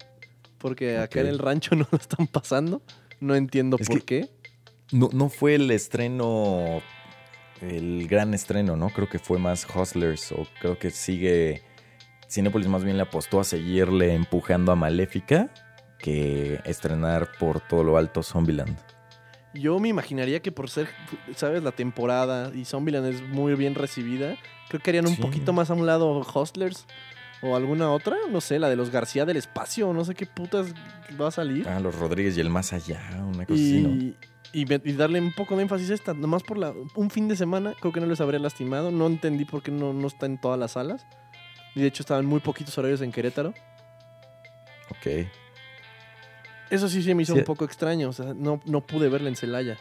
Porque 0.58 0.98
acá 0.98 1.20
en 1.20 1.26
el 1.28 1.38
rancho 1.38 1.74
no 1.76 1.86
la 1.92 1.98
están 1.98 2.26
pasando. 2.26 2.82
No 3.20 3.34
entiendo 3.34 3.76
Es 3.78 3.86
por 3.86 4.02
que- 4.02 4.22
qué. 4.22 4.39
No, 4.92 5.08
no 5.12 5.28
fue 5.28 5.54
el 5.54 5.70
estreno, 5.70 6.80
el 7.60 8.06
gran 8.08 8.34
estreno, 8.34 8.76
¿no? 8.76 8.90
Creo 8.90 9.08
que 9.08 9.18
fue 9.18 9.38
más 9.38 9.66
Hustlers 9.74 10.32
o 10.32 10.46
creo 10.60 10.78
que 10.78 10.90
sigue... 10.90 11.62
Cinepolis 12.28 12.68
más 12.68 12.84
bien 12.84 12.96
le 12.96 13.02
apostó 13.02 13.40
a 13.40 13.44
seguirle 13.44 14.14
empujando 14.14 14.70
a 14.70 14.76
Maléfica 14.76 15.52
que 15.98 16.60
estrenar 16.64 17.28
por 17.40 17.60
todo 17.60 17.82
lo 17.82 17.96
alto 17.96 18.22
Zombieland. 18.22 18.78
Yo 19.52 19.80
me 19.80 19.88
imaginaría 19.88 20.40
que 20.40 20.52
por 20.52 20.70
ser, 20.70 20.88
¿sabes? 21.34 21.64
La 21.64 21.72
temporada 21.72 22.52
y 22.54 22.64
Zombieland 22.64 23.06
es 23.08 23.20
muy 23.22 23.54
bien 23.56 23.74
recibida. 23.74 24.36
Creo 24.68 24.80
que 24.80 24.90
harían 24.90 25.08
un 25.08 25.16
Sí. 25.16 25.22
poquito 25.22 25.52
más 25.52 25.70
a 25.70 25.74
un 25.74 25.86
lado 25.86 26.20
Hustlers 26.20 26.86
o 27.42 27.56
alguna 27.56 27.90
otra. 27.90 28.16
No 28.30 28.40
sé, 28.40 28.60
la 28.60 28.68
de 28.68 28.76
los 28.76 28.90
García 28.90 29.24
del 29.26 29.36
Espacio. 29.36 29.92
No 29.92 30.04
sé 30.04 30.14
qué 30.14 30.24
putas 30.26 30.72
va 31.20 31.28
a 31.28 31.32
salir. 31.32 31.68
Ah, 31.68 31.80
los 31.80 31.96
Rodríguez 31.96 32.36
y 32.36 32.40
el 32.40 32.48
más 32.48 32.72
allá, 32.72 33.00
una 33.26 33.44
cosa 33.44 33.60
así, 33.60 33.80
¿no? 33.82 34.14
Y, 34.52 34.64
darle 34.94 35.20
un 35.20 35.32
poco 35.32 35.56
de 35.56 35.62
énfasis 35.62 35.90
a 35.90 35.94
esta. 35.94 36.14
Nomás 36.14 36.42
por 36.42 36.58
la, 36.58 36.72
un 36.94 37.10
fin 37.10 37.28
de 37.28 37.36
semana, 37.36 37.74
creo 37.80 37.92
que 37.92 38.00
no 38.00 38.06
les 38.06 38.20
habría 38.20 38.40
lastimado. 38.40 38.90
No 38.90 39.06
entendí 39.06 39.44
por 39.44 39.62
qué 39.62 39.70
no, 39.70 39.92
no 39.92 40.06
está 40.06 40.26
en 40.26 40.40
todas 40.40 40.58
las 40.58 40.72
salas. 40.72 41.06
Y 41.74 41.80
de 41.82 41.86
hecho 41.86 42.02
estaban 42.02 42.26
muy 42.26 42.40
poquitos 42.40 42.76
horarios 42.78 43.00
en 43.00 43.12
Querétaro. 43.12 43.54
Ok. 44.90 45.26
Eso 46.70 46.88
sí 46.88 47.02
se 47.02 47.14
me 47.14 47.22
hizo 47.22 47.34
Sí. 47.34 47.38
un 47.40 47.44
poco 47.44 47.64
extraño. 47.64 48.08
O 48.08 48.12
sea, 48.12 48.34
no, 48.34 48.60
no 48.64 48.80
pude 48.86 49.08
verla 49.08 49.28
en 49.28 49.36
Celaya. 49.36 49.78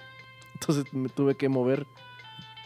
Entonces 0.53 0.86
me 0.93 1.10
tuve 1.10 1.36
que 1.36 1.49
mover. 1.49 1.86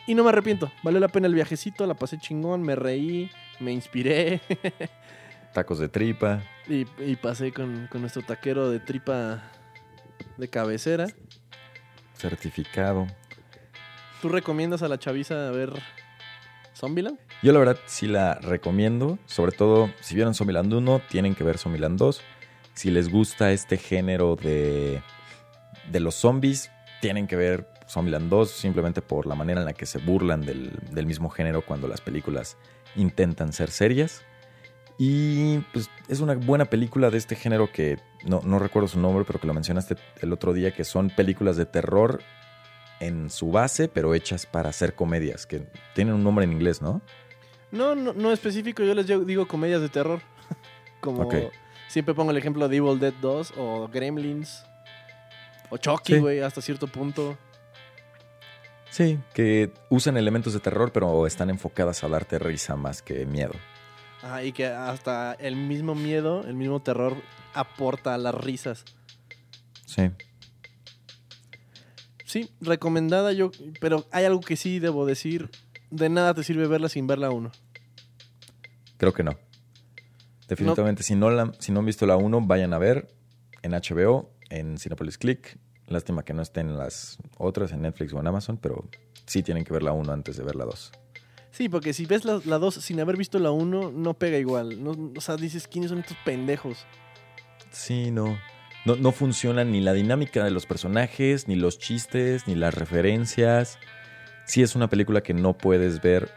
Y 0.07 0.15
no 0.15 0.23
me 0.23 0.29
arrepiento. 0.29 0.71
Valió 0.83 0.99
la 0.99 1.07
pena 1.07 1.27
el 1.27 1.33
viajecito, 1.33 1.85
la 1.85 1.93
pasé 1.93 2.17
chingón, 2.17 2.61
me 2.61 2.75
reí, 2.75 3.31
me 3.59 3.71
inspiré. 3.71 4.41
Tacos 5.53 5.79
de 5.79 5.87
tripa. 5.87 6.41
y, 6.67 6.85
y 6.99 7.15
pasé 7.15 7.51
con, 7.53 7.87
con 7.91 8.01
nuestro 8.01 8.21
taquero 8.23 8.69
de 8.69 8.79
tripa 8.79 9.43
de 10.37 10.47
cabecera. 10.49 11.07
Certificado. 12.23 13.07
¿Tú 14.21 14.29
recomiendas 14.29 14.81
a 14.81 14.87
la 14.87 14.97
chaviza 14.97 15.51
ver 15.51 15.73
Zombieland? 16.73 17.19
Yo 17.41 17.51
la 17.51 17.59
verdad 17.59 17.77
sí 17.85 18.07
la 18.07 18.35
recomiendo, 18.35 19.19
sobre 19.25 19.51
todo 19.51 19.89
si 19.99 20.15
vieron 20.15 20.33
Zombieland 20.33 20.73
1, 20.73 21.01
tienen 21.09 21.35
que 21.35 21.43
ver 21.43 21.57
Zombieland 21.57 21.99
2. 21.99 22.21
Si 22.73 22.91
les 22.91 23.09
gusta 23.09 23.51
este 23.51 23.77
género 23.77 24.37
de, 24.37 25.01
de 25.91 25.99
los 25.99 26.15
zombies, 26.15 26.71
tienen 27.01 27.27
que 27.27 27.35
ver 27.35 27.67
Zombieland 27.89 28.29
2 28.29 28.49
simplemente 28.49 29.01
por 29.01 29.27
la 29.27 29.35
manera 29.35 29.59
en 29.59 29.65
la 29.65 29.73
que 29.73 29.85
se 29.85 29.97
burlan 29.97 30.41
del, 30.41 30.71
del 30.91 31.05
mismo 31.05 31.29
género 31.29 31.61
cuando 31.61 31.89
las 31.89 31.99
películas 31.99 32.55
intentan 32.95 33.51
ser 33.51 33.69
serias. 33.69 34.23
Y 34.97 35.59
pues 35.73 35.89
es 36.07 36.19
una 36.19 36.35
buena 36.35 36.65
película 36.65 37.09
de 37.09 37.17
este 37.17 37.35
género 37.35 37.71
que 37.71 37.97
no, 38.25 38.41
no 38.43 38.59
recuerdo 38.59 38.87
su 38.87 38.99
nombre, 38.99 39.25
pero 39.25 39.39
que 39.39 39.47
lo 39.47 39.53
mencionaste 39.53 39.95
el 40.21 40.31
otro 40.31 40.53
día, 40.53 40.71
que 40.73 40.83
son 40.83 41.09
películas 41.09 41.57
de 41.57 41.65
terror 41.65 42.21
en 42.99 43.29
su 43.29 43.51
base, 43.51 43.87
pero 43.87 44.13
hechas 44.13 44.45
para 44.45 44.69
hacer 44.69 44.93
comedias, 44.95 45.45
que 45.45 45.67
tienen 45.95 46.13
un 46.13 46.23
nombre 46.23 46.45
en 46.45 46.53
inglés, 46.53 46.81
¿no? 46.81 47.01
No, 47.71 47.95
no, 47.95 48.13
no 48.13 48.31
específico, 48.31 48.83
yo 48.83 48.93
les 48.93 49.07
digo- 49.07 49.47
comedias 49.47 49.81
de 49.81 49.89
terror. 49.89 50.21
Como 51.01 51.27
siempre 51.89 52.13
pongo 52.13 52.31
el 52.31 52.37
ejemplo 52.37 52.67
de 52.69 52.77
Evil 52.77 52.99
Dead 52.99 53.13
2 53.19 53.53
o 53.57 53.87
Gremlins. 53.91 54.63
O 55.69 55.77
Chucky, 55.77 56.13
Sí. 56.13 56.19
güey, 56.19 56.39
hasta 56.39 56.61
cierto 56.61 56.87
punto. 56.87 57.35
Sí, 58.91 59.19
que 59.33 59.71
usan 59.89 60.17
elementos 60.17 60.53
de 60.53 60.59
terror, 60.59 60.91
pero 60.91 61.25
están 61.25 61.49
enfocadas 61.49 62.03
a 62.03 62.07
darte 62.09 62.37
risa 62.37 62.75
más 62.75 63.01
que 63.01 63.25
miedo. 63.25 63.53
Ajá, 64.23 64.43
y 64.43 64.53
que 64.53 64.65
hasta 64.67 65.33
el 65.33 65.57
mismo 65.57 65.95
miedo, 65.95 66.45
el 66.47 66.55
mismo 66.55 66.81
terror 66.81 67.21
aporta 67.53 68.13
a 68.13 68.17
las 68.17 68.33
risas. 68.33 68.85
Sí. 69.85 70.09
Sí, 72.25 72.49
recomendada 72.61 73.33
yo, 73.33 73.51
pero 73.81 74.05
hay 74.11 74.23
algo 74.23 74.39
que 74.39 74.55
sí 74.55 74.79
debo 74.79 75.05
decir. 75.05 75.51
De 75.91 76.09
nada 76.09 76.33
te 76.33 76.43
sirve 76.43 76.67
verla 76.67 76.89
sin 76.89 77.05
verla 77.05 77.29
uno. 77.29 77.51
Creo 78.97 79.13
que 79.13 79.23
no. 79.23 79.37
Definitivamente, 80.47 81.03
si, 81.03 81.15
no 81.15 81.29
la, 81.29 81.51
si 81.59 81.71
no 81.71 81.81
han 81.81 81.85
visto 81.85 82.05
la 82.05 82.15
1, 82.15 82.41
vayan 82.47 82.73
a 82.73 82.77
ver 82.77 83.13
en 83.61 83.73
HBO, 83.73 84.31
en 84.49 84.77
Cinepolis 84.77 85.17
Click. 85.17 85.57
Lástima 85.87 86.23
que 86.23 86.33
no 86.33 86.41
estén 86.41 86.77
las 86.77 87.17
otras, 87.37 87.73
en 87.73 87.81
Netflix 87.81 88.13
o 88.13 88.19
en 88.21 88.27
Amazon, 88.27 88.57
pero 88.57 88.87
sí 89.25 89.43
tienen 89.43 89.65
que 89.65 89.73
ver 89.73 89.83
la 89.83 89.91
1 89.91 90.11
antes 90.11 90.37
de 90.37 90.43
ver 90.43 90.55
la 90.55 90.63
2. 90.65 90.91
Sí, 91.53 91.69
porque 91.69 91.93
si 91.93 92.07
ves 92.07 92.25
la 92.25 92.39
2 92.39 92.73
sin 92.73 92.99
haber 92.99 93.15
visto 93.15 93.37
la 93.37 93.51
1, 93.51 93.91
no 93.91 94.13
pega 94.15 94.39
igual. 94.39 94.83
No, 94.83 95.11
o 95.15 95.21
sea, 95.21 95.35
dices, 95.35 95.67
¿quiénes 95.67 95.91
son 95.91 95.99
estos 95.99 96.17
pendejos? 96.25 96.85
Sí, 97.69 98.09
no. 98.09 98.39
no. 98.85 98.95
No 98.95 99.11
funciona 99.11 99.63
ni 99.63 99.79
la 99.79 99.93
dinámica 99.93 100.43
de 100.43 100.49
los 100.49 100.65
personajes, 100.65 101.47
ni 101.47 101.55
los 101.55 101.77
chistes, 101.77 102.47
ni 102.47 102.55
las 102.55 102.73
referencias. 102.73 103.77
Sí 104.45 104.63
es 104.63 104.75
una 104.75 104.89
película 104.89 105.21
que 105.21 105.35
no 105.35 105.55
puedes 105.55 106.01
ver 106.01 106.31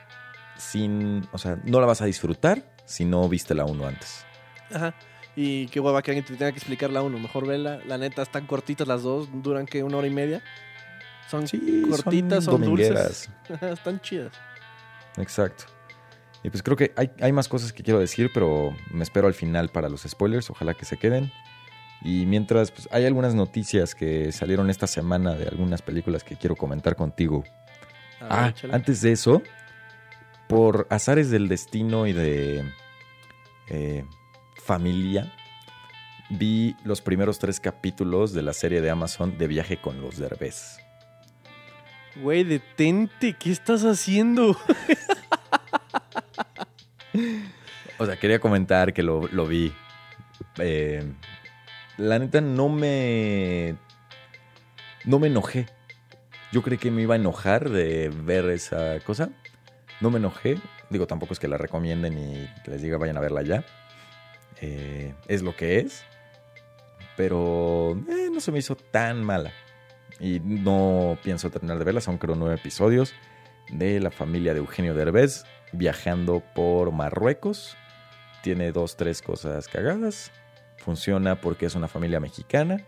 sin... 0.58 1.26
O 1.32 1.38
sea, 1.38 1.58
no 1.64 1.80
la 1.80 1.86
vas 1.86 2.02
a 2.02 2.04
disfrutar 2.04 2.70
si 2.84 3.06
no 3.06 3.26
viste 3.26 3.54
la 3.54 3.64
1 3.64 3.86
antes. 3.86 4.26
Ajá. 4.70 4.94
Y 5.34 5.66
qué 5.68 5.80
hueva 5.80 6.02
que 6.02 6.10
alguien 6.10 6.26
te 6.26 6.34
tenga 6.36 6.52
que 6.52 6.58
explicar 6.58 6.90
la 6.90 7.00
1. 7.02 7.18
Mejor 7.18 7.46
vela. 7.46 7.80
La 7.86 7.96
neta, 7.96 8.20
están 8.20 8.46
cortitas 8.46 8.86
las 8.86 9.02
dos. 9.02 9.28
Duran 9.42 9.64
que 9.64 9.82
una 9.82 9.96
hora 9.96 10.06
y 10.06 10.10
media. 10.10 10.42
Son 11.30 11.48
Sí, 11.48 11.82
cortitas, 11.90 12.44
son, 12.44 12.60
dulces. 12.62 12.90
domingueras. 12.90 13.30
Están 13.78 14.00
chidas. 14.00 14.32
Exacto. 15.16 15.64
Y 16.42 16.50
pues 16.50 16.62
creo 16.62 16.76
que 16.76 16.92
hay, 16.96 17.10
hay 17.20 17.32
más 17.32 17.48
cosas 17.48 17.72
que 17.72 17.82
quiero 17.82 17.98
decir, 17.98 18.30
pero 18.32 18.74
me 18.90 19.02
espero 19.02 19.26
al 19.26 19.34
final 19.34 19.68
para 19.68 19.88
los 19.88 20.02
spoilers. 20.02 20.50
Ojalá 20.50 20.74
que 20.74 20.84
se 20.84 20.96
queden. 20.96 21.32
Y 22.02 22.26
mientras, 22.26 22.70
pues 22.70 22.88
hay 22.92 23.04
algunas 23.04 23.34
noticias 23.34 23.94
que 23.94 24.30
salieron 24.30 24.70
esta 24.70 24.86
semana 24.86 25.34
de 25.34 25.48
algunas 25.48 25.82
películas 25.82 26.22
que 26.22 26.36
quiero 26.36 26.54
comentar 26.54 26.94
contigo. 26.94 27.42
Ver, 28.20 28.30
Ah, 28.30 28.52
antes 28.70 29.00
de 29.02 29.12
eso, 29.12 29.42
por 30.48 30.86
azares 30.90 31.30
del 31.30 31.48
destino 31.48 32.06
y 32.06 32.12
de 32.12 32.64
eh, 33.68 34.04
familia, 34.62 35.32
vi 36.30 36.76
los 36.84 37.00
primeros 37.00 37.38
tres 37.38 37.60
capítulos 37.60 38.32
de 38.32 38.42
la 38.42 38.52
serie 38.52 38.80
de 38.80 38.90
Amazon 38.90 39.36
de 39.38 39.46
Viaje 39.46 39.78
con 39.80 40.00
los 40.00 40.18
Derbez. 40.18 40.78
Güey, 42.22 42.44
detente. 42.44 43.34
¿Qué 43.34 43.50
estás 43.52 43.82
haciendo? 43.84 44.56
O 47.98 48.06
sea, 48.06 48.16
quería 48.16 48.38
comentar 48.40 48.92
que 48.92 49.02
lo, 49.02 49.26
lo 49.28 49.46
vi. 49.46 49.72
Eh, 50.58 51.02
la 51.96 52.18
neta 52.18 52.40
no 52.40 52.68
me. 52.68 53.76
No 55.04 55.18
me 55.18 55.28
enojé. 55.28 55.66
Yo 56.52 56.62
creí 56.62 56.78
que 56.78 56.90
me 56.90 57.02
iba 57.02 57.14
a 57.14 57.18
enojar 57.18 57.70
de 57.70 58.08
ver 58.08 58.46
esa 58.50 59.00
cosa. 59.00 59.30
No 60.00 60.10
me 60.10 60.18
enojé. 60.18 60.58
Digo, 60.90 61.06
tampoco 61.06 61.32
es 61.32 61.38
que 61.38 61.48
la 61.48 61.58
recomienden 61.58 62.18
y 62.18 62.48
les 62.68 62.82
diga 62.82 62.98
vayan 62.98 63.16
a 63.16 63.20
verla 63.20 63.42
ya. 63.42 63.64
Eh, 64.60 65.14
es 65.28 65.42
lo 65.42 65.56
que 65.56 65.78
es. 65.78 66.04
Pero 67.16 67.98
eh, 68.08 68.28
no 68.32 68.40
se 68.40 68.52
me 68.52 68.58
hizo 68.58 68.76
tan 68.76 69.24
mala. 69.24 69.52
Y 70.20 70.40
no 70.40 71.18
pienso 71.22 71.50
terminar 71.50 71.78
de 71.78 71.84
verla. 71.84 72.00
Son 72.00 72.18
creo 72.18 72.34
nueve 72.36 72.54
episodios 72.54 73.12
de 73.70 74.00
la 74.00 74.10
familia 74.10 74.52
de 74.54 74.60
Eugenio 74.60 74.94
Derbez 74.94 75.44
viajando 75.72 76.42
por 76.54 76.92
Marruecos. 76.92 77.76
Tiene 78.42 78.72
dos, 78.72 78.96
tres 78.96 79.20
cosas 79.22 79.68
cagadas. 79.68 80.30
Funciona 80.78 81.40
porque 81.40 81.66
es 81.66 81.74
una 81.74 81.88
familia 81.88 82.20
mexicana. 82.20 82.84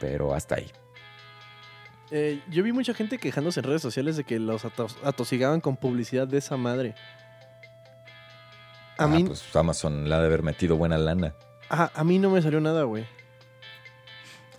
Pero 0.00 0.34
hasta 0.34 0.56
ahí. 0.56 0.70
Eh, 2.10 2.40
yo 2.50 2.62
vi 2.62 2.72
mucha 2.72 2.94
gente 2.94 3.18
quejándose 3.18 3.60
en 3.60 3.64
redes 3.66 3.82
sociales 3.82 4.16
de 4.16 4.24
que 4.24 4.38
los 4.38 4.64
atos- 4.64 4.96
atosigaban 5.04 5.60
con 5.60 5.76
publicidad 5.76 6.26
de 6.28 6.38
esa 6.38 6.56
madre. 6.56 6.94
A 8.98 9.04
Ah, 9.04 9.08
mí, 9.08 9.24
pues 9.24 9.44
Amazon 9.56 10.08
la 10.08 10.16
ha 10.16 10.20
de 10.20 10.26
haber 10.26 10.42
metido 10.42 10.76
buena 10.76 10.98
lana. 10.98 11.34
ajá, 11.68 11.90
a 11.94 12.04
mí 12.04 12.18
no 12.18 12.30
me 12.30 12.40
salió 12.42 12.60
nada, 12.60 12.84
güey. 12.84 13.04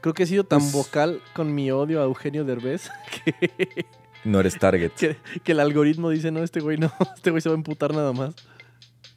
Creo 0.05 0.13
que 0.13 0.21
he 0.21 0.27
sido 0.27 0.43
tan 0.43 0.59
Pues- 0.59 0.71
vocal 0.71 1.19
con 1.33 1.55
mi 1.55 1.71
odio 1.71 1.99
a 1.99 2.03
Eugenio 2.03 2.45
Derbez 2.45 2.91
que, 3.25 3.87
No 4.23 4.39
eres 4.39 4.59
target. 4.59 4.91
que, 4.91 5.17
que 5.43 5.53
el 5.53 5.59
algoritmo 5.59 6.11
dice, 6.11 6.29
no, 6.29 6.43
este 6.43 6.59
güey 6.59 6.77
no, 6.77 6.93
este 7.15 7.31
güey 7.31 7.41
se 7.41 7.49
va 7.49 7.55
a 7.55 7.57
emputar 7.57 7.91
nada 7.91 8.13
más. 8.13 8.35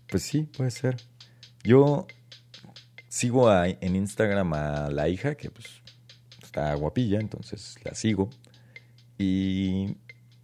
Pues 0.08 0.22
sí, 0.22 0.44
puede 0.56 0.70
ser. 0.70 0.96
Yo 1.62 2.06
sigo 3.06 3.50
a- 3.50 3.68
en 3.68 3.96
Instagram 3.96 4.54
a 4.54 4.88
la 4.90 5.10
hija, 5.10 5.34
que 5.34 5.50
pues 5.50 5.66
está 6.42 6.72
guapilla, 6.74 7.20
entonces 7.20 7.76
la 7.84 7.94
sigo. 7.94 8.30
Y 9.18 9.94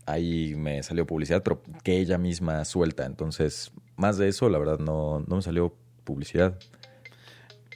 ahí 0.04 0.54
me 0.56 0.82
salió 0.82 1.06
publicidad, 1.06 1.42
pero 1.42 1.62
que 1.82 1.98
ella 2.00 2.18
misma 2.18 2.62
suelta. 2.66 3.06
Entonces, 3.06 3.72
más 3.96 4.18
de 4.18 4.28
eso, 4.28 4.50
la 4.50 4.58
verdad, 4.58 4.78
no, 4.78 5.20
no 5.26 5.36
me 5.36 5.40
salió 5.42 5.74
publicidad. 6.04 6.58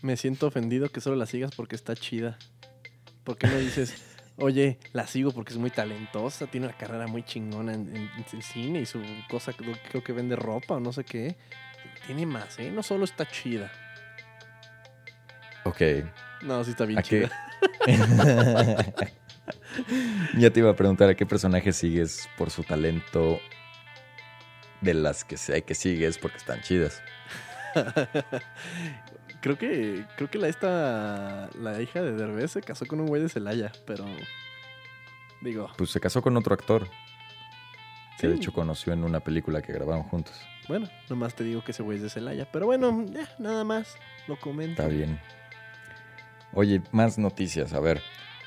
Me 0.02 0.16
siento 0.16 0.46
ofendido 0.46 0.88
que 0.90 1.00
solo 1.00 1.16
la 1.16 1.26
sigas 1.26 1.50
porque 1.54 1.74
está 1.76 1.94
chida. 1.96 2.38
¿Por 3.24 3.36
qué 3.36 3.46
no 3.48 3.58
dices, 3.58 3.94
oye, 4.36 4.78
la 4.92 5.06
sigo 5.06 5.32
porque 5.32 5.52
es 5.52 5.58
muy 5.58 5.70
talentosa, 5.70 6.46
tiene 6.46 6.66
una 6.68 6.76
carrera 6.76 7.06
muy 7.06 7.22
chingona 7.24 7.74
en, 7.74 7.94
en- 7.94 8.10
en 8.32 8.42
cine 8.42 8.80
y 8.80 8.86
su 8.86 9.02
cosa, 9.28 9.52
creo, 9.52 10.02
que 10.04 10.12
vende 10.12 10.36
ropa 10.36 10.74
o 10.74 10.80
no 10.80 10.92
sé 10.92 11.04
qué? 11.04 11.36
Tiene 12.06 12.24
más, 12.26 12.58
¿eh? 12.58 12.70
No 12.70 12.82
solo 12.82 13.04
está 13.04 13.26
chida. 13.28 13.70
Ok. 15.64 15.82
No, 16.42 16.62
sí 16.64 16.70
está 16.70 16.84
bien 16.86 17.02
chida. 17.02 17.30
ya 20.38 20.50
te 20.50 20.60
iba 20.60 20.70
a 20.70 20.76
preguntar 20.76 21.08
a 21.10 21.14
qué 21.14 21.26
personaje 21.26 21.72
sigues 21.72 22.28
por 22.38 22.50
su 22.50 22.62
talento 22.62 23.40
de 24.80 24.94
las 24.94 25.24
que 25.24 25.36
sé 25.36 25.62
que 25.62 25.74
sigues 25.74 26.16
porque 26.18 26.36
están 26.38 26.62
chidas. 26.62 27.02
creo 29.40 29.56
que 29.58 30.04
creo 30.16 30.30
que 30.30 30.38
la 30.38 30.48
esta 30.48 31.48
la 31.60 31.80
hija 31.80 32.02
de 32.02 32.12
Derbez 32.12 32.52
se 32.52 32.62
casó 32.62 32.86
con 32.86 33.00
un 33.00 33.06
güey 33.06 33.22
de 33.22 33.28
Celaya, 33.28 33.72
pero 33.86 34.04
digo, 35.40 35.70
Pues 35.76 35.90
se 35.90 36.00
casó 36.00 36.22
con 36.22 36.36
otro 36.36 36.54
actor. 36.54 36.88
Que 38.20 38.26
de 38.26 38.34
hecho 38.34 38.52
conoció 38.52 38.92
en 38.92 39.04
una 39.04 39.20
película 39.20 39.62
que 39.62 39.72
grabaron 39.72 40.02
juntos. 40.02 40.34
bueno, 40.66 40.88
nomás 41.08 41.34
te 41.36 41.44
digo 41.44 41.62
que 41.62 41.70
ese 41.70 41.84
güey 41.84 41.98
es 41.98 42.02
de 42.02 42.10
Celaya, 42.10 42.50
pero 42.50 42.66
bueno, 42.66 43.04
ya, 43.12 43.28
nada 43.38 43.62
más 43.62 43.96
lo 44.26 44.36
comento. 44.40 44.82
Está 44.82 44.88
bien. 44.88 45.20
Oye, 46.52 46.82
más 46.90 47.16
noticias. 47.18 47.72
A 47.74 47.80
ver. 47.80 48.02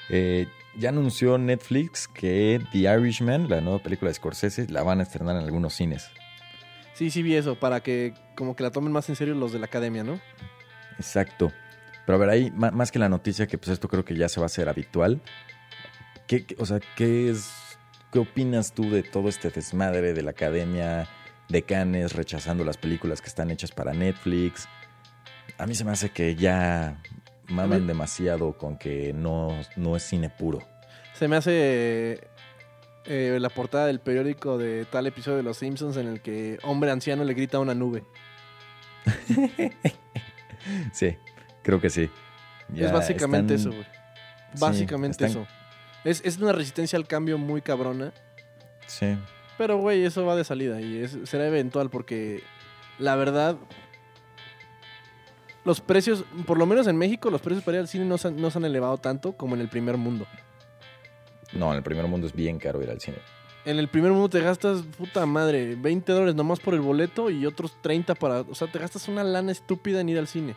eh, 0.09 0.47
ya 0.75 0.89
anunció 0.89 1.37
Netflix 1.37 2.07
que 2.07 2.61
The 2.73 2.79
Irishman, 2.79 3.49
la 3.49 3.61
nueva 3.61 3.79
película 3.79 4.09
de 4.09 4.15
Scorsese, 4.15 4.67
la 4.69 4.83
van 4.83 4.99
a 4.99 5.03
estrenar 5.03 5.35
en 5.37 5.43
algunos 5.43 5.73
cines. 5.73 6.09
Sí, 6.93 7.09
sí 7.09 7.23
vi 7.23 7.35
eso 7.35 7.55
para 7.55 7.79
que 7.81 8.13
como 8.35 8.55
que 8.55 8.63
la 8.63 8.71
tomen 8.71 8.91
más 8.91 9.07
en 9.09 9.15
serio 9.15 9.35
los 9.35 9.51
de 9.53 9.59
la 9.59 9.65
academia, 9.67 10.03
¿no? 10.03 10.19
Exacto. 11.01 11.51
Pero 12.05 12.15
a 12.15 12.19
ver, 12.19 12.29
ahí, 12.29 12.51
más 12.51 12.91
que 12.91 12.99
la 12.99 13.09
noticia, 13.09 13.47
que 13.47 13.57
pues 13.57 13.69
esto 13.69 13.87
creo 13.87 14.05
que 14.05 14.15
ya 14.15 14.29
se 14.29 14.39
va 14.39 14.45
a 14.45 14.47
hacer 14.47 14.69
habitual. 14.69 15.21
¿Qué, 16.27 16.45
o 16.57 16.65
sea, 16.65 16.79
¿qué 16.95 17.29
es. 17.29 17.51
¿Qué 18.11 18.19
opinas 18.19 18.73
tú 18.73 18.89
de 18.89 19.03
todo 19.03 19.29
este 19.29 19.49
desmadre 19.49 20.13
de 20.13 20.21
la 20.21 20.31
academia 20.31 21.07
de 21.47 21.61
Cannes 21.61 22.13
rechazando 22.13 22.65
las 22.65 22.75
películas 22.75 23.21
que 23.21 23.29
están 23.29 23.49
hechas 23.51 23.71
para 23.71 23.93
Netflix? 23.93 24.67
A 25.57 25.65
mí 25.65 25.75
se 25.75 25.85
me 25.85 25.91
hace 25.91 26.09
que 26.09 26.35
ya 26.35 27.01
maman 27.47 27.87
demasiado 27.87 28.57
con 28.57 28.77
que 28.77 29.13
no, 29.13 29.57
no 29.77 29.95
es 29.95 30.03
cine 30.03 30.29
puro. 30.29 30.59
Se 31.13 31.29
me 31.29 31.37
hace 31.37 32.27
eh, 33.05 33.37
la 33.39 33.49
portada 33.49 33.87
del 33.87 34.01
periódico 34.01 34.57
de 34.57 34.85
tal 34.85 35.07
episodio 35.07 35.37
de 35.37 35.43
Los 35.43 35.57
Simpsons 35.57 35.95
en 35.95 36.07
el 36.07 36.21
que 36.21 36.59
hombre 36.63 36.91
anciano 36.91 37.23
le 37.23 37.33
grita 37.33 37.57
a 37.57 37.59
una 37.61 37.75
nube. 37.75 38.03
Sí, 40.93 41.17
creo 41.63 41.79
que 41.81 41.89
sí. 41.89 42.09
Ya 42.69 42.87
es 42.87 42.91
básicamente 42.91 43.55
están- 43.55 43.71
eso, 43.73 43.77
güey. 43.81 43.87
Básicamente 44.59 45.25
están- 45.25 45.29
eso. 45.43 45.47
Es, 46.03 46.21
es 46.25 46.37
una 46.39 46.51
resistencia 46.51 46.97
al 46.97 47.07
cambio 47.07 47.37
muy 47.37 47.61
cabrona. 47.61 48.11
Sí. 48.87 49.17
Pero, 49.57 49.77
güey, 49.77 50.03
eso 50.03 50.25
va 50.25 50.35
de 50.35 50.43
salida 50.43 50.81
y 50.81 51.03
es- 51.03 51.17
será 51.25 51.47
eventual 51.47 51.89
porque 51.89 52.41
la 52.97 53.15
verdad, 53.15 53.57
los 55.63 55.79
precios, 55.81 56.23
por 56.47 56.57
lo 56.57 56.65
menos 56.65 56.87
en 56.87 56.97
México, 56.97 57.29
los 57.29 57.41
precios 57.41 57.63
para 57.63 57.77
ir 57.77 57.81
al 57.81 57.87
cine 57.87 58.05
no 58.05 58.17
se, 58.17 58.29
han- 58.29 58.37
no 58.41 58.49
se 58.49 58.57
han 58.57 58.65
elevado 58.65 58.97
tanto 58.97 59.33
como 59.37 59.55
en 59.55 59.61
el 59.61 59.69
primer 59.69 59.97
mundo. 59.97 60.25
No, 61.53 61.69
en 61.71 61.77
el 61.77 61.83
primer 61.83 62.07
mundo 62.07 62.25
es 62.27 62.33
bien 62.33 62.57
caro 62.57 62.81
ir 62.81 62.89
al 62.89 62.99
cine. 62.99 63.17
En 63.65 63.77
el 63.77 63.87
primer 63.87 64.11
mundo 64.11 64.29
te 64.29 64.41
gastas, 64.41 64.81
puta 64.97 65.25
madre, 65.25 65.75
20 65.75 66.11
dólares 66.11 66.35
nomás 66.35 66.59
por 66.59 66.73
el 66.73 66.81
boleto 66.81 67.29
y 67.29 67.45
otros 67.45 67.79
30 67.81 68.15
para... 68.15 68.41
O 68.41 68.55
sea, 68.55 68.71
te 68.71 68.79
gastas 68.79 69.07
una 69.07 69.23
lana 69.23 69.51
estúpida 69.51 70.01
en 70.01 70.09
ir 70.09 70.17
al 70.17 70.27
cine. 70.27 70.55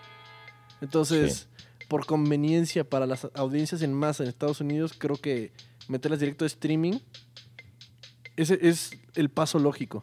Entonces, 0.81 1.49
por 1.89 2.07
conveniencia 2.07 2.89
para 2.89 3.07
las 3.07 3.29
audiencias 3.35 3.83
en 3.83 3.93
masa 3.93 4.23
en 4.23 4.31
Estados 4.31 4.61
Unidos, 4.61 4.95
creo 4.97 5.17
que 5.17 5.53
meterlas 5.89 6.21
directo 6.21 6.45
a 6.45 6.47
streaming 6.47 6.99
ese 8.37 8.59
es 8.63 8.91
el 9.15 9.31
paso 9.31 9.59
lógico. 9.59 10.03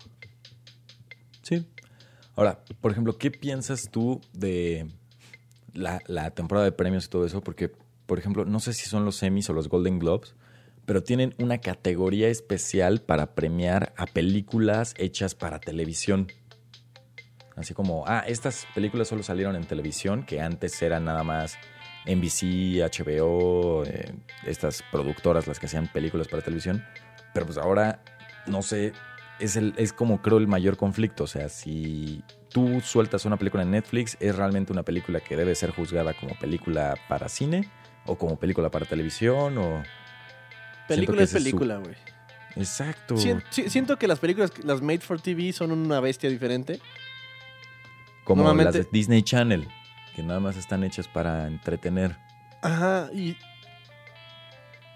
Sí. 1.41 1.65
Ahora, 2.35 2.63
por 2.79 2.91
ejemplo, 2.91 3.17
¿qué 3.17 3.29
piensas 3.29 3.89
tú 3.91 4.21
de 4.33 4.87
la, 5.73 6.01
la 6.07 6.31
temporada 6.31 6.65
de 6.65 6.71
premios 6.71 7.05
y 7.05 7.09
todo 7.09 7.25
eso? 7.25 7.41
Porque, 7.41 7.71
por 8.05 8.19
ejemplo, 8.19 8.45
no 8.45 8.59
sé 8.59 8.73
si 8.73 8.87
son 8.87 9.03
los 9.03 9.21
Emmys 9.21 9.49
o 9.49 9.53
los 9.53 9.67
Golden 9.67 9.99
Globes, 9.99 10.33
pero 10.85 11.03
tienen 11.03 11.35
una 11.37 11.59
categoría 11.59 12.27
especial 12.27 13.01
para 13.01 13.35
premiar 13.35 13.93
a 13.97 14.05
películas 14.05 14.93
hechas 14.97 15.35
para 15.35 15.59
televisión. 15.59 16.27
Así 17.55 17.73
como, 17.73 18.05
ah, 18.07 18.23
estas 18.27 18.65
películas 18.73 19.07
solo 19.07 19.23
salieron 19.23 19.55
en 19.55 19.65
televisión, 19.65 20.23
que 20.23 20.41
antes 20.41 20.81
eran 20.81 21.05
nada 21.05 21.23
más 21.23 21.57
NBC, 22.05 22.81
HBO, 22.81 23.83
eh, 23.85 24.13
estas 24.45 24.83
productoras 24.91 25.47
las 25.47 25.59
que 25.59 25.67
hacían 25.67 25.87
películas 25.87 26.27
para 26.27 26.41
televisión. 26.41 26.83
Pero 27.33 27.45
pues 27.45 27.57
ahora, 27.57 28.01
no 28.47 28.61
sé, 28.61 28.93
es, 29.39 29.55
el, 29.55 29.73
es 29.77 29.93
como 29.93 30.21
creo 30.21 30.37
el 30.37 30.47
mayor 30.47 30.77
conflicto. 30.77 31.25
O 31.25 31.27
sea, 31.27 31.49
si 31.49 32.23
tú 32.49 32.81
sueltas 32.81 33.25
una 33.25 33.37
película 33.37 33.63
en 33.63 33.71
Netflix, 33.71 34.17
¿es 34.19 34.35
realmente 34.35 34.71
una 34.71 34.83
película 34.83 35.19
que 35.19 35.35
debe 35.35 35.55
ser 35.55 35.71
juzgada 35.71 36.13
como 36.13 36.35
película 36.35 36.95
para 37.07 37.29
cine? 37.29 37.69
¿O 38.05 38.17
como 38.17 38.39
película 38.39 38.69
para 38.71 38.85
televisión? 38.85 39.57
O... 39.57 39.83
Película 40.95 41.23
es 41.23 41.33
película, 41.33 41.77
güey. 41.77 41.95
Exacto. 42.55 43.15
Sien- 43.17 43.43
si- 43.49 43.69
siento 43.69 43.97
que 43.97 44.07
las 44.07 44.19
películas, 44.19 44.51
las 44.63 44.81
made 44.81 44.99
for 44.99 45.21
TV, 45.21 45.53
son 45.53 45.71
una 45.71 45.99
bestia 45.99 46.29
diferente. 46.29 46.79
como 48.23 48.43
normalmente- 48.43 48.77
las 48.79 48.85
de 48.87 48.91
Disney 48.97 49.23
Channel, 49.23 49.67
que 50.15 50.21
nada 50.23 50.39
más 50.39 50.55
están 50.57 50.83
hechas 50.83 51.07
para 51.07 51.47
entretener. 51.47 52.17
Ajá, 52.61 53.09
y. 53.13 53.35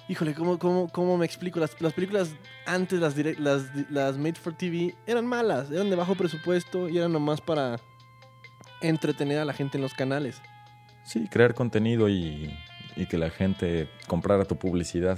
Híjole, 0.08 0.36
¿cómo, 0.36 0.60
cómo, 0.60 0.88
cómo 0.90 1.18
me 1.18 1.26
explico? 1.26 1.60
Las, 1.60 1.80
las 1.82 1.94
películas 1.94 2.36
antes, 2.68 3.00
las, 3.00 3.18
direct- 3.18 3.40
las, 3.40 3.64
las 3.90 4.18
Made 4.18 4.36
for 4.36 4.54
TV, 4.54 4.96
eran 5.08 5.26
malas, 5.26 5.72
eran 5.72 5.90
de 5.90 5.96
bajo 5.96 6.14
presupuesto 6.14 6.88
y 6.90 7.00
eran 7.00 7.12
nomás 7.12 7.42
para 7.42 7.80
entretener 8.82 9.40
a 9.40 9.46
la 9.46 9.54
gente 9.54 9.78
en 9.80 9.82
los 9.82 9.96
canales. 9.96 10.40
Sí, 11.04 11.28
crear 11.28 11.56
contenido 11.56 12.08
y, 12.08 12.56
y 12.96 13.08
que 13.08 13.18
la 13.18 13.32
gente 13.32 13.90
comprara 14.08 14.46
tu 14.46 14.58
publicidad. 14.58 15.18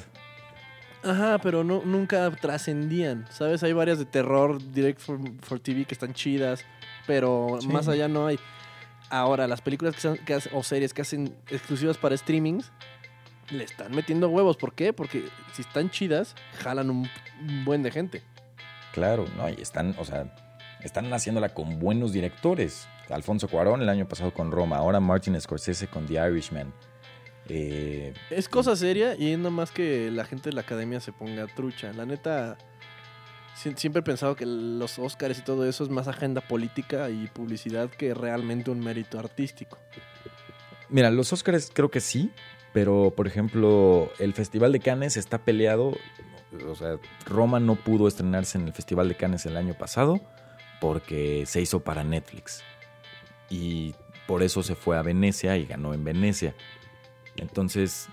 Ajá, 1.07 1.39
pero 1.41 1.63
no, 1.63 1.81
nunca 1.85 2.29
trascendían, 2.31 3.25
¿sabes? 3.29 3.63
Hay 3.63 3.73
varias 3.73 3.97
de 3.99 4.05
terror 4.05 4.61
direct 4.71 4.99
for, 4.99 5.19
for 5.41 5.59
TV 5.59 5.85
que 5.85 5.93
están 5.93 6.13
chidas, 6.13 6.65
pero 7.05 7.57
Sí. 7.61 7.67
más 7.67 7.87
allá 7.87 8.07
no 8.07 8.27
hay. 8.27 8.39
Ahora, 9.09 9.47
las 9.47 9.61
películas 9.61 9.95
que, 9.95 10.01
son- 10.01 10.17
que 10.17 10.33
hacen- 10.35 10.51
o 10.53 10.63
series 10.63 10.93
que 10.93 11.01
hacen 11.01 11.33
exclusivas 11.49 11.97
para 11.97 12.17
streamings, 12.17 12.71
le 13.49 13.63
están 13.63 13.95
metiendo 13.95 14.27
huevos. 14.29 14.57
¿Por 14.57 14.73
qué? 14.73 14.91
Porque 14.91 15.23
si 15.53 15.61
están 15.61 15.89
chidas, 15.89 16.35
jalan 16.59 16.89
un, 16.89 17.09
un 17.41 17.63
buen 17.65 17.83
de 17.83 17.91
gente. 17.91 18.21
Claro, 18.93 19.25
no, 19.37 19.47
y 19.49 19.53
están, 19.61 19.95
o 19.97 20.03
sea, 20.03 20.33
están 20.83 21.13
haciéndola 21.13 21.49
con 21.53 21.79
buenos 21.79 22.11
directores. 22.11 22.89
Alfonso 23.09 23.47
Cuarón 23.47 23.81
el 23.81 23.87
año 23.87 24.05
pasado 24.07 24.33
con 24.33 24.51
Roma, 24.51 24.75
ahora 24.77 24.99
Martin 24.99 25.39
Scorsese 25.39 25.87
con 25.87 26.05
The 26.05 26.15
Irishman. 26.29 26.73
Eh, 27.49 28.13
Es 28.29 28.49
cosa 28.49 28.75
seria 28.75 29.15
y 29.15 29.31
es 29.33 29.39
nomás 29.39 29.71
que 29.71 30.11
la 30.11 30.25
gente 30.25 30.49
de 30.49 30.55
la 30.55 30.61
academia 30.61 30.99
se 30.99 31.11
ponga 31.13 31.47
trucha. 31.47 31.91
La 31.93 32.05
neta, 32.05 32.57
sie- 33.55 33.75
siempre 33.77 33.99
he 34.01 34.03
pensado 34.03 34.35
que 34.35 34.45
los 34.45 34.99
Oscars 34.99 35.39
y 35.39 35.41
todo 35.43 35.67
eso 35.67 35.83
es 35.83 35.89
más 35.89 36.07
agenda 36.07 36.41
política 36.41 37.09
y 37.09 37.27
publicidad 37.27 37.89
que 37.89 38.13
realmente 38.13 38.71
un 38.71 38.79
mérito 38.79 39.19
artístico. 39.19 39.77
Mira, 40.89 41.11
los 41.11 41.31
Oscars 41.33 41.69
creo 41.73 41.89
que 41.91 41.99
sí, 41.99 42.31
pero 42.73 43.13
por 43.15 43.27
ejemplo, 43.27 44.11
el 44.19 44.33
Festival 44.33 44.71
de 44.71 44.79
Cannes 44.79 45.17
está 45.17 45.37
peleado. 45.39 45.97
O 46.67 46.75
sea, 46.75 46.97
Roma 47.25 47.59
no 47.59 47.75
pudo 47.75 48.07
estrenarse 48.07 48.57
en 48.57 48.67
el 48.67 48.73
Festival 48.73 49.09
de 49.09 49.15
Cannes 49.15 49.45
el 49.45 49.57
año 49.57 49.73
pasado 49.73 50.21
porque 50.79 51.45
se 51.45 51.59
hizo 51.61 51.81
para 51.81 52.03
Netflix. 52.03 52.63
Y 53.49 53.95
por 54.27 54.43
eso 54.43 54.63
se 54.63 54.75
fue 54.75 54.97
a 54.97 55.01
Venecia 55.01 55.57
y 55.57 55.65
ganó 55.65 55.93
en 55.93 56.03
Venecia. 56.03 56.53
Entonces, 57.37 58.09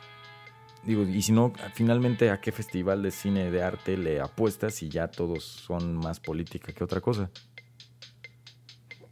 digo, 0.85 1.03
y 1.03 1.23
si 1.23 1.33
no, 1.33 1.53
finalmente, 1.75 2.31
¿a 2.31 2.41
qué 2.41 2.53
festival 2.53 3.03
de 3.03 3.11
cine 3.11 3.51
de 3.51 3.63
arte 3.63 3.97
le 3.97 4.21
apuestas 4.21 4.75
si 4.75 4.89
ya 4.89 5.09
todos 5.09 5.45
son 5.45 5.97
más 5.97 6.21
política 6.21 6.73
que 6.73 6.85
otra 6.85 7.01
cosa? 7.01 7.31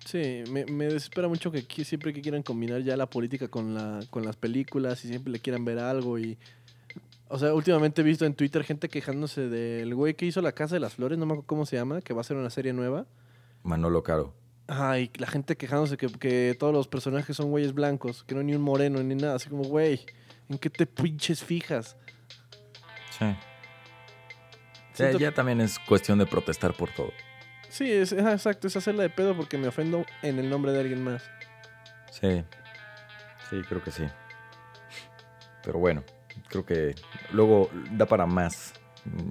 Sí, 0.06 0.44
me, 0.50 0.66
me 0.66 0.84
desespera 0.84 1.26
mucho 1.26 1.50
que 1.50 1.62
siempre 1.84 2.12
que 2.12 2.20
quieran 2.20 2.42
combinar 2.42 2.82
ya 2.82 2.96
la 2.98 3.06
política 3.06 3.48
con, 3.48 3.72
la, 3.74 4.00
con 4.10 4.24
las 4.24 4.36
películas 4.36 5.02
y 5.04 5.08
siempre 5.08 5.32
le 5.32 5.40
quieran 5.40 5.64
ver 5.64 5.78
algo 5.78 6.18
y... 6.18 6.38
O 7.28 7.38
sea, 7.38 7.54
últimamente 7.54 8.02
he 8.02 8.04
visto 8.04 8.26
en 8.26 8.34
Twitter 8.34 8.62
gente 8.62 8.90
quejándose 8.90 9.48
del 9.48 9.94
güey 9.94 10.12
que 10.12 10.26
hizo 10.26 10.42
La 10.42 10.52
Casa 10.52 10.74
de 10.74 10.80
las 10.80 10.96
Flores, 10.96 11.16
no 11.16 11.24
me 11.24 11.32
acuerdo 11.32 11.46
cómo 11.46 11.64
se 11.64 11.76
llama, 11.76 12.02
que 12.02 12.12
va 12.12 12.20
a 12.20 12.24
ser 12.24 12.36
una 12.36 12.50
serie 12.50 12.74
nueva. 12.74 13.06
Manolo 13.62 14.02
Caro. 14.02 14.34
Ay, 14.68 15.10
la 15.18 15.26
gente 15.26 15.56
quejándose 15.56 15.96
que, 15.96 16.06
que 16.08 16.56
todos 16.58 16.72
los 16.72 16.88
personajes 16.88 17.36
son 17.36 17.50
güeyes 17.50 17.74
blancos, 17.74 18.24
que 18.24 18.34
no 18.34 18.40
hay 18.40 18.46
ni 18.46 18.54
un 18.54 18.62
moreno 18.62 19.02
ni 19.02 19.14
nada. 19.14 19.34
Así 19.36 19.48
como, 19.48 19.64
güey, 19.64 20.04
¿en 20.48 20.58
qué 20.58 20.70
te 20.70 20.86
pinches 20.86 21.42
fijas? 21.42 21.96
Sí. 23.18 23.26
Siento- 24.94 25.18
ya 25.18 25.32
también 25.32 25.60
es 25.60 25.78
cuestión 25.78 26.18
de 26.18 26.26
protestar 26.26 26.74
por 26.74 26.90
todo. 26.90 27.10
Sí, 27.68 27.90
es, 27.90 28.12
ajá, 28.12 28.32
exacto, 28.32 28.66
es 28.66 28.76
hacerla 28.76 29.02
de 29.02 29.10
pedo 29.10 29.34
porque 29.36 29.56
me 29.56 29.66
ofendo 29.68 30.04
en 30.22 30.38
el 30.38 30.48
nombre 30.50 30.72
de 30.72 30.80
alguien 30.80 31.02
más. 31.02 31.24
Sí. 32.10 32.44
Sí, 33.50 33.62
creo 33.68 33.82
que 33.82 33.90
sí. 33.90 34.04
Pero 35.62 35.78
bueno, 35.78 36.04
creo 36.48 36.64
que 36.66 36.94
luego 37.30 37.70
da 37.92 38.06
para 38.06 38.26
más. 38.26 38.74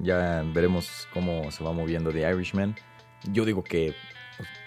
Ya 0.02 0.44
veremos 0.54 1.08
cómo 1.14 1.50
se 1.52 1.64
va 1.64 1.72
moviendo 1.72 2.12
The 2.12 2.30
Irishman. 2.32 2.76
Yo 3.32 3.46
digo 3.46 3.64
que, 3.64 3.96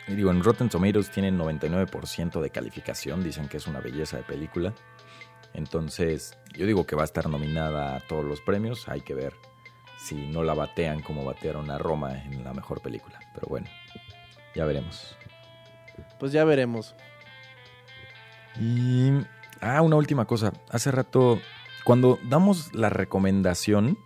pues, 0.06 0.16
digo, 0.16 0.30
en 0.30 0.42
Rotten 0.42 0.68
Tomatoes 0.68 1.10
tienen 1.10 1.38
99% 1.38 2.40
de 2.40 2.50
calificación. 2.50 3.22
Dicen 3.22 3.48
que 3.48 3.56
es 3.56 3.66
una 3.66 3.80
belleza 3.80 4.18
de 4.18 4.22
película. 4.22 4.74
Entonces, 5.54 6.36
yo 6.52 6.66
digo 6.66 6.84
que 6.86 6.96
va 6.96 7.02
a 7.02 7.06
estar 7.06 7.28
nominada 7.28 7.96
a 7.96 8.00
todos 8.00 8.24
los 8.24 8.40
premios. 8.40 8.88
Hay 8.88 9.00
que 9.00 9.14
ver 9.14 9.34
si 9.96 10.26
no 10.26 10.42
la 10.42 10.54
batean 10.54 11.00
como 11.00 11.24
batearon 11.24 11.70
a 11.70 11.78
Roma 11.78 12.22
en 12.24 12.44
la 12.44 12.52
mejor 12.52 12.82
película. 12.82 13.18
Pero 13.34 13.46
bueno, 13.48 13.68
ya 14.54 14.64
veremos. 14.64 15.16
Pues 16.18 16.32
ya 16.32 16.44
veremos. 16.44 16.94
Y. 18.60 19.10
Ah, 19.60 19.80
una 19.80 19.96
última 19.96 20.26
cosa. 20.26 20.52
Hace 20.70 20.90
rato, 20.90 21.40
cuando 21.84 22.18
damos 22.24 22.74
la 22.74 22.90
recomendación, 22.90 23.98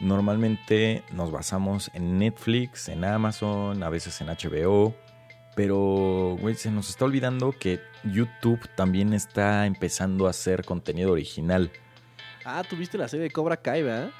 normalmente 0.00 1.04
nos 1.12 1.30
basamos 1.30 1.90
en 1.94 2.18
Netflix, 2.18 2.88
en 2.88 3.04
Amazon, 3.04 3.82
a 3.82 3.88
veces 3.88 4.20
en 4.20 4.26
HBO. 4.26 4.94
Pero, 5.54 6.36
güey, 6.40 6.54
se 6.56 6.70
nos 6.70 6.90
está 6.90 7.04
olvidando 7.04 7.52
que 7.52 7.80
YouTube 8.02 8.60
también 8.74 9.12
está 9.12 9.66
empezando 9.66 10.26
a 10.26 10.30
hacer 10.30 10.64
contenido 10.64 11.12
original. 11.12 11.70
Ah, 12.44 12.62
tuviste 12.68 12.98
la 12.98 13.08
serie 13.08 13.24
de 13.24 13.30
Cobra 13.30 13.56
Kai, 13.56 13.82
¿verdad? 13.82 14.10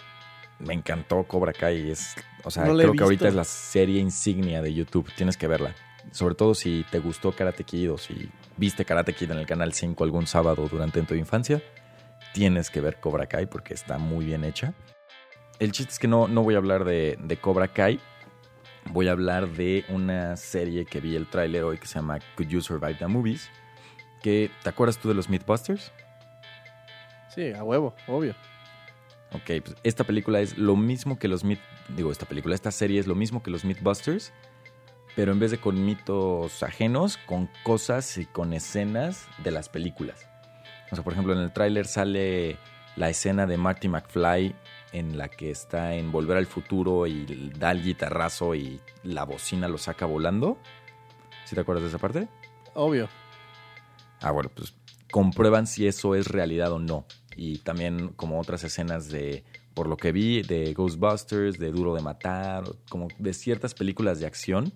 Me 0.61 0.75
encantó 0.75 1.25
Cobra 1.25 1.53
Kai. 1.53 1.91
Es, 1.91 2.15
o 2.45 2.51
sea, 2.51 2.65
No 2.65 2.77
creo 2.77 2.93
que 2.93 3.03
ahorita 3.03 3.29
es 3.29 3.35
la 3.35 3.45
serie 3.45 4.01
insignia 4.01 4.63
de 4.63 4.73
YouTube. 4.73 5.11
Tienes 5.17 5.37
que 5.37 5.47
verla. 5.47 5.75
Sobre 6.13 6.35
todo 6.35 6.55
si 6.55 6.85
te 6.91 7.01
gustó 7.01 7.33
Karate 7.33 7.65
Kid 7.65 7.93
o 7.93 7.99
si 7.99 8.31
viste 8.57 8.85
Karate 8.85 9.15
Kid 9.15 9.31
en 9.31 9.39
el 9.39 9.47
Canal 9.47 9.73
5 9.73 10.05
algún 10.05 10.27
sábado 10.27 10.69
durante 10.71 11.03
tu 11.03 11.15
infancia. 11.15 11.63
Tienes 12.33 12.71
que 12.71 12.81
ver 12.81 13.01
Cobra 13.01 13.27
Kai 13.27 13.47
porque 13.47 13.75
está 13.75 13.99
muy 13.99 14.25
bien 14.25 14.45
hecha. 14.45 14.75
El 15.59 15.73
chiste 15.73 15.93
es 15.93 15.99
que 15.99 16.09
no, 16.09 16.29
no 16.29 16.43
voy 16.43 16.55
a 16.55 16.59
hablar 16.59 16.85
de, 16.85 17.19
de 17.21 17.37
Cobra 17.37 17.69
Kai. 17.69 18.01
Voy 18.91 19.09
a 19.09 19.13
hablar 19.13 19.49
de 19.49 19.85
una 19.89 20.37
serie 20.37 20.85
que 20.85 21.01
vi 21.01 21.17
el 21.17 21.27
tráiler 21.27 21.65
hoy 21.65 21.79
que 21.79 21.87
se 21.87 21.95
llama 21.95 22.19
Could 22.37 22.49
You 22.49 22.61
Survive 22.61 22.95
the 22.95 23.07
Movies. 23.07 23.51
Que, 24.23 24.51
¿Te 24.63 24.69
acuerdas 24.69 24.99
tú 24.99 25.09
de 25.09 25.15
los 25.15 25.29
Mythbusters? 25.29 25.93
Sí, 27.35 27.53
a 27.53 27.65
huevo, 27.65 27.95
obvio. 28.07 28.35
Ok, 29.33 29.63
pues 29.65 29.77
esta 29.83 30.05
película 30.05 30.41
es 30.41 30.57
lo 30.57 30.77
mismo 30.77 31.19
que 31.19 31.27
los 31.27 31.43
Myth... 31.43 31.59
Digo, 31.89 32.13
esta 32.13 32.27
película, 32.27 32.55
esta 32.55 32.71
serie 32.71 33.01
es 33.01 33.07
lo 33.07 33.17
mismo 33.17 33.43
que 33.43 33.51
los 33.51 33.65
Mythbusters, 33.65 34.33
pero 35.17 35.33
en 35.33 35.41
vez 35.41 35.51
de 35.51 35.59
con 35.59 35.85
mitos 35.85 36.63
ajenos, 36.63 37.17
con 37.17 37.51
cosas 37.65 38.17
y 38.17 38.27
con 38.27 38.53
escenas 38.53 39.27
de 39.43 39.51
las 39.51 39.69
películas. 39.69 40.29
O 40.93 40.95
sea, 40.95 41.03
por 41.03 41.13
ejemplo, 41.13 41.33
en 41.33 41.41
el 41.41 41.53
tráiler 41.53 41.87
sale 41.87 42.59
la 42.97 43.11
escena 43.11 43.47
de 43.47 43.57
Marty 43.57 43.89
McFly 43.89 44.55
en 44.93 45.19
la 45.19 45.29
que 45.29 45.51
está 45.51 45.95
en 45.95 46.13
Volver 46.13 46.37
al 46.37 46.47
Futuro 46.47 47.07
y 47.07 47.51
da 47.59 47.73
el 47.73 47.83
guitarrazo 47.83 48.55
y 48.55 48.81
la 49.03 49.25
bocina 49.25 49.69
lo 49.69 49.79
saca 49.79 50.07
volando. 50.07 50.57
¿Sí 51.45 51.55
te 51.55 51.61
acuerdas 51.61 51.83
de 51.83 51.89
esa 51.89 51.99
parte? 51.99 52.29
Obvio. 52.75 53.09
Ah, 54.21 54.31
bueno, 54.31 54.51
pues 54.55 54.75
comprueban 55.11 55.67
si 55.67 55.87
eso 55.87 56.15
es 56.15 56.29
realidad 56.29 56.73
o 56.73 56.79
no. 56.79 57.07
Y 57.37 57.59
también 57.59 58.09
como 58.11 58.41
otras 58.41 58.63
escenas 58.63 59.09
de, 59.09 59.45
por 59.75 59.89
lo 59.89 59.97
que 59.97 60.13
vi, 60.13 60.43
de 60.43 60.73
Ghostbusters, 60.73 61.59
de 61.59 61.73
Duro 61.73 61.95
de 61.95 62.03
Matar, 62.03 62.65
como 62.89 63.09
de 63.19 63.35
ciertas 63.35 63.75
películas 63.75 64.21
de 64.21 64.27
acción, 64.27 64.73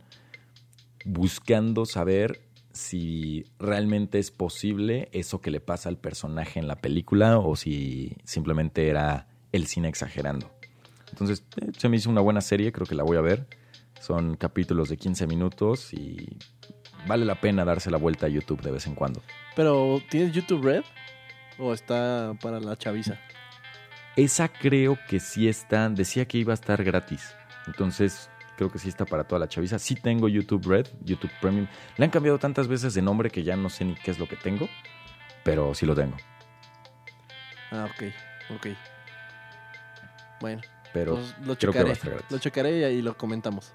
buscando 1.05 1.87
saber 1.87 2.43
si 2.79 3.45
realmente 3.59 4.21
es 4.21 4.31
posible 4.31 5.09
eso 5.11 5.41
que 5.41 5.51
le 5.51 5.59
pasa 5.59 5.89
al 5.89 5.97
personaje 5.97 6.61
en 6.61 6.69
la 6.69 6.77
película 6.77 7.39
o 7.39 7.57
si 7.57 8.17
simplemente 8.23 8.87
era 8.87 9.27
el 9.51 9.67
cine 9.67 9.89
exagerando. 9.89 10.49
Entonces, 11.11 11.43
eh, 11.61 11.73
se 11.77 11.89
me 11.89 11.97
hizo 11.97 12.09
una 12.09 12.21
buena 12.21 12.41
serie, 12.41 12.71
creo 12.71 12.87
que 12.87 12.95
la 12.95 13.03
voy 13.03 13.17
a 13.17 13.21
ver. 13.21 13.49
Son 14.01 14.37
capítulos 14.37 14.91
de 14.91 14.97
15 14.97 15.27
minutos 15.27 15.93
y 15.93 16.39
vale 17.09 17.25
la 17.25 17.41
pena 17.41 17.65
darse 17.65 17.91
la 17.91 17.99
vuelta 17.99 18.27
a 18.27 18.29
YouTube 18.29 18.63
de 18.63 18.71
vez 18.71 18.87
en 18.87 18.95
cuando. 18.95 19.23
Pero, 19.57 20.01
¿tienes 20.09 20.33
YouTube 20.33 20.63
Red? 20.63 20.85
¿O 21.59 21.73
está 21.73 22.35
para 22.41 22.61
la 22.61 22.77
chaviza? 22.77 23.19
Esa 24.15 24.47
creo 24.53 24.97
que 25.09 25.19
sí 25.19 25.49
está, 25.49 25.89
decía 25.89 26.29
que 26.29 26.39
iba 26.39 26.53
a 26.53 26.55
estar 26.55 26.85
gratis. 26.85 27.35
Entonces, 27.67 28.31
creo 28.59 28.71
que 28.73 28.81
sí 28.81 28.89
está 28.89 29.07
para 29.07 29.23
toda 29.25 29.39
la 29.39 29.49
chaviza. 29.49 29.79
Sí 29.79 29.95
tengo 29.95 30.29
YouTube 30.29 30.67
Red, 30.69 30.89
YouTube 31.05 31.31
Premium. 31.41 31.69
Le 31.97 32.05
han 32.05 32.11
cambiado 32.11 32.39
tantas 32.39 32.67
veces 32.67 32.93
de 32.93 33.01
nombre 33.01 33.31
que 33.31 33.45
ya 33.45 33.57
no 33.57 33.71
sé 33.71 33.85
ni 33.85 33.95
qué 33.95 34.11
es 34.11 34.19
lo 34.19 34.29
que 34.29 34.35
tengo, 34.35 34.69
pero 35.45 35.75
sí 35.75 35.87
lo 35.87 35.95
tengo. 35.95 36.17
Ah, 37.71 37.87
ok, 37.89 38.13
ok. 38.57 38.67
Bueno, 40.41 40.61
Pero 40.93 41.15
pues 41.15 41.35
lo 41.41 41.57
creo 41.57 41.73
que 41.73 41.85
va 41.85 41.91
a 41.93 41.95
checaré. 41.95 42.17
Lo 42.31 42.39
checaré 42.39 42.79
y 42.81 42.85
ahí 42.85 43.01
lo 43.03 43.17
comentamos. 43.17 43.71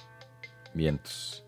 vientos. 0.73 1.45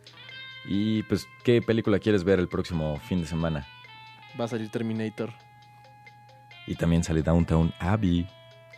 Y 0.67 1.03
pues, 1.03 1.27
¿qué 1.43 1.61
película 1.61 1.99
quieres 1.99 2.23
ver 2.23 2.39
el 2.39 2.47
próximo 2.47 2.97
fin 3.01 3.21
de 3.21 3.27
semana? 3.27 3.67
Va 4.39 4.45
a 4.45 4.47
salir 4.47 4.69
Terminator. 4.69 5.31
Y 6.67 6.75
también 6.75 7.03
sale 7.03 7.21
Downtown 7.21 7.73
Abbey, 7.79 8.27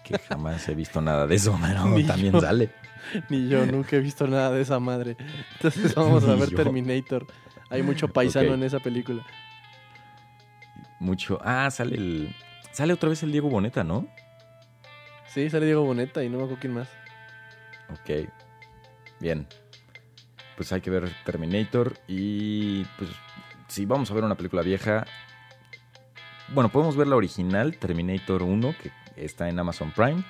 que 0.07 0.17
jamás 0.19 0.67
he 0.69 0.75
visto 0.75 1.01
nada 1.01 1.27
de 1.27 1.35
eso, 1.35 1.57
pero 1.61 1.85
Ni 1.85 2.03
también 2.03 2.33
yo. 2.33 2.41
sale. 2.41 2.69
Ni 3.29 3.47
yo 3.47 3.65
nunca 3.65 3.95
he 3.95 3.99
visto 3.99 4.27
nada 4.27 4.51
de 4.51 4.61
esa 4.61 4.79
madre. 4.79 5.17
Entonces 5.53 5.93
vamos 5.95 6.23
a 6.23 6.35
ver 6.35 6.49
yo. 6.49 6.57
Terminator. 6.57 7.27
Hay 7.69 7.83
mucho 7.83 8.07
paisano 8.07 8.53
en 8.53 8.63
esa 8.63 8.79
película. 8.79 9.25
Mucho. 10.99 11.39
Ah, 11.43 11.69
sale 11.69 11.95
el. 11.95 12.35
Sale 12.71 12.93
otra 12.93 13.09
vez 13.09 13.23
el 13.23 13.31
Diego 13.31 13.49
Boneta, 13.49 13.83
¿no? 13.83 14.07
Sí, 15.27 15.49
sale 15.49 15.65
Diego 15.65 15.83
Boneta 15.83 16.23
y 16.23 16.29
no 16.29 16.37
me 16.37 16.43
acuerdo 16.43 16.61
quién 16.61 16.73
más. 16.73 16.89
Ok. 17.91 18.29
Bien. 19.19 19.47
Pues 20.55 20.71
hay 20.71 20.81
que 20.81 20.89
ver 20.89 21.11
Terminator 21.23 21.93
y 22.07 22.83
pues 22.97 23.11
si 23.67 23.85
vamos 23.85 24.09
a 24.09 24.13
ver 24.13 24.23
una 24.23 24.35
película 24.35 24.61
vieja, 24.63 25.05
bueno, 26.53 26.69
podemos 26.69 26.95
ver 26.95 27.07
la 27.07 27.15
original, 27.15 27.77
Terminator 27.77 28.41
1, 28.41 28.75
que 28.81 28.91
está 29.17 29.49
en 29.49 29.59
Amazon 29.59 29.91
Prime. 29.91 30.23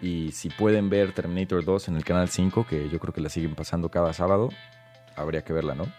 Y 0.00 0.32
si 0.32 0.50
pueden 0.50 0.90
ver 0.90 1.12
Terminator 1.12 1.64
2 1.64 1.88
en 1.88 1.96
el 1.96 2.04
canal 2.04 2.28
5, 2.28 2.66
que 2.66 2.88
yo 2.88 2.98
creo 2.98 3.14
que 3.14 3.20
la 3.20 3.28
siguen 3.28 3.54
pasando 3.54 3.90
cada 3.90 4.12
sábado, 4.12 4.50
habría 5.16 5.42
que 5.42 5.52
verla, 5.52 5.74
¿no? 5.74 5.86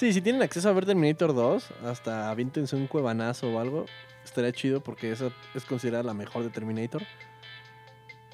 Sí, 0.00 0.14
si 0.14 0.22
tienen 0.22 0.40
acceso 0.40 0.66
a 0.66 0.72
ver 0.72 0.86
Terminator 0.86 1.34
2, 1.34 1.72
hasta 1.84 2.30
avíntense 2.30 2.74
un 2.74 2.86
cuevanazo 2.86 3.50
o 3.52 3.60
algo, 3.60 3.84
estaría 4.24 4.50
chido 4.50 4.80
porque 4.80 5.12
esa 5.12 5.30
es 5.54 5.66
considerada 5.66 6.02
la 6.02 6.14
mejor 6.14 6.42
de 6.42 6.48
Terminator. 6.48 7.02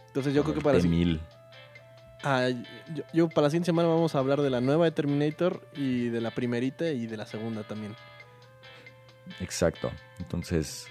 Entonces 0.06 0.32
yo 0.32 0.44
creo 0.44 0.54
que 0.54 0.60
para, 0.60 0.78
mil. 0.78 1.20
ah, 2.22 2.50
yo, 2.94 3.02
yo 3.12 3.28
para 3.28 3.48
la 3.48 3.50
siguiente 3.50 3.66
semana 3.66 3.88
vamos 3.88 4.14
a 4.14 4.20
hablar 4.20 4.42
de 4.42 4.50
la 4.50 4.60
nueva 4.60 4.84
de 4.84 4.92
Terminator 4.92 5.60
y 5.74 6.08
de 6.08 6.20
la 6.20 6.30
primerita 6.30 6.88
y 6.90 7.08
de 7.08 7.16
la 7.16 7.26
segunda 7.26 7.64
también. 7.64 7.96
Exacto. 9.40 9.90
Entonces, 10.20 10.86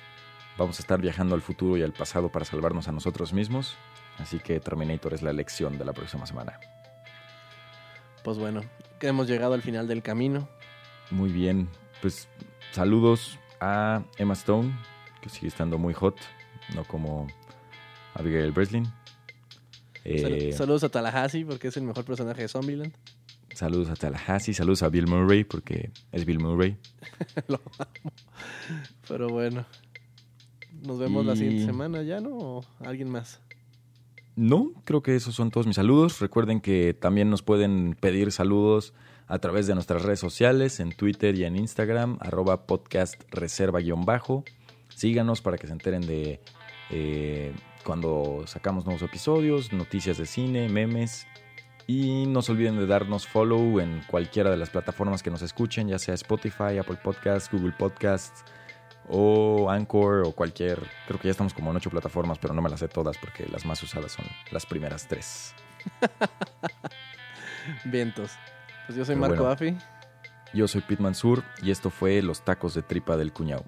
Vamos 0.57 0.79
a 0.79 0.81
estar 0.81 1.01
viajando 1.01 1.35
al 1.35 1.41
futuro 1.41 1.77
y 1.77 1.83
al 1.83 1.91
pasado 1.91 2.29
para 2.29 2.45
salvarnos 2.45 2.87
a 2.87 2.91
nosotros 2.91 3.33
mismos. 3.33 3.75
Así 4.17 4.39
que 4.39 4.59
Terminator 4.59 5.13
es 5.13 5.21
la 5.21 5.33
lección 5.33 5.77
de 5.77 5.85
la 5.85 5.93
próxima 5.93 6.25
semana. 6.25 6.59
Pues 8.23 8.37
bueno, 8.37 8.61
que 8.99 9.07
hemos 9.07 9.27
llegado 9.27 9.53
al 9.53 9.61
final 9.61 9.87
del 9.87 10.01
camino. 10.01 10.47
Muy 11.11 11.29
bien, 11.29 11.69
pues 12.01 12.27
saludos 12.71 13.37
a 13.59 14.03
Emma 14.17 14.33
Stone, 14.33 14.73
que 15.21 15.29
sigue 15.29 15.47
estando 15.47 15.77
muy 15.77 15.93
hot, 15.93 16.17
no 16.73 16.83
como 16.85 17.27
Abigail 18.13 18.51
Breslin. 18.51 18.91
Eh, 20.03 20.53
saludos 20.53 20.83
a 20.83 20.89
Tallahassee, 20.89 21.45
porque 21.45 21.67
es 21.67 21.77
el 21.77 21.83
mejor 21.83 22.05
personaje 22.05 22.43
de 22.43 22.47
Zombieland. 22.47 22.95
Saludos 23.53 23.89
a 23.89 23.95
Tallahassee, 23.95 24.53
saludos 24.53 24.83
a 24.83 24.89
Bill 24.89 25.07
Murray, 25.07 25.43
porque 25.43 25.91
es 26.11 26.25
Bill 26.25 26.39
Murray. 26.39 26.77
Lo 27.47 27.61
amo. 27.77 28.11
Pero 29.07 29.29
bueno, 29.29 29.65
nos 30.85 30.99
vemos 30.99 31.25
la 31.25 31.35
siguiente 31.35 31.65
semana 31.65 32.03
ya, 32.03 32.19
¿no? 32.19 32.37
¿O 32.37 32.65
alguien 32.79 33.09
más? 33.09 33.41
No, 34.35 34.71
creo 34.83 35.01
que 35.01 35.15
esos 35.15 35.33
son 35.33 35.49
todos 35.49 35.65
mis 35.65 35.77
saludos. 35.77 36.19
Recuerden 36.19 36.59
que 36.59 36.93
también 36.93 37.29
nos 37.29 37.41
pueden 37.41 37.95
pedir 37.99 38.31
saludos 38.31 38.93
a 39.27 39.39
través 39.39 39.65
de 39.65 39.73
nuestras 39.73 40.03
redes 40.03 40.19
sociales, 40.19 40.79
en 40.79 40.91
Twitter 40.91 41.35
y 41.35 41.45
en 41.45 41.55
Instagram, 41.55 42.17
arroba 42.19 42.67
podcast 42.67 43.21
reserva-bajo. 43.31 44.43
Síganos 44.89 45.41
para 45.41 45.57
que 45.57 45.67
se 45.67 45.73
enteren 45.73 46.05
de 46.05 46.41
eh, 46.91 47.53
cuando 47.83 48.43
sacamos 48.45 48.85
nuevos 48.85 49.01
episodios, 49.01 49.73
noticias 49.73 50.17
de 50.17 50.25
cine, 50.25 50.69
memes. 50.69 51.25
Y 51.87 52.25
no 52.25 52.41
se 52.41 52.51
olviden 52.51 52.77
de 52.77 52.87
darnos 52.87 53.27
follow 53.27 53.79
en 53.79 54.01
cualquiera 54.07 54.49
de 54.49 54.57
las 54.57 54.71
plataformas 54.71 55.21
que 55.21 55.29
nos 55.29 55.43
escuchen, 55.43 55.87
ya 55.87 55.99
sea 55.99 56.15
Spotify, 56.15 56.77
Apple 56.79 56.97
Podcasts, 57.03 57.49
Google 57.51 57.73
Podcasts 57.77 58.43
o 59.09 59.69
Anchor 59.69 60.23
o 60.25 60.31
cualquier. 60.31 60.81
Creo 61.07 61.19
que 61.19 61.27
ya 61.27 61.31
estamos 61.31 61.53
como 61.53 61.71
en 61.71 61.77
ocho 61.77 61.89
plataformas, 61.89 62.39
pero 62.39 62.53
no 62.53 62.61
me 62.61 62.69
las 62.69 62.79
sé 62.79 62.87
todas 62.87 63.17
porque 63.17 63.47
las 63.47 63.65
más 63.65 63.81
usadas 63.83 64.11
son 64.11 64.25
las 64.51 64.65
primeras 64.65 65.07
tres. 65.07 65.53
Vientos. 67.85 68.31
Pues 68.85 68.97
yo 68.97 69.05
soy 69.05 69.15
Marco 69.15 69.47
Afi. 69.47 69.77
Yo 70.53 70.67
soy 70.67 70.81
Pete 70.81 71.01
Mansur 71.01 71.43
y 71.61 71.71
esto 71.71 71.89
fue 71.89 72.21
Los 72.21 72.43
Tacos 72.43 72.73
de 72.73 72.81
Tripa 72.81 73.17
del 73.17 73.33
Cuñado. 73.33 73.65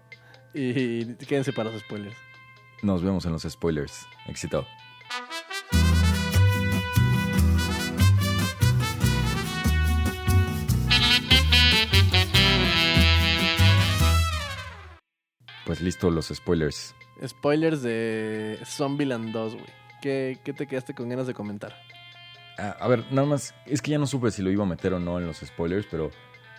Y 0.54 1.16
quédense 1.16 1.52
para 1.54 1.70
los 1.72 1.82
spoilers. 1.82 2.16
Nos 2.82 3.04
vemos 3.04 3.26
en 3.26 3.34
los 3.34 3.44
spoilers. 3.44 4.08
Éxito. 4.28 4.66
Pues 15.68 15.82
listo, 15.82 16.10
los 16.10 16.28
spoilers. 16.30 16.96
Spoilers 17.28 17.82
de 17.82 18.58
Zombieland 18.64 19.34
2, 19.34 19.56
güey. 19.56 19.66
¿Qué, 20.02 20.40
¿Qué, 20.42 20.54
te 20.54 20.66
quedaste 20.66 20.94
con 20.94 21.10
ganas 21.10 21.28
de 21.28 21.34
comentar? 21.34 21.76
Ah, 22.58 22.78
a 22.80 22.88
ver, 22.88 23.04
nada 23.12 23.28
más, 23.28 23.54
es 23.66 23.82
que 23.82 23.92
ya 23.92 24.00
no 24.00 24.08
supe 24.08 24.32
si 24.32 24.42
lo 24.42 24.50
iba 24.50 24.64
a 24.64 24.66
meter 24.66 24.94
o 24.94 25.00
no 25.02 25.20
en 25.20 25.28
los 25.28 25.40
spoilers, 25.40 25.86
pero 25.92 26.10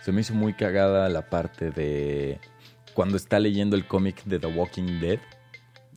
se 0.03 0.11
me 0.11 0.21
hizo 0.21 0.35
muy 0.35 0.53
cagada 0.53 1.09
la 1.09 1.27
parte 1.27 1.71
de 1.71 2.39
cuando 2.93 3.17
está 3.17 3.39
leyendo 3.39 3.75
el 3.75 3.87
cómic 3.87 4.23
de 4.25 4.37
The 4.37 4.45
Walking 4.45 4.99
Dead 4.99 5.19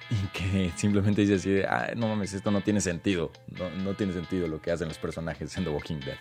y 0.09 0.27
que 0.29 0.73
simplemente 0.77 1.21
dice 1.21 1.35
así 1.35 1.51
de, 1.51 1.67
ah, 1.67 1.93
no 1.95 2.09
mames, 2.09 2.33
esto 2.33 2.51
no 2.51 2.63
tiene 2.63 2.81
sentido. 2.81 3.31
No, 3.59 3.69
no 3.69 3.95
tiene 3.95 4.15
sentido 4.15 4.49
lo 4.49 4.63
que 4.63 4.71
hacen 4.71 4.89
los 4.89 4.97
personajes 4.97 5.55
en 5.59 5.65
The 5.65 5.71
Walking 5.71 6.01
Dead. 6.01 6.17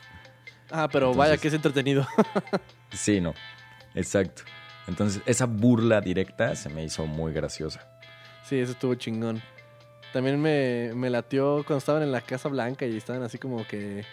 Ah, 0.70 0.90
pero 0.92 1.14
vaya 1.14 1.38
que 1.38 1.48
es 1.48 1.54
entretenido. 1.54 2.06
sí, 2.92 3.22
no, 3.22 3.34
exacto. 3.96 4.44
Entonces, 4.88 5.22
esa 5.26 5.46
burla 5.46 6.02
directa 6.02 6.56
se 6.56 6.70
me 6.70 6.84
hizo 6.84 7.06
muy 7.06 7.34
graciosa. 7.34 7.88
Sí, 8.44 8.60
eso 8.60 8.72
estuvo 8.72 8.96
chingón. 8.96 9.42
También 10.14 10.42
me, 10.42 10.92
me 10.96 11.10
latió 11.10 11.64
cuando 11.66 11.78
estaban 11.78 12.04
en 12.04 12.12
la 12.12 12.22
Casa 12.22 12.50
Blanca 12.50 12.86
y 12.86 12.98
estaban 12.98 13.24
así 13.24 13.38
como 13.38 13.66
que 13.66 14.04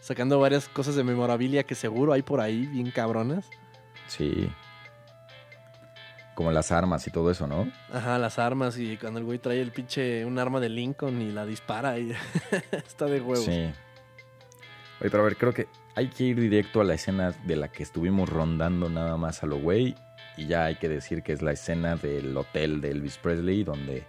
sacando 0.00 0.40
varias 0.40 0.68
cosas 0.68 0.96
de 0.96 1.04
memorabilia 1.04 1.62
que 1.62 1.74
seguro 1.74 2.12
hay 2.12 2.22
por 2.22 2.40
ahí, 2.40 2.66
bien 2.66 2.90
cabronas. 2.90 3.48
Sí. 4.08 4.50
Como 6.34 6.50
las 6.50 6.72
armas 6.72 7.06
y 7.06 7.10
todo 7.10 7.30
eso, 7.30 7.46
¿no? 7.46 7.70
Ajá, 7.92 8.18
las 8.18 8.38
armas 8.38 8.78
y 8.78 8.96
cuando 8.96 9.18
el 9.18 9.26
güey 9.26 9.38
trae 9.38 9.60
el 9.60 9.70
pinche 9.70 10.24
un 10.24 10.38
arma 10.38 10.60
de 10.60 10.68
Lincoln 10.68 11.20
y 11.20 11.30
la 11.30 11.44
dispara 11.44 11.98
y 11.98 12.12
está 12.72 13.06
de 13.06 13.20
huevo. 13.20 13.42
Sí. 13.42 13.70
Oye, 15.00 15.10
pero 15.10 15.20
a 15.20 15.24
ver, 15.24 15.36
creo 15.36 15.52
que 15.52 15.68
hay 15.98 16.06
que 16.10 16.22
ir 16.22 16.40
directo 16.40 16.80
a 16.80 16.84
la 16.84 16.94
escena 16.94 17.32
de 17.44 17.56
la 17.56 17.72
que 17.72 17.82
estuvimos 17.82 18.28
rondando 18.28 18.88
nada 18.88 19.16
más 19.16 19.42
a 19.42 19.46
lo 19.46 19.58
güey. 19.58 19.96
Y 20.36 20.46
ya 20.46 20.66
hay 20.66 20.76
que 20.76 20.88
decir 20.88 21.24
que 21.24 21.32
es 21.32 21.42
la 21.42 21.50
escena 21.50 21.96
del 21.96 22.36
hotel 22.36 22.80
de 22.80 22.92
Elvis 22.92 23.18
Presley, 23.18 23.64
donde 23.64 24.06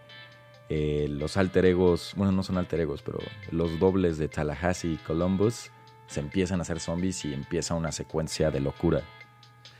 eh, 0.69 1.07
los 1.09 1.35
alter 1.35 1.65
egos, 1.65 2.13
bueno, 2.15 2.31
no 2.31 2.43
son 2.43 2.59
alter 2.59 2.81
egos, 2.81 3.01
pero 3.01 3.17
los 3.49 3.79
dobles 3.79 4.19
de 4.19 4.27
Tallahassee 4.27 4.93
y 4.93 4.97
Columbus 4.97 5.71
se 6.05 6.19
empiezan 6.19 6.59
a 6.59 6.61
hacer 6.61 6.79
zombies 6.79 7.25
y 7.25 7.33
empieza 7.33 7.73
una 7.73 7.91
secuencia 7.91 8.51
de 8.51 8.59
locura. 8.59 9.01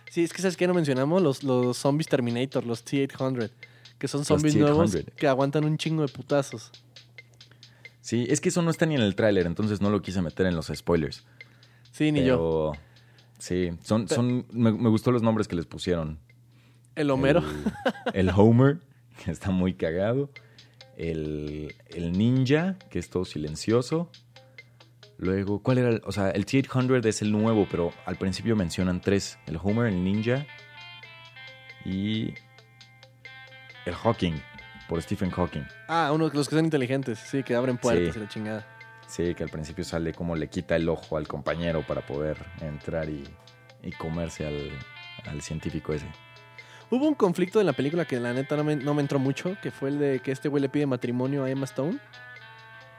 Sí, 0.10 0.24
es 0.24 0.34
que 0.34 0.42
¿sabes 0.42 0.58
qué 0.58 0.66
no 0.66 0.74
mencionamos? 0.74 1.22
Los, 1.22 1.44
los 1.44 1.78
zombies 1.78 2.08
Terminator, 2.08 2.66
los 2.66 2.84
T-800, 2.86 3.52
que 4.00 4.08
son 4.08 4.26
zombies 4.26 4.56
nuevos 4.56 4.98
que 5.16 5.28
aguantan 5.28 5.64
un 5.64 5.78
chingo 5.78 6.02
de 6.02 6.08
putazos. 6.08 6.72
Sí, 8.02 8.26
es 8.28 8.42
que 8.42 8.50
eso 8.50 8.64
no 8.64 8.72
está 8.72 8.88
ni 8.88 8.96
en 8.96 9.02
el 9.02 9.14
tráiler, 9.14 9.46
entonces 9.46 9.80
no 9.80 9.92
lo 9.92 10.02
quise 10.02 10.24
meter 10.24 10.48
en 10.48 10.56
los 10.56 10.72
spoilers. 10.74 11.24
Sí, 12.00 12.14
ni 12.14 12.24
yo. 12.24 12.72
Sí, 13.40 13.72
son, 13.82 14.08
son, 14.08 14.46
me, 14.54 14.72
gustó 14.72 15.12
los 15.12 15.22
nombres 15.22 15.50
que 15.50 15.58
les 15.58 15.66
pusieron. 15.66 16.18
El 16.96 17.12
Homero. 17.12 17.44
El, 18.14 18.30
Homer, 18.30 18.80
que 19.22 19.32
está 19.32 19.52
muy 19.52 19.74
cagado. 19.74 20.30
El, 20.96 21.76
el, 21.90 22.14
Ninja, 22.14 22.78
que 22.90 23.00
es 23.00 23.10
todo 23.10 23.26
silencioso. 23.26 24.10
Luego, 25.18 25.62
¿cuál 25.62 25.80
era? 25.80 25.90
El, 25.90 26.02
o 26.06 26.14
sea, 26.14 26.30
el 26.30 26.46
T-800 26.46 27.06
es 27.06 27.22
el 27.22 27.34
nuevo, 27.34 27.68
pero 27.70 27.92
al 28.06 28.16
principio 28.16 28.56
mencionan 28.56 29.02
tres. 29.02 29.38
El 29.46 29.60
Homer, 29.62 29.88
el 29.88 30.02
Ninja 30.02 30.48
y 31.84 32.34
el 33.86 33.94
Hawking 33.94 34.36
por 34.88 35.02
Stephen 35.02 35.32
Hawking. 35.32 35.66
Ah, 35.90 36.12
uno 36.14 36.30
de 36.30 36.38
los 36.38 36.48
que 36.48 36.56
son 36.56 36.64
inteligentes, 36.64 37.20
sí, 37.20 37.44
que 37.44 37.56
abren 37.56 37.78
puertas 37.78 38.16
y 38.16 38.20
la 38.20 38.30
chingada. 38.30 38.79
Sí, 39.10 39.34
que 39.34 39.44
al 39.44 39.50
principio 39.50 39.84
sale 39.84 40.14
como 40.14 40.36
le 40.36 40.50
quita 40.50 40.76
el 40.76 40.88
ojo 40.88 41.18
al 41.18 41.28
compañero 41.28 41.82
para 41.86 42.06
poder 42.06 42.38
entrar 42.62 43.10
y, 43.10 43.24
comerse 43.98 44.46
al, 44.46 45.42
científico 45.42 45.94
ese. 45.94 46.06
Hubo 46.92 47.08
un 47.08 47.16
conflicto 47.16 47.60
en 47.60 47.66
la 47.66 47.74
película 47.74 48.06
que 48.06 48.20
la 48.20 48.34
neta 48.34 48.56
no 48.56 48.64
me, 48.64 48.76
no 48.76 48.94
me, 48.94 49.02
entró 49.02 49.18
mucho, 49.18 49.58
que 49.64 49.72
fue 49.72 49.90
el 49.90 50.00
de 50.00 50.20
que 50.20 50.32
este 50.32 50.48
güey 50.48 50.62
le 50.62 50.70
pide 50.70 50.86
matrimonio 50.86 51.44
a 51.44 51.50
Emma 51.50 51.66
Stone 51.66 52.00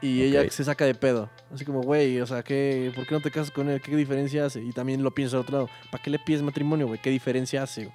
y 0.01 0.23
ella 0.23 0.49
se 0.49 0.65
saca 0.65 0.85
de 0.85 0.95
pedo. 0.95 1.29
Así 1.53 1.63
como, 1.63 1.81
güey, 1.81 2.19
o 2.19 2.27
sea, 2.27 2.43
¿qué, 2.43 2.91
¿por 2.93 3.07
qué 3.07 3.13
no 3.13 3.21
te 3.21 3.31
casas 3.31 3.51
con 3.51 3.69
él? 3.69 3.81
¿Qué 3.81 3.95
diferencia 3.95 4.45
hace? 4.45 4.61
Y 4.61 4.73
también 4.73 5.03
lo 5.03 5.11
piensa 5.11 5.37
al 5.37 5.43
otro 5.43 5.57
lado. 5.59 5.69
¿Para 5.91 6.03
qué 6.03 6.09
le 6.09 6.19
pides 6.19 6.41
matrimonio, 6.41 6.87
güey? 6.87 6.99
¿Qué 6.99 7.09
diferencia 7.09 7.63
hace? 7.63 7.89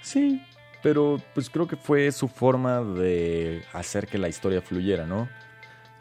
Sí, 0.00 0.42
pero 0.82 1.20
pues 1.34 1.50
creo 1.50 1.66
que 1.66 1.76
fue 1.76 2.10
su 2.10 2.26
forma 2.26 2.80
de 2.80 3.64
hacer 3.74 4.06
que 4.06 4.16
la 4.16 4.28
historia 4.28 4.62
fluyera, 4.62 5.04
¿no? 5.04 5.28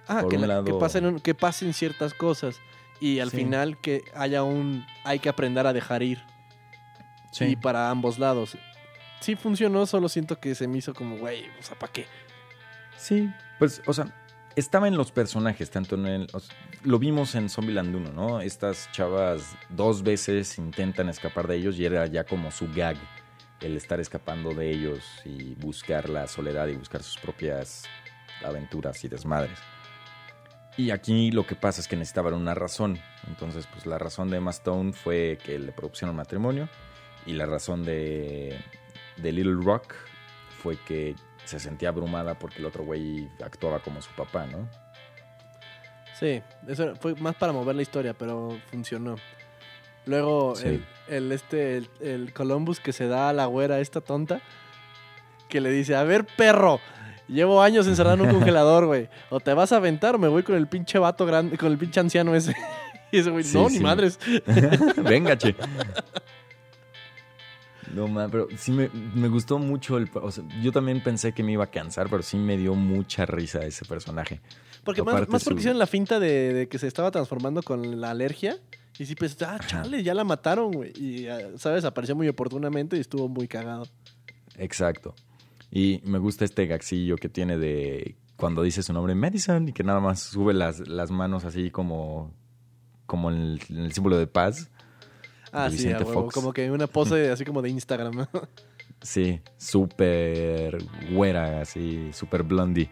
Ah, 0.10 0.24
que, 0.28 0.38
que, 0.38 0.74
pasen, 0.74 1.20
que 1.20 1.36
pasen 1.36 1.74
ciertas 1.74 2.16
cosas 2.16 2.60
y 2.99 3.20
al 3.20 3.30
final 3.30 3.78
que 3.78 4.03
haya 4.16 4.43
un... 4.43 4.86
Hay 5.03 5.20
que 5.20 5.30
aprender 5.30 5.68
a 5.68 5.74
dejar 5.74 6.01
ir. 6.01 6.20
Sí. 7.32 7.45
Y 7.45 7.55
para 7.55 7.91
ambos 7.91 8.18
lados. 8.18 8.57
Sí 9.20 9.36
funcionó, 9.36 9.86
solo 9.86 10.10
siento 10.10 10.39
que 10.39 10.55
se 10.55 10.68
me 10.68 10.80
hizo 10.80 10.93
como, 10.93 11.18
güey, 11.18 11.45
o 11.60 11.64
sea, 11.64 11.78
¿para 11.78 11.93
qué? 11.93 12.07
Sí, 12.97 13.30
pues, 13.60 13.84
o 13.86 13.93
sea, 13.93 14.14
estaba 14.55 14.88
en 14.88 14.97
los 14.97 15.12
personajes, 15.12 15.70
tanto 15.70 15.95
en 15.95 16.05
el... 16.07 16.28
lo 16.84 16.99
vimos 16.99 17.36
en 17.36 17.49
Zombieland 17.49 17.95
1, 17.95 18.12
¿no? 18.12 18.41
Estas 18.41 18.91
chavas 18.91 19.55
dos 19.70 20.03
veces 20.03 20.57
intentan 20.57 21.07
escapar 21.07 21.47
de 21.47 21.57
ellos 21.57 21.78
y 21.78 21.86
era 21.86 22.07
ya 22.07 22.24
como 22.24 22.49
su 22.49 22.68
gag 22.74 22.97
el 23.62 23.78
estar 23.78 23.99
escapando 23.99 24.53
de 24.53 24.72
ellos 24.72 25.03
y 25.24 25.53
buscar 25.55 26.10
la 26.10 26.28
soledad 26.28 26.68
y 26.68 26.76
buscar 26.76 27.03
sus 27.03 27.18
propias 27.18 27.84
aventuras 28.43 29.03
y 29.03 29.07
desmadres. 29.07 29.60
Y 30.80 30.92
aquí 30.92 31.30
lo 31.32 31.46
que 31.46 31.56
pasa 31.56 31.82
es 31.82 31.90
que 31.90 31.98
necesitaban 31.98 32.34
una 32.34 32.54
razón. 32.54 32.98
Entonces, 33.28 33.68
pues 33.68 33.86
la 33.86 33.98
razón 33.98 34.30
de 34.30 34.38
Emma 34.38 34.52
Stone 34.52 34.94
fue 34.94 35.38
que 35.44 35.60
le 35.60 35.74
propusieron 35.74 36.16
matrimonio. 36.16 36.70
Y 37.26 37.34
la 37.34 37.46
razón 37.46 37.84
de, 37.84 38.58
de 39.18 39.32
Little 39.34 39.62
Rock 39.62 39.94
fue 40.64 40.78
que 40.78 41.18
se 41.44 41.60
sentía 41.60 41.90
abrumada 41.90 42.40
porque 42.40 42.60
el 42.60 42.66
otro 42.66 42.86
güey 42.86 43.30
actuaba 43.44 43.80
como 43.80 44.02
su 44.02 44.10
papá, 44.12 44.46
¿no? 44.46 44.70
Sí, 46.18 46.42
eso 46.66 46.96
fue 46.96 47.14
más 47.16 47.36
para 47.36 47.52
mover 47.52 47.76
la 47.76 47.82
historia, 47.82 48.14
pero 48.14 48.58
funcionó. 48.72 49.18
Luego 50.06 50.54
el, 51.10 51.32
este, 51.34 51.84
el, 52.00 52.32
Columbus 52.32 52.80
que 52.80 52.94
se 52.94 53.08
da 53.08 53.28
a 53.28 53.34
la 53.34 53.48
güera 53.48 53.82
esta 53.82 54.00
tonta, 54.00 54.42
que 55.50 55.60
le 55.60 55.72
dice, 55.72 55.98
a 55.98 56.04
ver, 56.06 56.26
perro, 56.26 56.80
llevo 57.30 57.62
años 57.62 57.88
encerrado 57.88 58.16
en 58.16 58.22
un 58.30 58.34
congelador, 58.40 58.86
güey. 58.88 59.10
O 59.30 59.40
te 59.40 59.54
vas 59.54 59.72
a 59.72 59.78
aventar 59.78 60.16
o 60.16 60.20
me 60.20 60.28
voy 60.28 60.44
con 60.44 60.56
el 60.56 60.68
pinche 60.68 61.00
vato 61.00 61.26
grande, 61.26 61.58
con 61.58 61.72
el 61.72 61.78
pinche 61.78 62.00
anciano 62.00 62.36
ese. 62.36 62.56
y 63.12 63.18
ese 63.20 63.30
güey, 63.30 63.46
no, 63.54 63.70
ni 63.70 63.80
madres. 63.80 64.20
Venga, 65.04 65.38
che. 65.38 65.56
No, 67.94 68.08
man, 68.08 68.30
pero 68.30 68.48
sí 68.56 68.72
me, 68.72 68.90
me 69.16 69.28
gustó 69.30 69.58
mucho 69.58 69.98
el... 69.98 70.10
O 70.14 70.30
sea, 70.32 70.44
yo 70.62 70.72
también 70.72 71.02
pensé 71.02 71.32
que 71.34 71.42
me 71.42 71.54
iba 71.54 71.64
a 71.64 71.72
cansar, 71.72 72.08
pero 72.10 72.22
sí 72.22 72.38
me 72.38 72.56
dio 72.56 72.76
mucha 72.76 73.26
risa 73.26 73.66
ese 73.66 73.84
personaje. 73.86 74.42
Porque 74.84 75.02
más, 75.02 75.14
Aparte 75.16 75.32
más 75.32 75.44
porque 75.44 75.56
su- 75.56 75.60
hicieron 75.62 75.80
la 75.80 75.88
finta 75.88 76.20
de, 76.20 76.54
de 76.54 76.68
que 76.68 76.78
se 76.78 76.88
estaba 76.88 77.10
transformando 77.10 77.64
con 77.64 78.00
la 78.00 78.12
alergia. 78.12 78.58
Y 79.00 79.06
sí 79.06 79.16
pensaste, 79.16 79.46
ah, 79.46 79.58
chale, 79.66 80.04
ya 80.04 80.14
la 80.14 80.24
mataron, 80.24 80.72
güey. 80.72 80.92
Y, 80.96 81.28
ah, 81.28 81.40
¿sabes? 81.58 81.84
Apareció 81.84 82.16
muy 82.16 82.28
oportunamente 82.28 82.96
y 82.96 83.00
estuvo 83.00 83.28
muy 83.28 83.48
cagado. 83.48 83.88
Exacto. 84.58 85.16
Y 85.72 86.01
me 86.03 86.17
gusta 86.17 86.45
este 86.45 86.65
gaxillo 86.65 87.15
que 87.17 87.30
tiene 87.30 87.57
de 87.57 88.15
cuando 88.38 88.63
dice 88.63 88.82
su 88.84 88.93
nombre 88.93 89.13
Madison 89.15 89.67
y 89.70 89.74
que 89.74 89.84
nada 89.84 89.99
más 89.99 90.20
sube 90.22 90.53
las, 90.53 90.88
las 90.88 91.11
manos 91.11 91.45
así 91.45 91.70
como, 91.72 92.34
como 93.05 93.30
en 93.30 93.36
el, 93.38 93.61
en 93.70 93.80
el 93.80 93.91
símbolo 93.93 94.17
de 94.17 94.28
paz. 94.28 94.70
Ah, 95.51 95.70
De 95.70 95.78
sí, 95.78 95.91
Fox. 96.05 96.34
como 96.34 96.53
que 96.53 96.72
una 96.72 96.88
pose 96.88 97.30
así 97.32 97.43
como 97.45 97.61
de 97.61 97.70
Instagram. 97.70 98.28
Sí, 99.01 99.41
súper 99.57 100.78
güera, 101.11 101.61
así, 101.61 102.11
súper 102.13 102.43
blondie. 102.43 102.89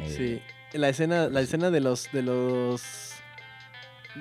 Eh, 0.00 0.14
Sí. 0.16 0.78
La 0.78 0.88
escena, 0.88 1.28
la 1.28 1.40
escena 1.40 1.70
de 1.70 1.78
los, 1.80 2.10
de 2.12 2.22
los. 2.22 3.12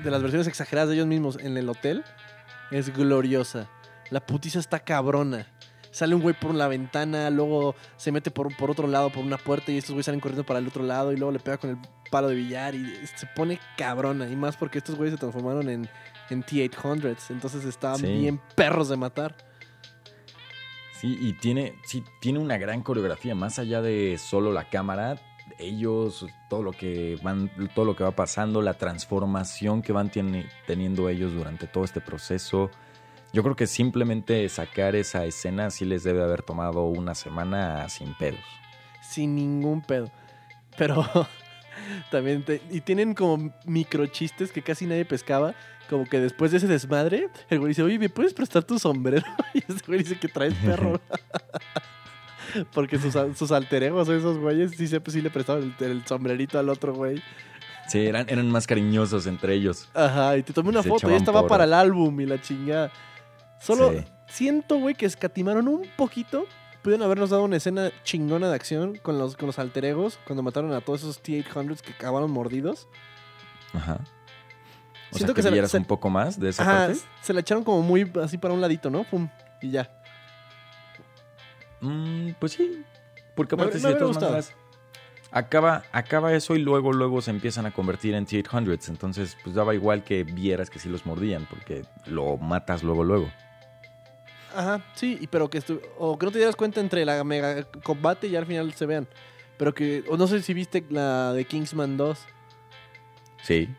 de 0.03 0.11
las 0.11 0.21
versiones 0.21 0.47
exageradas 0.47 0.89
de 0.89 0.95
ellos 0.95 1.07
mismos 1.07 1.39
en 1.39 1.57
el 1.57 1.67
hotel 1.67 2.03
es 2.69 2.95
gloriosa. 2.95 3.71
La 4.11 4.23
putiza 4.23 4.59
está 4.59 4.79
cabrona. 4.79 5.47
Sale 5.93 6.15
un 6.15 6.21
güey 6.21 6.33
por 6.37 6.53
la 6.55 6.67
ventana, 6.67 7.29
luego 7.29 7.75
se 7.97 8.11
mete 8.11 8.31
por, 8.31 8.53
por 8.57 8.71
otro 8.71 8.87
lado, 8.87 9.11
por 9.11 9.23
una 9.23 9.37
puerta, 9.37 9.71
y 9.71 9.77
estos 9.77 9.91
güeyes 9.91 10.07
salen 10.07 10.19
corriendo 10.19 10.43
para 10.43 10.57
el 10.59 10.67
otro 10.67 10.83
lado, 10.83 11.13
y 11.13 11.17
luego 11.17 11.31
le 11.31 11.39
pega 11.39 11.57
con 11.57 11.69
el 11.69 11.77
palo 12.09 12.29
de 12.29 12.35
billar, 12.35 12.73
y 12.73 12.83
se 13.15 13.27
pone 13.35 13.59
cabrona. 13.77 14.27
Y 14.27 14.35
más 14.35 14.57
porque 14.57 14.79
estos 14.79 14.95
güeyes 14.95 15.13
se 15.13 15.19
transformaron 15.19 15.69
en, 15.69 15.87
en 16.31 16.41
T-800s, 16.43 17.29
entonces 17.29 17.63
estaban 17.65 17.99
Sí. 17.99 18.07
bien 18.07 18.41
perros 18.55 18.89
de 18.89 18.97
matar. 18.97 19.35
Sí, 20.99 21.17
y 21.21 21.33
tiene, 21.33 21.75
sí, 21.85 22.03
tiene 22.21 22.39
una 22.39 22.57
gran 22.57 22.81
coreografía, 22.81 23.35
más 23.35 23.59
allá 23.59 23.81
de 23.81 24.17
solo 24.17 24.51
la 24.51 24.69
cámara, 24.69 25.17
ellos, 25.59 26.25
todo 26.49 26.63
lo 26.63 26.71
que 26.71 27.19
van, 27.21 27.51
todo 27.75 27.85
lo 27.85 27.95
que 27.95 28.03
va 28.03 28.11
pasando, 28.11 28.61
la 28.61 28.75
transformación 28.75 29.81
que 29.81 29.91
van 29.91 30.09
tiene- 30.09 30.47
teniendo 30.65 31.09
ellos 31.09 31.33
durante 31.33 31.67
todo 31.67 31.83
este 31.83 32.01
proceso. 32.01 32.71
Yo 33.33 33.41
creo 33.43 33.55
que 33.55 33.65
simplemente 33.67 34.47
sacar 34.47 34.95
esa 34.95 35.25
escena 35.25 35.69
sí 35.71 35.85
les 35.85 36.03
debe 36.03 36.21
haber 36.23 36.43
tomado 36.43 36.85
una 36.85 37.15
semana 37.15 37.89
sin 37.89 38.13
pedos. 38.15 38.39
sin 39.01 39.35
ningún 39.35 39.81
pedo. 39.81 40.11
Pero 40.77 41.03
también 42.11 42.43
te- 42.45 42.61
y 42.69 42.81
tienen 42.81 43.13
como 43.15 43.51
microchistes 43.65 44.51
que 44.51 44.61
casi 44.61 44.85
nadie 44.85 45.03
pescaba. 45.05 45.55
Como 45.89 46.05
que 46.05 46.19
después 46.19 46.51
de 46.51 46.57
ese 46.57 46.67
desmadre, 46.67 47.27
el 47.49 47.59
güey 47.59 47.69
dice, 47.69 47.83
oye, 47.83 47.99
¿me 47.99 48.07
puedes 48.09 48.33
prestar 48.33 48.63
tu 48.63 48.79
sombrero? 48.79 49.25
Y 49.53 49.59
ese 49.59 49.83
güey 49.85 49.99
dice 49.99 50.17
que 50.17 50.27
traes 50.29 50.53
perro. 50.55 50.99
Porque 52.73 52.99
sus, 52.99 53.15
sus 53.37 53.51
alter 53.51 53.83
egos, 53.83 54.07
esos 54.09 54.37
güeyes, 54.37 54.71
sí, 54.77 54.87
sí 54.87 55.21
le 55.21 55.29
prestaban 55.31 55.75
el, 55.79 55.85
el 55.91 56.05
sombrerito 56.05 56.59
al 56.59 56.69
otro 56.69 56.93
güey. 56.93 57.21
Sí, 57.87 58.05
eran, 58.05 58.27
eran 58.29 58.49
más 58.49 58.67
cariñosos 58.67 59.25
entre 59.27 59.55
ellos. 59.55 59.89
Ajá, 59.93 60.37
y 60.37 60.43
te 60.43 60.53
tomé 60.53 60.69
una 60.69 60.83
foto, 60.83 60.97
echaban 60.97 61.15
estaba 61.15 61.41
porras. 61.41 61.49
para 61.49 61.63
el 61.65 61.73
álbum 61.73 62.19
y 62.21 62.25
la 62.25 62.39
chingada. 62.39 62.91
Solo 63.63 63.91
Sí. 63.91 64.03
siento, 64.27 64.77
güey, 64.77 64.93
que 64.95 65.05
escatimaron 65.05 65.67
un 65.67 65.87
poquito. 65.95 66.45
Pudieron 66.81 67.05
habernos 67.05 67.29
dado 67.29 67.43
una 67.43 67.55
escena 67.55 67.91
chingona 68.03 68.49
de 68.49 68.55
acción 68.55 68.97
con 68.97 69.17
los, 69.17 69.37
con 69.37 69.47
los 69.47 69.57
alter 69.57 69.85
egos 69.85 70.19
cuando 70.25 70.43
mataron 70.43 70.73
a 70.73 70.81
todos 70.81 71.01
esos 71.01 71.21
T-800s 71.21 71.81
que 71.81 71.93
acabaron 71.93 72.29
mordidos. 72.29 72.87
Ajá. 73.73 73.99
O 75.11 75.15
Siento 75.15 75.17
sea, 75.17 75.27
que 75.27 75.33
que, 75.35 75.41
se 75.43 75.49
la- 75.49 75.53
vieras 75.53 75.71
se- 75.71 75.77
un 75.77 75.85
poco 75.85 76.09
más 76.09 76.37
de 76.39 76.49
esa 76.49 76.63
Ajá, 76.63 76.87
parte. 76.87 76.99
se 77.21 77.33
la 77.33 77.39
echaron 77.39 77.63
como 77.63 77.81
muy 77.83 78.11
así 78.21 78.37
para 78.37 78.53
un 78.53 78.59
ladito, 78.59 78.89
¿no? 78.89 79.03
Pum, 79.05 79.29
y 79.61 79.71
ya. 79.71 79.89
Mm, 81.81 82.31
pues 82.39 82.53
sí. 82.53 82.83
Porque 83.35 83.55
aparte, 83.55 83.79
si 83.79 83.87
de 83.87 83.95
todas 83.95 84.15
maneras. 84.19 84.53
Acaba, 85.31 85.83
acaba 85.91 86.31
eso 86.33 86.55
y 86.55 86.59
luego, 86.59 86.93
luego 86.93 87.19
se 87.21 87.31
empiezan 87.31 87.65
a 87.65 87.71
convertir 87.71 88.13
en 88.13 88.25
T-800s. 88.27 88.89
Entonces, 88.89 89.35
pues 89.43 89.55
daba 89.55 89.73
igual 89.73 90.03
que 90.03 90.23
vieras 90.23 90.69
que 90.69 90.77
sí 90.79 90.89
los 90.89 91.05
mordían, 91.07 91.47
porque 91.49 91.83
lo 92.05 92.37
matas 92.37 92.83
luego, 92.83 93.03
luego. 93.03 93.31
Ajá, 94.55 94.85
sí, 94.95 95.17
y 95.19 95.27
pero 95.27 95.49
que 95.49 95.59
estu- 95.59 95.81
o 95.97 96.17
que 96.17 96.25
no 96.25 96.31
te 96.31 96.37
dieras 96.37 96.55
cuenta 96.55 96.79
entre 96.79 97.05
la 97.05 97.23
mega 97.23 97.63
combate 97.83 98.27
y 98.27 98.35
al 98.35 98.45
final 98.45 98.73
se 98.73 98.85
vean. 98.85 99.07
Pero 99.57 99.73
que, 99.73 100.03
o 100.09 100.17
no 100.17 100.27
sé 100.27 100.41
si 100.41 100.53
viste 100.53 100.83
la 100.89 101.33
de 101.33 101.45
Kingsman 101.45 101.97
2. 101.97 102.19
Sí. 103.43 103.69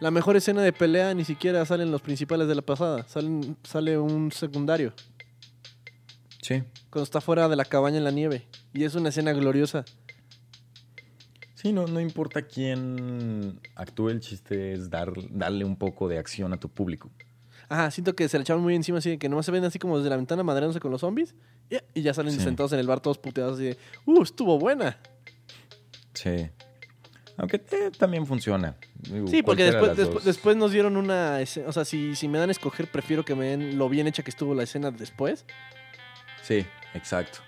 La 0.00 0.10
mejor 0.10 0.36
escena 0.36 0.62
de 0.62 0.72
pelea 0.72 1.14
ni 1.14 1.24
siquiera 1.24 1.64
salen 1.64 1.90
los 1.90 2.02
principales 2.02 2.48
de 2.48 2.54
la 2.54 2.62
pasada. 2.62 3.04
Salen, 3.08 3.56
sale 3.62 3.96
un 3.98 4.30
secundario. 4.32 4.92
Sí. 6.42 6.62
Cuando 6.90 7.04
está 7.04 7.20
fuera 7.20 7.48
de 7.48 7.56
la 7.56 7.64
cabaña 7.64 7.98
en 7.98 8.04
la 8.04 8.10
nieve. 8.10 8.46
Y 8.72 8.84
es 8.84 8.94
una 8.94 9.08
escena 9.08 9.32
gloriosa. 9.32 9.84
Sí, 11.54 11.72
no, 11.72 11.86
no 11.86 12.00
importa 12.00 12.42
quién 12.42 13.58
actúe, 13.74 14.10
el 14.10 14.20
chiste 14.20 14.74
es 14.74 14.90
dar, 14.90 15.12
darle 15.30 15.64
un 15.64 15.76
poco 15.76 16.08
de 16.08 16.18
acción 16.18 16.52
a 16.52 16.58
tu 16.58 16.68
público. 16.68 17.10
Ajá, 17.74 17.90
siento 17.90 18.14
que 18.14 18.28
se 18.28 18.38
le 18.38 18.42
echaron 18.42 18.62
muy 18.62 18.76
encima 18.76 18.98
así 18.98 19.10
de 19.10 19.18
que 19.18 19.28
nomás 19.28 19.46
se 19.46 19.50
ven 19.50 19.64
así 19.64 19.80
como 19.80 19.96
desde 19.98 20.08
la 20.08 20.14
ventana 20.16 20.44
madreándose 20.44 20.78
con 20.78 20.92
los 20.92 21.00
zombies. 21.00 21.34
Y, 21.92 22.02
ya 22.02 22.14
salen 22.14 22.32
Sí. 22.32 22.38
sentados 22.38 22.72
en 22.72 22.78
el 22.78 22.86
bar 22.86 23.00
todos 23.00 23.18
puteados 23.18 23.54
así 23.54 23.64
de, 23.64 23.78
uh, 24.06 24.22
estuvo 24.22 24.60
buena. 24.60 24.96
Sí. 26.12 26.48
Aunque 27.36 27.56
eh, 27.56 27.90
también 27.98 28.26
funciona. 28.26 28.76
Digo, 29.10 29.26
Sí, 29.26 29.42
porque 29.42 29.64
de 29.64 29.72
después, 29.72 30.24
después 30.24 30.56
nos 30.56 30.70
dieron 30.70 30.96
una 30.96 31.40
escena. 31.40 31.68
O 31.68 31.72
sea, 31.72 31.84
si, 31.84 32.14
si 32.14 32.28
me 32.28 32.38
dan 32.38 32.48
a 32.48 32.52
escoger, 32.52 32.88
prefiero 32.88 33.24
que 33.24 33.34
me 33.34 33.46
den 33.46 33.76
lo 33.76 33.88
bien 33.88 34.06
hecha 34.06 34.22
que 34.22 34.30
estuvo 34.30 34.54
la 34.54 34.62
escena 34.62 34.92
después. 34.92 35.44
Sí, 36.42 36.64
exacto. 36.94 37.40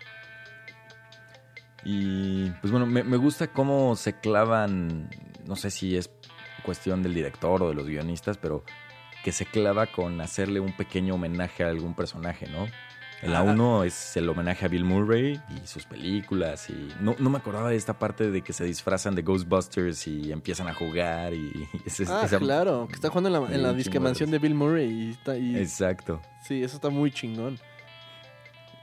Y 1.84 2.50
pues 2.60 2.72
bueno, 2.72 2.84
me, 2.84 3.04
me 3.04 3.16
gusta 3.16 3.46
cómo 3.46 3.94
se 3.94 4.18
clavan, 4.18 5.08
no 5.46 5.54
sé 5.54 5.70
si 5.70 5.96
es 5.96 6.10
cuestión 6.64 7.04
del 7.04 7.14
director 7.14 7.62
o 7.62 7.68
de 7.68 7.74
los 7.76 7.86
guionistas, 7.86 8.38
pero 8.38 8.64
que 9.24 9.32
se 9.32 9.44
clava 9.46 9.86
con 9.86 10.20
hacerle 10.20 10.60
un 10.60 10.72
pequeño 10.76 11.14
homenaje 11.14 11.64
a 11.64 11.68
algún 11.68 11.94
personaje, 11.94 12.46
¿no? 12.48 12.66
En 13.22 13.32
la 13.32 13.40
Ajá. 13.40 13.50
1 13.52 13.84
es 13.84 14.16
el 14.18 14.28
homenaje 14.28 14.66
a 14.66 14.68
Bill 14.68 14.84
Murray 14.84 15.40
y 15.48 15.66
sus 15.66 15.86
películas. 15.86 16.68
Y 16.68 16.90
no, 17.00 17.16
no 17.18 17.30
me 17.30 17.38
acordaba 17.38 17.70
de 17.70 17.76
esta 17.76 17.98
parte 17.98 18.30
de 18.30 18.42
que 18.42 18.52
se 18.52 18.62
disfrazan 18.64 19.14
de 19.14 19.22
Ghostbusters 19.22 20.06
y 20.06 20.30
empiezan 20.32 20.68
a 20.68 20.74
jugar. 20.74 21.32
Y 21.32 21.66
ese- 21.86 22.04
Ah, 22.08 22.22
esa- 22.26 22.38
claro, 22.38 22.86
que 22.88 22.94
está 22.94 23.08
jugando 23.08 23.28
en 23.34 23.42
la, 23.48 23.54
en 23.54 23.62
la 23.62 23.72
disque 23.72 23.94
de 23.94 24.00
mansión 24.00 24.30
de 24.30 24.38
Bill 24.38 24.54
Murray. 24.54 24.90
Y 24.90 25.10
está, 25.12 25.36
y, 25.36 25.56
Exacto. 25.56 26.20
sí, 26.46 26.62
eso 26.62 26.76
está 26.76 26.90
muy 26.90 27.10
chingón. 27.10 27.58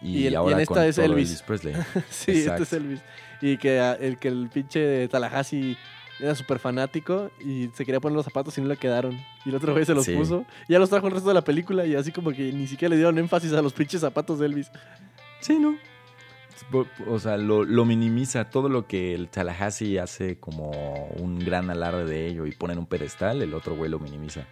Y, 0.01 0.25
el- 0.27 0.35
ahora 0.35 0.55
en 0.55 0.61
esta 0.61 0.73
con 0.73 0.83
es 0.83 0.97
Elvis. 0.97 1.41
Presley. 1.43 1.75
sí, 2.09 2.31
este 2.31 2.63
es 2.63 2.73
Elvis. 2.73 3.01
Y 3.39 3.57
que 3.57 3.79
ah, 3.79 3.93
el, 3.99 4.17
que 4.17 4.29
el 4.29 4.49
pinche 4.51 5.07
Tallahassee 5.09 5.77
era 6.19 6.35
súper 6.35 6.59
fanático 6.59 7.31
y 7.39 7.69
se 7.73 7.85
quería 7.85 7.99
poner 7.99 8.15
los 8.15 8.25
zapatos 8.25 8.57
y 8.57 8.61
no 8.61 8.67
le 8.67 8.77
quedaron. 8.77 9.19
Y 9.45 9.49
el 9.49 9.55
otro 9.55 9.73
güey 9.73 9.85
se 9.85 9.93
los 9.93 10.05
Sí. 10.05 10.15
puso. 10.15 10.45
Y 10.67 10.73
ya 10.73 10.79
los 10.79 10.89
trajo 10.89 11.07
el 11.07 11.13
resto 11.13 11.27
de 11.29 11.35
la 11.35 11.43
película 11.43 11.85
y 11.85 11.95
así 11.95 12.11
como 12.11 12.31
que 12.31 12.51
ni 12.53 12.67
siquiera 12.67 12.91
le 12.91 12.97
dieron 12.97 13.17
énfasis 13.17 13.51
a 13.53 13.61
los 13.61 13.73
pinches 13.73 14.01
zapatos 14.01 14.39
de 14.39 14.45
Elvis. 14.47 14.71
Sí, 15.41 15.57
¿no? 15.59 15.75
O 17.07 17.19
sea, 17.19 17.35
lo, 17.37 17.63
lo 17.65 17.83
minimiza 17.83 18.49
todo 18.49 18.69
lo 18.69 18.87
que 18.87 19.13
el 19.13 19.27
Tallahassee 19.29 19.97
hace 19.97 20.39
como 20.39 20.71
un 21.17 21.39
gran 21.39 21.69
alarde 21.69 22.05
de 22.05 22.27
ello 22.27 22.45
y 22.45 22.51
pone 22.51 22.73
en 22.73 22.79
un 22.79 22.85
pedestal, 22.85 23.41
el 23.41 23.53
otro 23.53 23.75
güey 23.75 23.91
lo 23.91 23.99
minimiza. 23.99 24.45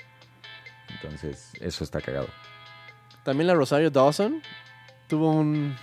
Entonces, 0.89 1.51
eso 1.61 1.83
está 1.83 2.01
cagado. 2.01 2.27
También 3.23 3.47
la 3.47 3.53
Rosario 3.53 3.89
Dawson 3.91 4.41
tuvo 5.07 5.31
un 5.31 5.75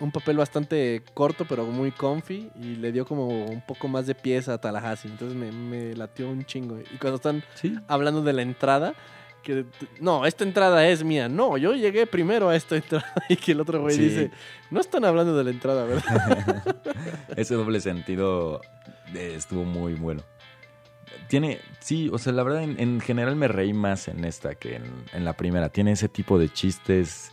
un 0.00 0.10
papel 0.10 0.36
bastante 0.38 1.02
corto 1.14 1.44
pero 1.46 1.64
muy 1.66 1.90
comfy 1.92 2.50
y 2.60 2.76
le 2.76 2.90
dio 2.92 3.04
como 3.06 3.26
un 3.28 3.60
poco 3.60 3.86
más 3.88 4.06
de 4.06 4.14
pieza 4.14 4.54
a 4.54 4.58
Tallahassee. 4.58 5.08
Entonces 5.10 5.36
me, 5.36 5.52
me 5.52 5.94
latió 5.94 6.28
un 6.28 6.44
chingo. 6.44 6.78
Y 6.80 6.96
cuando 6.98 7.16
están 7.16 7.44
Sí. 7.54 7.78
hablando 7.86 8.22
de 8.22 8.32
la 8.32 8.42
entrada, 8.42 8.94
que 9.42 9.64
no, 10.00 10.26
esta 10.26 10.44
entrada 10.44 10.86
es 10.88 11.04
mía. 11.04 11.28
No, 11.28 11.56
yo 11.56 11.74
llegué 11.74 12.06
primero 12.06 12.48
a 12.48 12.56
esta 12.56 12.76
entrada. 12.76 13.12
Y 13.28 13.36
que 13.36 13.52
el 13.52 13.60
otro 13.60 13.80
güey 13.80 13.94
Sí. 13.96 14.02
dice, 14.04 14.30
no 14.70 14.80
están 14.80 15.04
hablando 15.04 15.36
de 15.36 15.44
la 15.44 15.50
entrada, 15.50 15.84
¿verdad? 15.84 16.64
Ese 17.36 17.54
doble 17.54 17.80
sentido 17.80 18.60
eh, 19.14 19.34
estuvo 19.36 19.64
muy 19.64 19.94
bueno. 19.94 20.22
Tiene, 21.28 21.60
sí, 21.80 22.08
o 22.12 22.18
sea, 22.18 22.32
la 22.32 22.42
verdad 22.42 22.62
en, 22.62 22.78
en 22.80 23.00
general 23.00 23.36
me 23.36 23.48
reí 23.48 23.72
más 23.72 24.08
en 24.08 24.24
esta 24.24 24.54
que 24.54 24.76
en, 24.76 24.84
en 25.12 25.24
la 25.24 25.34
primera. 25.34 25.68
Tiene 25.68 25.92
ese 25.92 26.08
tipo 26.08 26.38
de 26.38 26.48
chistes 26.48 27.32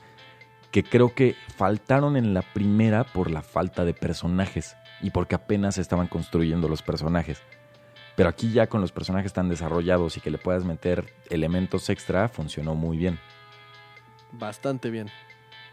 que 0.72 0.84
creo 0.84 1.14
que 1.16 1.36
faltaron 1.56 2.18
en 2.18 2.34
la 2.34 2.42
primera 2.42 3.04
por 3.04 3.32
la 3.32 3.42
falta 3.42 3.86
de 3.86 3.94
personajes 3.94 4.76
y 5.02 5.12
porque 5.12 5.36
apenas 5.36 5.78
estaban 5.78 6.08
construyendo 6.08 6.68
los 6.68 6.82
personajes. 6.82 7.42
Pero 8.16 8.30
aquí 8.30 8.52
ya 8.52 8.68
con 8.68 8.82
los 8.82 8.92
personajes 8.92 9.32
tan 9.34 9.48
desarrollados 9.48 10.18
y 10.18 10.22
que 10.22 10.32
le 10.32 10.38
puedas 10.40 10.66
meter 10.66 11.14
elementos 11.30 11.90
extra, 11.90 12.28
funcionó 12.28 12.74
muy 12.76 12.98
bien. 12.98 13.20
Bastante 14.32 14.90
bien. 14.90 15.08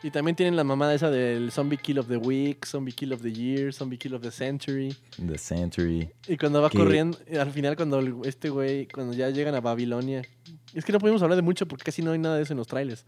Y 0.03 0.11
también 0.11 0.37
tienen 0.37 0.55
la 0.55 0.65
mamada 0.65 0.93
esa 0.95 1.11
del 1.11 1.51
Zombie 1.51 1.79
Kill 1.79 1.99
of 1.99 2.09
the 2.09 2.19
Week, 2.19 2.67
Zombie 2.67 2.93
Kill 2.93 3.15
of 3.15 3.23
the 3.23 3.33
Year, 3.33 3.73
Zombie 3.73 3.97
Kill 3.97 4.15
of 4.15 4.21
the 4.23 4.31
Century. 4.31 4.95
The 5.27 5.39
Century. 5.39 6.11
Y 6.29 6.37
cuando 6.37 6.61
va 6.61 6.69
Que- 6.69 6.77
corriendo, 6.77 7.17
al 7.41 7.51
final 7.51 7.75
cuando 7.77 8.23
este 8.25 8.51
güey, 8.51 8.87
cuando 8.89 9.15
ya 9.15 9.31
llegan 9.31 9.55
a 9.55 9.63
Babilonia. 9.63 10.21
Es 10.75 10.85
que 10.85 10.93
no 10.93 10.99
podemos 10.99 11.23
hablar 11.23 11.37
de 11.37 11.43
mucho 11.43 11.67
porque 11.67 11.85
casi 11.85 12.03
no 12.03 12.13
hay 12.13 12.19
nada 12.19 12.37
de 12.37 12.43
eso 12.43 12.53
en 12.53 12.59
los 12.59 12.67
trailers. 12.67 13.07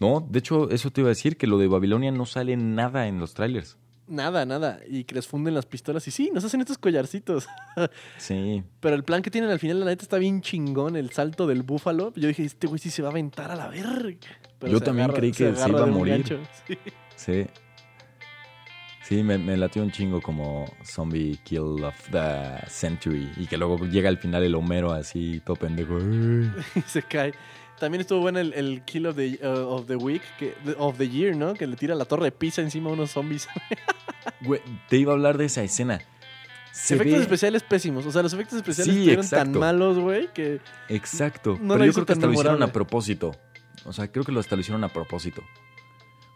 No, 0.00 0.26
de 0.28 0.38
hecho, 0.38 0.70
eso 0.70 0.90
te 0.90 1.00
iba 1.00 1.08
a 1.08 1.10
decir, 1.10 1.36
que 1.36 1.46
lo 1.46 1.58
de 1.58 1.66
Babilonia 1.68 2.12
no 2.12 2.26
sale 2.26 2.56
nada 2.56 3.08
en 3.08 3.18
los 3.18 3.34
trailers. 3.34 3.76
Nada, 4.08 4.46
nada. 4.46 4.80
Y 4.88 5.04
que 5.04 5.14
les 5.14 5.26
funden 5.26 5.54
las 5.54 5.66
pistolas. 5.66 6.06
Y 6.08 6.10
sí, 6.10 6.30
nos 6.32 6.44
hacen 6.44 6.60
estos 6.60 6.78
collarcitos. 6.78 7.46
Sí. 8.16 8.64
Pero 8.80 8.96
el 8.96 9.04
plan 9.04 9.22
que 9.22 9.30
tienen 9.30 9.50
al 9.50 9.58
final, 9.58 9.80
la 9.80 9.86
neta, 9.86 10.02
está 10.02 10.18
bien 10.18 10.40
chingón. 10.40 10.96
El 10.96 11.10
salto 11.10 11.46
del 11.46 11.62
búfalo. 11.62 12.12
Yo 12.16 12.28
dije, 12.28 12.44
este 12.44 12.66
güey 12.66 12.78
sí 12.78 12.90
se 12.90 13.02
va 13.02 13.08
a 13.08 13.10
aventar 13.12 13.50
a 13.50 13.56
la 13.56 13.68
verga. 13.68 14.28
Pero 14.58 14.72
Yo 14.72 14.80
también 14.80 15.12
creí 15.12 15.30
que 15.30 15.54
se 15.54 15.68
iba 15.68 15.82
a 15.82 15.86
morir. 15.86 16.24
Sí. 16.66 16.78
Sí. 17.14 17.46
Sí, 19.02 19.22
me, 19.22 19.38
me 19.38 19.56
latió 19.56 19.82
un 19.82 19.90
chingo 19.90 20.20
como 20.20 20.66
Zombie 20.84 21.38
Kill 21.44 21.84
of 21.84 22.10
the 22.10 22.66
Century. 22.68 23.30
Y 23.36 23.46
que 23.46 23.56
luego 23.56 23.78
llega 23.86 24.08
al 24.08 24.18
final 24.18 24.42
el 24.42 24.54
Homero 24.54 24.92
así, 24.92 25.40
todo 25.44 25.56
pendejo. 25.56 25.98
Y 26.74 26.80
se 26.82 27.02
cae. 27.02 27.32
También 27.78 28.00
estuvo 28.00 28.20
bueno 28.20 28.38
el, 28.40 28.52
el 28.54 28.82
Kill 28.84 29.06
of 29.06 29.16
the, 29.16 29.38
uh, 29.42 29.46
of 29.68 29.86
the 29.86 29.96
Week, 29.96 30.22
que, 30.38 30.54
of 30.78 30.98
the 30.98 31.08
Year, 31.08 31.36
¿no? 31.36 31.54
Que 31.54 31.66
le 31.66 31.76
tira 31.76 31.94
la 31.94 32.04
torre 32.04 32.24
de 32.24 32.32
pizza 32.32 32.60
encima 32.60 32.90
a 32.90 32.92
unos 32.94 33.10
zombies. 33.12 33.48
Güey, 34.40 34.60
te 34.88 34.96
iba 34.98 35.12
a 35.12 35.14
hablar 35.14 35.38
de 35.38 35.46
esa 35.46 35.62
escena. 35.62 36.00
Se 36.72 36.94
efectos 36.94 37.16
ve- 37.18 37.22
especiales 37.22 37.62
pésimos. 37.62 38.04
O 38.06 38.12
sea, 38.12 38.22
los 38.22 38.32
efectos 38.32 38.56
especiales 38.58 38.92
Sí, 38.94 39.00
estuvieron 39.00 39.28
tan 39.28 39.52
malos, 39.58 39.98
güey, 39.98 40.28
que... 40.32 40.60
Exacto. 40.88 41.58
No 41.60 41.74
pero 41.74 41.86
yo 41.86 41.92
creo 41.92 42.06
que 42.06 42.14
lo 42.26 42.32
hicieron 42.32 42.62
a 42.62 42.72
propósito. 42.72 43.32
O 43.84 43.92
sea, 43.92 44.08
creo 44.12 44.24
que 44.24 44.32
lo 44.32 44.40
hasta 44.40 44.54
lo 44.54 44.60
hicieron 44.60 44.84
a 44.84 44.88
propósito. 44.88 45.42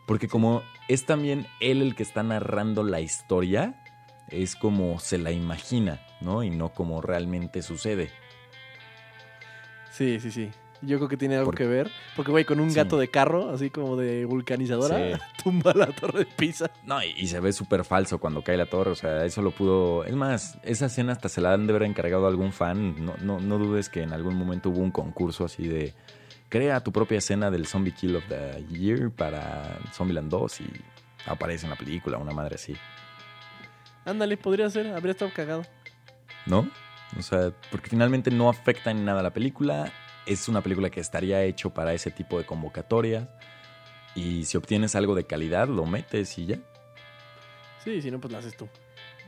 Porque 0.07 0.27
como 0.27 0.63
es 0.89 1.05
también 1.07 1.47
él 1.61 1.83
el 1.83 1.95
que 1.95 2.03
está 2.03 2.23
narrando 2.23 2.83
la 2.83 3.01
historia, 3.01 3.83
es 4.31 4.57
como 4.57 4.99
se 4.99 5.19
la 5.19 5.31
imagina, 5.31 6.01
¿no? 6.21 6.43
Y 6.43 6.51
no 6.51 6.71
como 6.73 7.01
realmente 7.03 7.63
sucede. 7.63 8.11
Sí, 9.91 10.19
sí, 10.21 10.31
sí. 10.31 10.51
Yo 10.85 10.97
creo 10.99 11.09
que 11.09 11.17
tiene 11.17 11.37
algo 11.37 11.53
que 11.53 11.67
ver. 11.67 11.91
Porque, 12.17 12.33
güey, 12.33 12.45
con 12.45 12.59
un 12.59 12.71
Sí. 12.71 12.77
gato 12.77 12.99
de 12.99 13.09
carro, 13.09 13.51
así 13.51 13.71
como 13.71 13.97
de 13.97 14.25
vulcanizadora, 14.25 14.97
Sí. 15.17 15.23
tumba 15.45 15.73
la 15.75 15.87
torre 15.87 16.21
de 16.21 16.27
pizza. 16.27 16.71
No, 16.85 17.03
y, 17.03 17.15
y 17.17 17.29
se 17.29 17.39
ve 17.39 17.53
súper 17.53 17.85
falso 17.85 18.19
cuando 18.19 18.43
cae 18.43 18.57
la 18.57 18.67
torre. 18.67 18.91
O 18.91 18.95
sea, 18.97 19.25
eso 19.25 19.43
lo 19.43 19.53
pudo. 19.53 20.05
Es 20.05 20.15
más, 20.17 20.59
esa 20.65 20.87
escena 20.87 21.13
hasta 21.13 21.29
se 21.29 21.41
la 21.41 21.53
han 21.53 21.67
de 21.67 21.73
haber 21.73 21.85
encargado 21.85 22.27
a 22.27 22.29
algún 22.29 22.53
fan. 22.53 23.05
No, 23.05 23.15
no, 23.23 23.39
no 23.39 23.59
dudes 23.59 23.89
que 23.89 24.03
en 24.03 24.13
algún 24.13 24.35
momento 24.37 24.71
hubo 24.71 24.81
un 24.81 24.91
concurso 24.91 25.45
así 25.45 25.69
de. 25.69 25.95
Crea 26.49 26.81
tu 26.81 26.93
propia 26.93 27.19
escena 27.19 27.51
del 27.51 27.67
Zombie 27.67 27.93
Kill 27.93 28.17
of 28.17 28.25
the 28.29 28.65
Year 28.71 29.11
para 29.11 29.79
Zombieland 29.95 30.31
2 30.31 30.61
y 30.63 30.67
aparece 31.27 31.65
en 31.67 31.71
la 31.71 31.77
película, 31.77 32.19
una 32.19 32.33
madre 32.33 32.57
así. 32.57 32.75
Ándale, 34.05 34.37
podría 34.37 34.69
ser. 34.69 34.89
Habría 34.89 35.13
estado 35.13 35.31
cagado. 35.35 35.63
¿No? 36.47 36.69
O 37.19 37.23
sea, 37.23 37.53
porque 37.71 37.89
finalmente 37.91 38.31
no 38.31 38.49
afecta 38.49 38.91
en 38.91 39.05
nada 39.05 39.23
la 39.23 39.31
película. 39.31 39.93
Es 40.27 40.49
una 40.49 40.61
película 40.61 40.89
que 40.91 41.01
estaría 41.01 41.43
hecho 41.43 41.71
para 41.71 41.93
ese 41.95 42.11
tipo 42.11 42.39
de 42.39 42.45
convocatorias. 42.45 43.29
Y 44.15 44.45
si 44.45 44.57
obtienes 44.57 44.95
algo 44.95 45.15
de 45.15 45.25
calidad, 45.25 45.69
lo 45.69 45.87
metes 45.87 46.37
y 46.39 46.47
ya. 46.47 46.59
Sí, 47.85 48.01
si 48.03 48.11
no, 48.11 48.21
pues 48.21 48.33
la 48.33 48.39
haces 48.39 48.57
tú. 48.57 48.69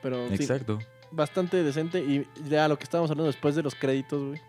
Pero 0.02 0.28
sí, 0.28 0.34
Exacto. 0.34 0.78
bastante 1.10 1.62
decente. 1.62 1.98
Y 2.00 2.26
ya 2.48 2.68
lo 2.68 2.76
que 2.78 2.84
estábamos 2.84 3.10
hablando 3.10 3.26
después 3.32 3.54
de 3.56 3.62
los 3.62 3.74
créditos, 3.74 4.22
güey. 4.22 4.40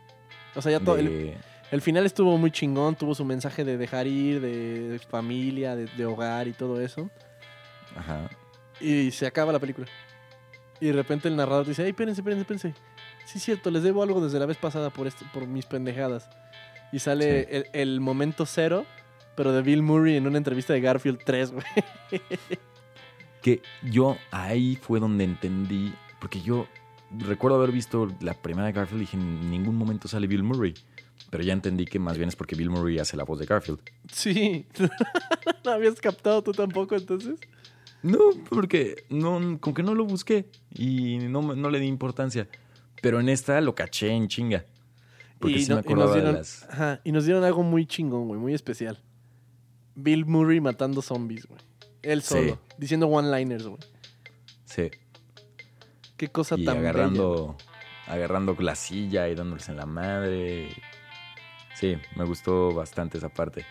O 0.56 0.62
sea, 0.62 0.72
ya 0.74 0.80
todo. 0.80 0.98
El, 0.98 1.06
De- 1.06 1.38
el 1.72 1.82
final 1.82 2.06
estuvo 2.06 2.38
muy 2.38 2.52
chingón. 2.52 2.96
Tuvo 2.96 3.16
su 3.16 3.26
mensaje 3.26 3.64
de 3.64 3.78
dejar 3.78 4.06
ir, 4.08 4.42
de, 4.42 4.90
de 4.90 5.00
familia, 5.00 5.76
de, 5.76 5.86
de 5.88 6.06
hogar 6.06 6.48
y 6.48 6.54
todo 6.54 6.80
eso. 6.82 7.10
Ajá. 7.96 8.30
Y 8.80 9.10
se 9.12 9.26
acaba 9.26 9.52
la 9.54 9.60
película. 9.60 9.88
Y 10.82 10.88
de 10.88 10.94
repente 10.94 11.30
el 11.30 11.38
narrador 11.38 11.66
dice, 11.66 11.84
ay, 11.84 11.90
espérense, 11.90 12.20
espérense, 12.22 12.42
espérense. 12.42 12.74
Sí, 13.26 13.40
cierto, 13.40 13.72
les 13.72 13.84
debo 13.84 14.04
algo 14.04 14.22
desde 14.24 14.40
la 14.40 14.46
vez 14.46 14.58
pasada 14.58 14.90
por, 14.92 15.08
esto, 15.08 15.26
por 15.34 15.48
mis 15.48 15.66
pendejadas. 15.66 16.30
Y 16.92 17.00
sale 17.00 17.44
Sí. 17.44 17.48
el, 17.52 17.66
el 17.74 18.00
momento 18.02 18.46
cero, 18.46 18.86
pero 19.36 19.52
de 19.52 19.62
Bill 19.62 19.82
Murray 19.82 20.16
en 20.16 20.28
una 20.28 20.38
entrevista 20.38 20.74
de 20.74 20.82
Garfield 20.82 21.20
3, 21.26 21.52
güey. 21.52 21.66
Que 23.42 23.62
yo 23.84 24.18
ahí 24.32 24.76
fue 24.76 25.00
donde 25.00 25.24
entendí, 25.24 25.94
porque 26.20 26.42
yo 26.42 26.68
recuerdo 27.20 27.58
haber 27.58 27.72
visto 27.72 28.08
la 28.22 28.34
primera 28.34 28.66
de 28.68 28.74
Garfield 28.74 29.02
y 29.02 29.06
dije, 29.06 29.18
en 29.18 29.52
ningún 29.52 29.76
momento 29.76 30.08
sale 30.08 30.26
Bill 30.28 30.44
Murray. 30.44 30.74
Pero 31.30 31.44
ya 31.44 31.54
entendí 31.54 31.86
que 31.86 32.00
más 32.00 32.18
bien 32.18 32.30
es 32.30 32.36
porque 32.36 32.56
Bill 32.56 32.70
Murray 32.70 32.98
hace 33.00 33.18
la 33.18 33.24
voz 33.24 33.40
de 33.40 33.46
Garfield. 33.46 33.80
Sí. 34.12 34.66
¿No 35.66 35.72
habías 35.72 36.00
captado 36.00 36.42
tú 36.44 36.52
tampoco 36.54 36.96
entonces? 36.96 37.40
No, 38.04 38.20
porque 38.50 39.04
no, 39.10 39.60
con 39.60 39.74
que 39.74 39.82
no 39.84 39.96
lo 39.96 40.06
busqué 40.06 40.46
y 40.74 41.18
no, 41.18 41.42
no 41.56 41.70
le 41.70 41.80
di 41.80 41.88
importancia. 41.88 42.48
Pero 43.02 43.20
en 43.20 43.30
esta 43.30 43.60
lo 43.62 43.76
caché 43.76 44.10
en 44.10 44.28
chinga. 44.28 44.66
Porque 45.40 45.60
sí 45.60 45.70
no- 45.70 45.76
me 45.76 45.82
acordaba 45.82 46.14
dieron, 46.14 46.32
de 46.34 46.38
las... 46.40 46.64
ajá, 46.70 47.02
y 47.04 47.12
nos 47.12 47.26
dieron 47.26 47.44
algo 47.44 47.62
muy 47.64 47.86
chingón, 47.86 48.28
güey, 48.28 48.40
muy 48.40 48.54
especial. 48.54 49.00
Bill 49.96 50.26
Murray 50.26 50.60
matando 50.62 51.02
zombies, 51.02 51.46
güey. 51.46 51.60
Él 52.02 52.22
Sí. 52.22 52.28
solo, 52.36 52.60
diciendo 52.78 53.08
one-liners, 53.08 53.68
güey. 53.68 53.80
Sí. 54.66 54.92
Qué 56.18 56.30
cosa 56.30 56.56
Y 56.58 56.64
tan 56.66 56.78
bella, 56.78 56.90
agarrando, 56.90 57.58
agarrando 58.08 58.56
la 58.60 58.76
silla 58.76 59.28
y 59.28 59.36
dándoles 59.36 59.68
en 59.70 59.78
la 59.78 59.86
madre. 59.86 60.70
Sí, 61.76 61.98
me 62.16 62.24
gustó 62.24 62.74
bastante 62.74 63.18
esa 63.18 63.30
parte. 63.30 63.66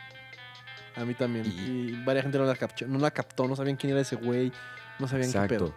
A 0.97 1.05
mí 1.05 1.15
también. 1.15 1.47
Y- 1.47 1.91
Y, 1.95 2.05
varias 2.05 2.25
gente 2.25 2.39
no 2.39 2.45
la, 2.45 2.55
captó, 2.57 2.87
no 2.87 2.99
la 2.99 3.11
captó, 3.11 3.49
no 3.49 3.57
sabían 3.57 3.77
quién 3.77 3.93
era 3.93 4.01
ese 4.03 4.17
güey, 4.17 4.53
no 4.99 5.09
sabían 5.09 5.33
qué 5.33 5.39
pedo. 5.49 5.67
Exacto. 5.69 5.75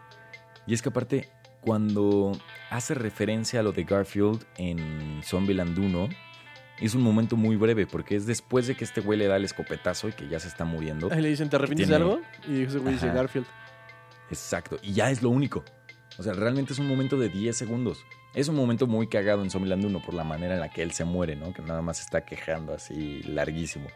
Y 0.68 0.74
es 0.74 0.82
que 0.82 0.90
aparte, 0.90 1.30
cuando 1.62 2.32
hace 2.70 2.94
referencia 2.94 3.60
a 3.60 3.64
lo 3.64 3.72
de 3.72 3.84
Garfield 3.84 4.44
en 4.58 5.22
Zombieland 5.24 5.78
1, 5.78 6.10
es 6.80 6.94
un 6.94 7.02
momento 7.02 7.36
muy 7.36 7.56
breve, 7.56 7.88
porque 7.88 8.16
es 8.16 8.26
después 8.26 8.68
de 8.68 8.76
que 8.76 8.84
este 8.84 9.02
güey 9.02 9.18
le 9.18 9.28
da 9.28 9.36
el 9.38 9.46
escopetazo 9.46 10.10
y 10.10 10.14
que 10.14 10.28
ya 10.28 10.40
se 10.40 10.48
está 10.48 10.64
muriendo. 10.66 11.10
Ahí 11.12 11.22
le 11.22 11.30
dicen, 11.30 11.50
¿te 11.50 11.56
arrepientes 11.56 11.88
Tiene- 11.88 12.04
de 12.06 12.12
algo? 12.12 12.22
Y 12.48 12.64
ese 12.64 12.78
güey 12.80 12.94
dice. 12.94 13.08
Garfield. 13.08 13.48
Exacto. 14.30 14.78
Y 14.82 14.94
ya 14.94 15.10
es 15.10 15.22
lo 15.22 15.30
único. 15.30 15.64
O 16.18 16.24
sea, 16.24 16.34
realmente 16.34 16.74
es 16.74 16.80
un 16.80 16.88
momento 16.88 17.18
de 17.18 17.30
10 17.30 17.56
segundos. 17.56 18.04
Es 18.34 18.48
un 18.48 18.56
momento 18.56 18.86
muy 18.88 19.08
cagado 19.08 19.44
en 19.44 19.50
Zombieland 19.50 19.86
1 19.86 20.02
por 20.04 20.14
la 20.14 20.24
manera 20.24 20.54
en 20.56 20.60
la 20.60 20.70
que 20.70 20.84
él 20.84 20.92
se 20.92 21.06
muere, 21.06 21.36
¿no? 21.36 21.54
Que 21.54 21.62
nada 21.62 21.82
más 21.82 22.02
está 22.02 22.26
quejando 22.26 22.74
así 22.74 23.22
larguísimo. 23.24 23.88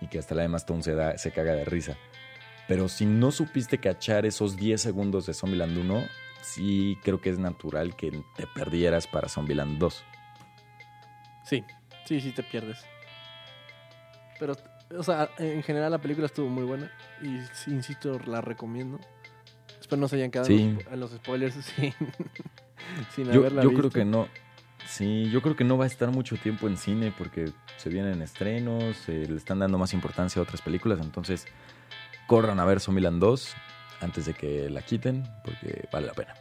Y 0.00 0.06
que 0.08 0.18
hasta 0.18 0.34
la 0.34 0.42
demás 0.42 0.62
Stone 0.62 0.82
se, 0.82 0.94
da, 0.94 1.18
se 1.18 1.32
caga 1.32 1.52
de 1.54 1.64
risa. 1.64 1.96
Pero 2.68 2.88
si 2.88 3.06
no 3.06 3.30
supiste 3.30 3.78
cachar 3.78 4.26
esos 4.26 4.56
10 4.56 4.80
segundos 4.80 5.26
de 5.26 5.34
Zombieland 5.34 5.76
1, 5.76 6.04
sí 6.42 6.98
creo 7.02 7.20
que 7.20 7.30
es 7.30 7.38
natural 7.38 7.96
que 7.96 8.22
te 8.36 8.46
perdieras 8.46 9.06
para 9.06 9.28
Zombieland 9.28 9.78
2. 9.78 10.04
Sí, 11.44 11.64
sí, 12.04 12.20
sí 12.20 12.32
te 12.32 12.42
pierdes. 12.42 12.84
Pero, 14.38 14.54
o 14.96 15.02
sea, 15.02 15.30
en 15.38 15.62
general 15.62 15.90
la 15.90 15.98
película 15.98 16.26
estuvo 16.26 16.48
muy 16.48 16.64
buena. 16.64 16.90
Y 17.22 17.38
insisto, 17.70 18.18
la 18.26 18.40
recomiendo. 18.40 19.00
Espero 19.80 20.00
no 20.00 20.08
se 20.08 20.16
hayan 20.16 20.30
quedado 20.30 20.46
Sí. 20.46 20.76
en, 20.90 21.00
los, 21.00 21.10
spoilers 21.12 21.54
sin, 21.64 21.94
sin 23.14 23.32
Yo, 23.32 23.40
haberla 23.40 23.62
yo 23.62 23.70
visto. 23.70 23.88
creo 23.88 23.90
que 23.90 24.04
no. 24.04 24.28
Sí, 24.86 25.28
yo 25.30 25.42
creo 25.42 25.56
que 25.56 25.64
no 25.64 25.76
va 25.76 25.84
a 25.84 25.86
estar 25.86 26.10
mucho 26.10 26.36
tiempo 26.36 26.66
en 26.68 26.76
cine 26.76 27.12
porque 27.16 27.50
se 27.76 27.90
vienen 27.90 28.22
estrenos, 28.22 28.96
se 28.96 29.26
le 29.26 29.36
están 29.36 29.58
dando 29.58 29.76
más 29.76 29.92
importancia 29.92 30.40
a 30.40 30.42
otras 30.44 30.62
películas, 30.62 30.98
entonces 31.02 31.46
corran 32.26 32.58
a 32.58 32.64
ver 32.64 32.80
Zombieland 32.80 33.20
2 33.20 33.54
antes 34.00 34.26
de 34.26 34.34
que 34.34 34.68
la 34.70 34.82
quiten 34.82 35.24
porque 35.44 35.88
vale 35.92 36.06
la 36.06 36.14
pena. 36.14 36.34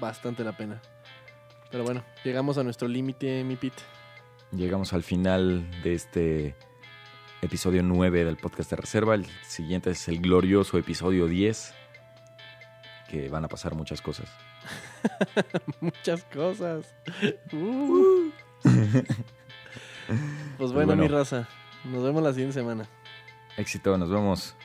Bastante 0.00 0.44
la 0.44 0.56
pena. 0.56 0.80
Pero 1.70 1.84
bueno, 1.84 2.02
llegamos 2.24 2.56
a 2.58 2.64
nuestro 2.64 2.88
límite, 2.88 3.44
mi 3.44 3.56
Pete. 3.56 3.82
Llegamos 4.52 4.92
al 4.92 5.02
final 5.02 5.70
de 5.82 5.94
este 5.94 6.56
episodio 7.42 7.82
9 7.82 8.24
del 8.24 8.36
podcast 8.36 8.70
de 8.70 8.76
reserva. 8.76 9.14
El 9.14 9.26
siguiente 9.46 9.90
es 9.90 10.08
el 10.08 10.20
glorioso 10.20 10.78
episodio 10.78 11.26
10, 11.26 11.74
que 13.08 13.28
van 13.28 13.44
a 13.44 13.48
pasar 13.48 13.74
muchas 13.74 14.00
cosas. 14.00 14.30
Muchas 15.80 16.24
cosas. 16.24 16.94
Uh. 17.52 18.30
Pues 20.56 20.72
bueno, 20.72 20.86
bueno. 20.86 21.02
mi 21.02 21.08
raza. 21.08 21.46
Nos 21.84 22.02
vemos 22.02 22.22
la 22.22 22.32
siguiente 22.32 22.54
semana. 22.54 22.88
Éxito, 23.58 23.98
nos 23.98 24.08
vemos. 24.08 24.56